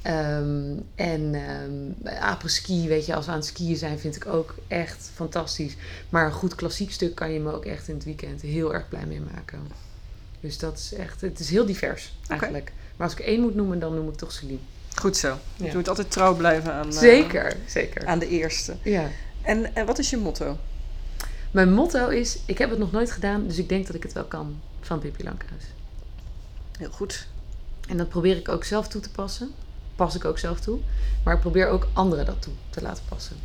Ehm, 0.06 0.78
en 0.94 1.34
ehm 1.34 2.18
apres-ski, 2.20 2.88
weet 2.88 3.06
je, 3.06 3.14
als 3.14 3.26
we 3.26 3.30
aan 3.30 3.38
het 3.38 3.46
skiën 3.46 3.76
zijn, 3.76 3.98
vind 3.98 4.16
ik 4.16 4.26
ook 4.26 4.54
echt 4.68 5.10
fantastisch. 5.14 5.76
Maar 6.08 6.24
een 6.26 6.32
goed 6.32 6.54
klassiek 6.54 6.92
stuk 6.92 7.14
kan 7.14 7.32
je 7.32 7.40
me 7.40 7.52
ook 7.52 7.64
echt 7.64 7.88
in 7.88 7.94
het 7.94 8.04
weekend 8.04 8.40
heel 8.40 8.74
erg 8.74 8.88
blij 8.88 9.06
mee 9.06 9.20
maken. 9.34 9.58
Dus 10.40 10.58
dat 10.58 10.78
is 10.78 10.92
echt, 10.94 11.20
het 11.20 11.38
is 11.38 11.50
heel 11.50 11.66
divers 11.66 12.12
eigenlijk. 12.28 12.72
Maar 12.96 13.06
als 13.06 13.18
ik 13.18 13.24
één 13.24 13.40
moet 13.40 13.54
noemen, 13.54 13.78
dan 13.78 13.94
noem 13.94 14.08
ik 14.08 14.16
toch 14.16 14.32
Celine. 14.32 14.58
Goed 14.94 15.16
zo. 15.16 15.38
Ja. 15.56 15.66
Je 15.66 15.74
moet 15.74 15.88
altijd 15.88 16.10
trouw 16.10 16.36
blijven 16.36 16.72
aan, 16.72 16.86
eh, 16.86 16.98
Zeker, 16.98 17.56
zeker. 17.66 18.06
aan 18.06 18.18
de 18.18 18.28
eerste. 18.28 18.76
Ja. 18.82 19.10
En, 19.42 19.74
en 19.74 19.86
wat 19.86 19.98
is 19.98 20.10
je 20.10 20.16
motto? 20.16 20.58
Mijn 21.50 21.72
motto 21.72 22.08
is, 22.08 22.38
ik 22.44 22.58
heb 22.58 22.70
het 22.70 22.78
nog 22.78 22.92
nooit 22.92 23.10
gedaan, 23.10 23.46
dus 23.46 23.58
ik 23.58 23.68
denk 23.68 23.86
dat 23.86 23.96
ik 23.96 24.02
het 24.02 24.12
wel 24.12 24.24
kan, 24.24 24.60
van 24.80 24.98
Pippi 24.98 25.24
Lankhuis. 25.24 25.64
Heel 26.78 26.90
goed. 26.90 27.26
En 27.88 27.96
dat 27.96 28.08
probeer 28.08 28.36
ik 28.36 28.48
ook 28.48 28.64
zelf 28.64 28.88
toe 28.88 29.00
te 29.00 29.10
passen. 29.10 29.54
Pas 29.96 30.14
ik 30.14 30.24
ook 30.24 30.38
zelf 30.38 30.60
toe. 30.60 30.78
Maar 31.24 31.34
ik 31.34 31.40
probeer 31.40 31.68
ook 31.68 31.86
anderen 31.92 32.26
dat 32.26 32.42
toe 32.42 32.52
te 32.70 32.82
laten 32.82 33.04
passen. 33.08 33.36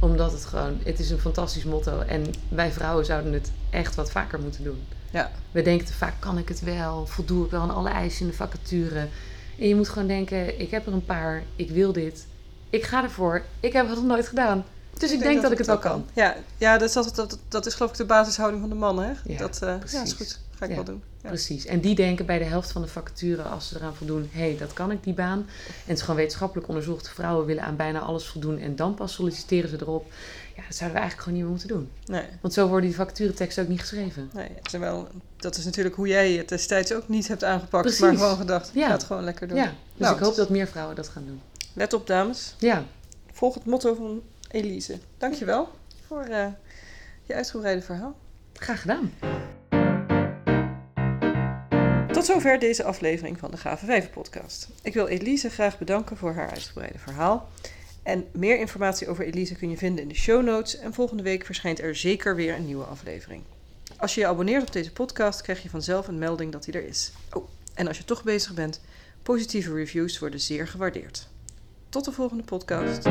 Omdat 0.00 0.32
het 0.32 0.44
gewoon, 0.44 0.78
het 0.84 0.98
is 0.98 1.10
een 1.10 1.18
fantastisch 1.18 1.64
motto. 1.64 2.00
En 2.00 2.24
wij 2.48 2.72
vrouwen 2.72 3.04
zouden 3.04 3.32
het 3.32 3.50
echt 3.70 3.94
wat 3.94 4.10
vaker 4.10 4.40
moeten 4.40 4.64
doen. 4.64 4.84
Ja. 5.10 5.30
We 5.50 5.62
denken 5.62 5.86
te 5.86 5.92
vaak, 5.92 6.14
kan 6.18 6.38
ik 6.38 6.48
het 6.48 6.60
wel? 6.60 7.06
Voldoe 7.06 7.44
ik 7.44 7.50
wel 7.50 7.60
aan 7.60 7.74
alle 7.74 7.88
eisen 7.88 8.20
in 8.20 8.26
de 8.26 8.36
vacature? 8.36 9.08
En 9.58 9.68
je 9.68 9.74
moet 9.74 9.88
gewoon 9.88 10.08
denken, 10.08 10.60
ik 10.60 10.70
heb 10.70 10.86
er 10.86 10.92
een 10.92 11.04
paar. 11.04 11.42
Ik 11.56 11.70
wil 11.70 11.92
dit. 11.92 12.26
Ik 12.70 12.84
ga 12.84 13.02
ervoor. 13.02 13.42
Ik 13.60 13.72
heb 13.72 13.86
het 13.86 13.96
nog 13.96 14.04
nooit 14.04 14.28
gedaan. 14.28 14.64
Dus 14.98 15.12
ik, 15.12 15.20
denk, 15.20 15.42
dat 15.42 15.52
ik 15.52 15.58
het 15.58 15.66
wel 15.66 15.78
kan. 15.78 16.06
Ja, 16.12 16.36
ja 16.58 16.78
dat, 16.78 16.96
is, 16.96 17.12
dat, 17.12 17.38
dat 17.48 17.66
is 17.66 17.74
geloof 17.74 17.90
ik 17.90 17.96
de 17.96 18.04
basishouding 18.04 18.60
van 18.60 18.70
de 18.70 18.76
man, 18.76 18.98
hè? 19.02 19.12
Ja, 19.24 19.38
dat, 19.38 19.62
eh, 19.62 19.68
ja, 19.68 19.82
is 19.82 19.92
precies. 19.92 20.12
goed. 20.12 20.40
Ga 20.56 20.64
ik 20.64 20.70
Ja. 20.70 20.76
wel 20.76 20.84
doen. 20.84 21.02
Ja. 21.22 21.28
Precies. 21.28 21.66
En 21.66 21.80
die 21.80 21.94
denken 21.94 22.26
bij 22.26 22.38
de 22.38 22.44
helft 22.44 22.72
van 22.72 22.82
de 22.82 22.88
vacature, 22.88 23.42
als 23.42 23.68
ze 23.68 23.76
eraan 23.76 23.94
voldoen, 23.94 24.28
hé, 24.32 24.40
hey, 24.40 24.56
dat 24.58 24.72
kan 24.72 24.90
ik, 24.90 25.02
die 25.04 25.14
baan. 25.14 25.38
En 25.38 25.46
het 25.84 25.96
is 25.96 26.00
gewoon 26.00 26.16
wetenschappelijk 26.16 26.68
onderzocht. 26.68 27.08
Vrouwen 27.08 27.46
willen 27.46 27.62
aan 27.62 27.76
bijna 27.76 28.00
alles 28.00 28.26
voldoen 28.26 28.58
en 28.58 28.76
dan 28.76 28.94
pas 28.94 29.12
solliciteren 29.12 29.70
ze 29.70 29.76
erop. 29.80 30.12
Ja, 30.56 30.62
dat 30.62 30.74
zouden 30.76 31.00
we 31.00 31.02
eigenlijk 31.06 31.18
gewoon 31.18 31.34
niet 31.34 31.42
meer 31.42 31.50
moeten 31.50 31.68
doen. 31.68 31.90
Nee, 32.16 32.24
Want 32.40 32.54
zo 32.54 32.68
worden 32.68 32.88
die 32.88 32.98
vacatureteksten 32.98 33.62
ook 33.62 33.68
niet 33.68 33.80
geschreven. 33.80 34.30
nee. 34.32 34.48
Terwijl, 34.62 35.08
dat 35.36 35.56
is 35.56 35.64
natuurlijk 35.64 35.94
hoe 35.96 36.08
jij 36.08 36.32
het 36.32 36.48
destijds 36.48 36.92
ook 36.92 37.08
niet 37.08 37.28
hebt 37.28 37.44
aangepakt. 37.44 37.82
Precies. 37.82 38.00
Maar 38.00 38.14
gewoon 38.16 38.36
gedacht, 38.36 38.70
Ja. 38.74 38.86
ga 38.86 38.92
het 38.92 39.04
gewoon 39.04 39.24
lekker 39.24 39.48
doen. 39.48 39.56
Ja, 39.56 39.64
dus 39.64 39.72
Nou, 39.96 40.16
ik 40.16 40.22
hoop 40.22 40.34
dat 40.34 40.48
meer 40.50 40.66
vrouwen 40.66 40.96
dat 40.96 41.08
gaan 41.08 41.24
doen. 41.26 41.40
Let 41.72 41.92
op, 41.92 42.06
dames. 42.06 42.54
Ja, 42.58 42.84
Volg 43.32 43.54
het 43.54 43.64
motto 43.64 43.94
van 43.94 44.22
Elise. 44.50 44.98
Dankjewel 45.18 45.68
voor 46.06 46.22
eh, 46.22 46.46
je 47.24 47.34
uitgebreide 47.34 47.82
verhaal. 47.82 48.16
graag 48.52 48.80
gedaan. 48.80 49.12
Tot 52.16 52.26
zover 52.26 52.58
deze 52.58 52.84
aflevering 52.84 53.38
van 53.38 53.50
de 53.50 53.56
Gave 53.56 53.86
Wijven 53.86 54.10
podcast. 54.10 54.68
Ik 54.82 54.94
wil 54.94 55.06
Elise 55.06 55.50
graag 55.50 55.78
bedanken 55.78 56.16
voor 56.16 56.32
haar 56.32 56.50
uitgebreide 56.50 56.98
verhaal. 56.98 57.48
En 58.02 58.26
meer 58.32 58.58
informatie 58.58 59.08
over 59.08 59.24
Elise 59.24 59.54
kun 59.54 59.70
je 59.70 59.76
vinden 59.76 60.02
in 60.02 60.08
de 60.08 60.14
show 60.14 60.44
notes. 60.44 60.78
En 60.78 60.94
volgende 60.94 61.22
week 61.22 61.44
verschijnt 61.44 61.80
er 61.80 61.96
zeker 61.96 62.36
weer 62.36 62.54
een 62.54 62.66
nieuwe 62.66 62.84
aflevering. 62.84 63.42
Als 63.96 64.14
je 64.14 64.20
je 64.20 64.26
abonneert 64.26 64.62
op 64.62 64.72
deze 64.72 64.92
podcast, 64.92 65.42
krijg 65.42 65.62
je 65.62 65.70
vanzelf 65.70 66.08
een 66.08 66.18
melding 66.18 66.52
dat 66.52 66.64
hij 66.64 66.74
er 66.74 66.88
is. 66.88 67.12
Oh, 67.32 67.48
en 67.74 67.88
als 67.88 67.98
je 67.98 68.04
toch 68.04 68.24
bezig 68.24 68.54
bent, 68.54 68.80
positieve 69.22 69.74
reviews 69.74 70.18
worden 70.18 70.40
zeer 70.40 70.68
gewaardeerd. 70.68 71.28
Tot 71.88 72.04
de 72.04 72.12
volgende 72.12 72.42
podcast. 72.42 73.08